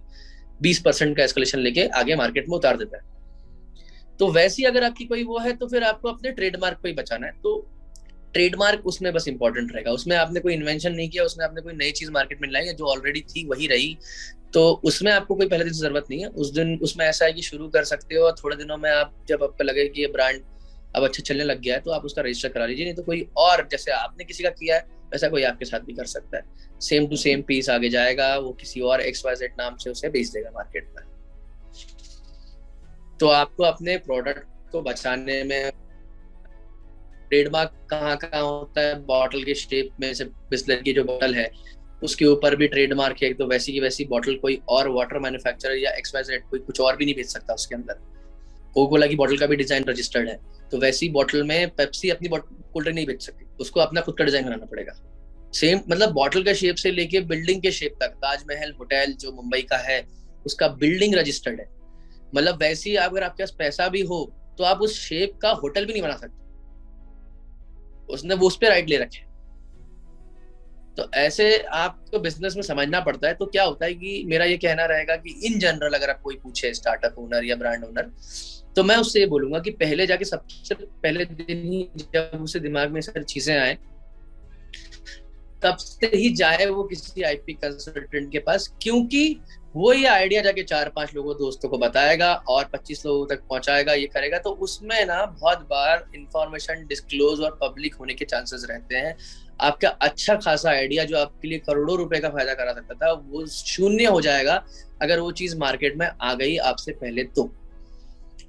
बीस 0.62 0.80
परसेंट 0.80 1.16
का 1.16 1.24
एस्केलेशन 1.24 1.58
लेके 1.58 1.86
आगे 1.94 2.16
मार्केट 2.16 2.48
में 2.48 2.56
उतार 2.56 2.76
देता 2.76 2.96
है। 2.96 3.02
तो 4.20 4.30
वैसी 4.32 4.64
अगर 4.64 4.84
आपकी 4.84 5.04
कोई 5.04 5.24
वो 5.24 5.38
है 5.38 5.52
तो 5.52 5.66
फिर 5.68 5.84
आपको 5.84 6.08
अपने 6.08 6.30
ट्रेडमार्क 6.32 6.78
पे 6.82 6.88
ही 6.88 6.94
बचाना 6.94 7.26
है। 7.26 7.32
तो 7.42 7.56
ट्रेडमार्क 8.34 8.86
उसमें 8.86 9.12
बस 9.12 9.28
इंपॉर्टेंट 9.28 9.72
रहेगा। 9.72 9.90
उसमें 9.92 10.16
आपने 10.16 10.40
कोई 10.40 10.54
इन्वेंशन 10.54 10.92
नहीं 10.92 11.08
किया, 11.08 11.24
उसमें 11.24 11.44
आपने 11.46 11.60
कोई 11.60 11.72
नई 11.74 11.90
चीज़ 11.92 12.10
मार्केट 12.10 12.40
में 12.40 12.48
लाई 12.50 12.66
है, 12.66 12.74
जो 12.74 12.86
ऑलरेडी 12.86 13.20
थी, 13.22 13.46
वही 13.46 13.66
रही 13.66 13.96
तो 14.54 14.62
उसमें 14.84 15.10
आपको 15.12 15.34
कोई 15.34 15.48
पहले 15.48 15.64
दिन 15.64 15.72
ज़रूरत 15.72 16.06
नहीं 16.10 16.20
है। 16.20 16.28
उस 16.28 16.50
दिन, 16.52 16.78
उसमें 16.78 17.04
ऐसा 17.06 17.24
है 17.24 17.32
कि 17.32 17.42
शुरू 17.42 17.68
कर 17.68 17.84
सकते 17.84 18.14
हो, 18.14 18.24
और 18.24 18.34
थोड़े 18.42 18.56
दिनों 18.56 18.76
में 18.76 18.90
आप 18.90 19.14
जब 19.28 19.42
आपको 19.42 19.64
लगे 19.64 19.86
कि 19.88 20.00
ये 20.00 20.06
ब्रांड 20.08 20.42
अब 20.96 21.04
अच्छा 21.04 21.22
चलने 21.22 21.44
लग 21.44 21.60
गया 21.60 21.74
है 21.74 21.80
तो 21.80 21.90
आप 21.90 22.04
उसका 22.04 22.22
रजिस्टर 22.22 22.48
करा 22.48 22.66
लीजिए। 22.66 22.84
नहीं 22.84 22.94
तो 22.94 23.02
कोई 23.02 23.26
और, 23.36 23.66
जैसे 23.70 23.92
आपने 23.92 24.24
किसी 24.24 24.44
का 24.44 24.50
किया 24.50 24.76
है, 24.76 24.86
वैसा 25.12 25.28
कोई 25.28 25.42
आपके 25.44 25.64
साथ 25.64 25.80
भी 25.80 25.92
कर 25.92 26.04
सकता 26.06 26.36
है। 26.36 26.78
सेम 26.80 27.06
टू 27.06 27.16
सेम 27.16 27.42
पीस 27.42 27.70
आगे 27.70 27.88
जाएगा, 27.88 28.36
वो 28.38 28.52
किसी 28.52 28.80
और 28.82 29.00
एक्स 29.00 29.24
वाई 29.26 29.36
जेड 29.36 29.52
नाम 29.58 29.76
से 29.76 29.90
उसे 29.90 30.08
बेच 30.08 30.28
देगा 30.28 30.50
मार्केट 30.54 30.88
में 30.96 31.02
तो 33.20 33.28
आपको 33.30 33.62
अपने 33.64 33.96
प्रोडक्ट 34.00 34.70
को 34.72 34.80
बचाने 34.82 35.42
में 35.44 35.70
ट्रेडमार्क 37.30 37.72
कहाँ 37.90 38.16
कहाँ 38.16 38.42
होता 38.42 38.80
है? 38.80 38.94
बॉटल 39.02 39.42
के 39.44 39.54
शेप 39.56 39.88
में 40.00 40.12
से 40.14 40.24
बिस्लर 40.24 40.82
की 40.82 40.92
जो 40.92 41.04
बॉटल 41.04 41.34
है, 41.34 41.50
उसके 42.02 42.24
ऊपर 42.26 42.56
भी 42.56 42.68
ट्रेडमार्क 42.68 43.22
है 43.22 43.32
तो 43.34 43.46
वैसी 43.46 43.72
की 43.72 43.80
वैसी 43.80 44.04
बॉटल 44.06 44.34
कोई 44.36 44.60
और 44.68 44.88
वाटर 44.90 45.18
मैन्युफैक्चरर 45.18 45.76
या 45.76 45.90
एक्सवाइजेड 45.92 46.42
कोई 46.50 46.58
कुछ 46.60 46.80
और 46.80 46.96
भी 46.96 47.04
नहीं 47.04 47.14
बेच 47.14 47.26
सकता 47.28 47.54
उसके 47.54 47.74
अंदर। 47.74 47.94
कोकोला 48.74 49.06
की 49.06 49.16
बॉटल 49.16 49.38
का 49.38 49.46
भी 49.46 49.56
डिज़ाइन 49.56 49.84
रजिस्टर्ड 49.84 50.28
है 50.28 50.38
तो 50.70 50.78
वैसी 50.80 51.08
बॉटल 51.10 51.42
में 51.42 51.70
पेप्सी 51.70 52.10
अपनी 52.10 52.28
कोल्ड 52.28 52.88
नहीं 52.88 53.06
बेच 53.06 53.22
सकती, 53.22 53.44
उसको 53.60 53.80
अपना 53.80 54.00
खुद 54.00 54.16
का 54.18 54.24
डिज़ाइन 54.24 54.44
बनाना 54.44 54.66
पड़ेगा। 54.66 54.92
सेम 55.54 55.80
मतलब 55.88 56.12
बॉटल 56.12 56.42
का 56.44 56.52
शेप 56.54 56.76
से 56.76 56.90
लेके 56.90 57.20
बिल्डिंग 57.22 57.62
के 57.62 57.70
शेप 57.72 57.96
तक, 58.00 58.06
ताजमहल 58.06 58.72
होटल 58.78 59.12
जो 59.14 59.32
मुंबई 59.32 59.62
का 59.62 59.76
है, 59.78 60.00
उसका 60.46 60.68
बिल्डिंग 60.76 61.14
रजिस्टर्ड 61.14 61.60
है। 61.60 61.66
मतलब 62.34 62.62
वैसी 62.62 62.94
अगर 62.96 63.22
आपके 63.22 63.42
पास 63.42 63.54
पैसा 63.58 63.88
भी 63.88 64.02
हो 64.02 64.24
तो 64.58 64.64
आप 64.64 64.80
उस 64.80 64.98
शेप 65.00 65.38
का 65.42 65.50
होटल 65.52 65.84
भी 65.86 65.92
नहीं 65.92 66.02
बना 66.02 66.16
सकते। 66.16 66.42
उसने 68.08 68.34
वो 68.34 68.46
उस 68.46 68.56
पर 68.56 68.68
राइट 68.68 68.88
ले 68.88 68.96
रखे 68.96 69.22
तो 70.96 71.08
ऐसे 71.14 71.56
आपको 71.74 72.18
बिज़नेस 72.18 72.56
में 72.56 72.62
समझना 72.62 73.00
पड़ता 73.00 73.28
है 73.28 73.34
तो 73.34 73.46
क्या 73.46 73.64
होता 73.64 73.86
है 73.86 73.94
कि 73.94 74.22
मेरा 74.26 74.44
ये 74.44 74.56
कहना 74.56 74.84
रहेगा 74.84 75.16
कि 75.16 75.30
इन 75.46 75.58
जनरल 75.58 75.94
अगर 75.94 76.10
आप 76.10 76.20
कोई 76.20 76.34
पूछे 76.42 76.72
स्टार्टअप 76.74 77.18
ओनर 77.18 77.44
या 77.44 77.56
ब्रांड 77.56 77.84
ओनर 77.84 78.10
तो 78.76 78.82
मैं 78.84 78.96
उससे 78.96 79.20
ये 79.20 79.26
बोलूँगा 79.26 79.58
कि 79.58 79.70
पहले 79.70 80.06
जाके 80.06 80.24
सबसे 80.24 80.74
पहले 80.74 81.24
दिन 81.24 81.62
ही 81.62 81.88
जब 82.14 82.38
उसे 82.42 82.60
दिमाग 82.60 82.90
में 82.90 83.00
सारी 83.00 83.24
चीज़ें 83.24 83.56
आए, 83.56 83.74
तब 85.62 85.76
से 85.76 86.06
ही 86.14 86.32
जाए 86.34 86.66
वो 86.66 86.84
किसी 86.84 87.22
आईपी 87.22 87.52
कंसल्टेंट 87.54 88.30
के 88.32 88.38
पास, 88.38 88.68
क्योंकि 88.82 89.40
वो 89.74 89.92
ये 89.92 90.06
आइडिया 90.06 90.40
जाके 90.42 90.62
चार 90.62 90.88
पाँच 90.88 91.14
लोगों 91.14 91.34
दोस्तों 91.34 91.68
को 91.68 91.78
बताएगा 91.78 92.32
और 92.48 92.64
पच्चीस 92.64 93.04
लोगों 93.06 93.26
तक 93.26 93.40
पहुंचाएगा 93.48 93.92
ये 93.92 94.06
करेगा। 94.06 94.38
तो 94.38 94.50
उसमें 94.58 95.04
ना 95.06 95.24
बहुत 95.26 95.66
बार 95.70 96.06
इंफॉर्मेशन 96.14 96.86
डिस्क्लोज 96.86 97.40
और 97.40 97.58
पब्लिक 97.62 97.94
होने 97.94 98.14
के 98.14 98.24
चांसेस 98.24 98.66
रहते 98.70 98.96
हैं। 98.96 99.16
आपका 99.60 99.88
अच्छा 99.88 100.34
खासा 100.36 100.70
आइडिया 100.70 101.04
जो 101.04 101.16
आपके 101.18 101.48
लिए 101.48 101.58
करोड़ों 101.58 101.96
रुपए 101.98 102.20
का 102.20 102.28
फ़ायदा 102.28 102.54
करा 102.54 102.72
सकता 102.72 102.94
था 102.96 103.12
वो 103.12 103.46
शून्य 103.46 104.04
हो 104.06 104.20
जाएगा 104.20 104.62
अगर 105.02 105.20
वो 105.20 105.30
चीज़ 105.32 105.56
मार्केट 105.58 105.96
में 105.96 106.08
आ 106.22 106.34
गई 106.34 106.56
आपसे 106.56 106.92
पहले 106.92 107.24
तो। 107.24 107.50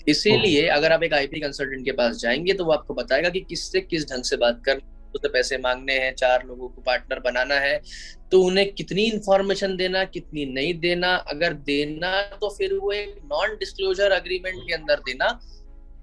इसीलिए 0.08 0.68
अगर 0.68 0.92
आप 0.92 1.04
एक 1.04 1.14
आईपी 1.14 1.40
कंसल्टेंट 1.40 1.86
के 1.86 1.92
पास 1.92 2.18
जाएँगे 2.18 2.54
तो 2.54 2.66
वो 2.66 2.72
आपको 2.72 2.94
बताएगा 2.94 3.30
कि 3.30 3.40
किससे 3.40 3.82
किस 3.82 4.10
ढंग 4.10 4.24
से 4.24 4.38
बात 4.38 4.62
कर 4.66 4.82
तो 5.18 5.30
पैसे 5.30 5.58
मांगने 5.60 5.94
हैं, 5.96 6.14
चार 6.16 6.46
लोगों 6.48 6.68
को 6.70 6.82
पार्टनर 6.82 7.20
बनाना 7.22 7.56
है 7.58 7.82
तो 8.32 8.42
उन्हें 8.44 8.74
कितनी 8.74 9.04
इंफॉर्मेशन 9.04 9.76
देना, 9.78 10.04
कितनी 10.06 10.46
नहीं 10.48 10.74
देना, 10.80 11.16
अगर 11.16 11.54
देना 11.66 12.22
तो 12.42 12.50
फिर 12.50 12.74
वो 12.76 12.92
एक 12.94 13.20
नॉन 13.26 13.56
डिस्क्लोजर 13.58 14.12
अग्रीमेंट 14.14 14.56
के 14.58 14.74
अंदर 14.74 15.00
देना। 15.02 15.40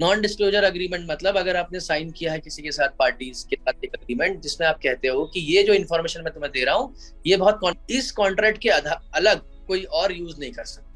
नॉन 0.01 0.21
डिस्क्लोजर 0.21 0.65
अग्रीमेंट 0.65 1.11
मतलब 1.11 1.37
अगर 1.37 1.57
आपने 1.57 1.81
साइन 1.81 2.11
किया 2.11 2.33
है 2.33 2.39
किसी 2.41 2.63
के 2.63 2.71
साथ 2.73 2.97
पार्टीज़ 2.99 3.45
के 3.49 3.57
साथ 3.57 3.85
एक 3.85 3.95
अग्रीमेंट 3.95 4.41
जिसमें 4.43 4.67
आप 4.69 4.79
कहते 4.83 5.09
हो 5.09 5.25
कि 5.35 5.41
ये 5.49 5.63
जो 5.63 5.73
इन्फॉर्मेशन 5.75 6.23
मैं 6.23 6.33
तुम्हें 6.35 6.53
दे 6.53 6.65
रहा 6.65 6.75
हूँ, 6.75 6.95
ये 7.27 7.37
बहुत 7.37 7.91
इस 7.91 8.11
कॉन्ट्रैक्ट 8.13 8.59
के 8.63 8.69
अलग 8.69 9.41
कोई 9.67 9.83
और 9.85 10.13
यूज़ 10.13 10.41
नहीं 10.41 10.53
कर 10.53 10.65
सकता। 10.65 10.92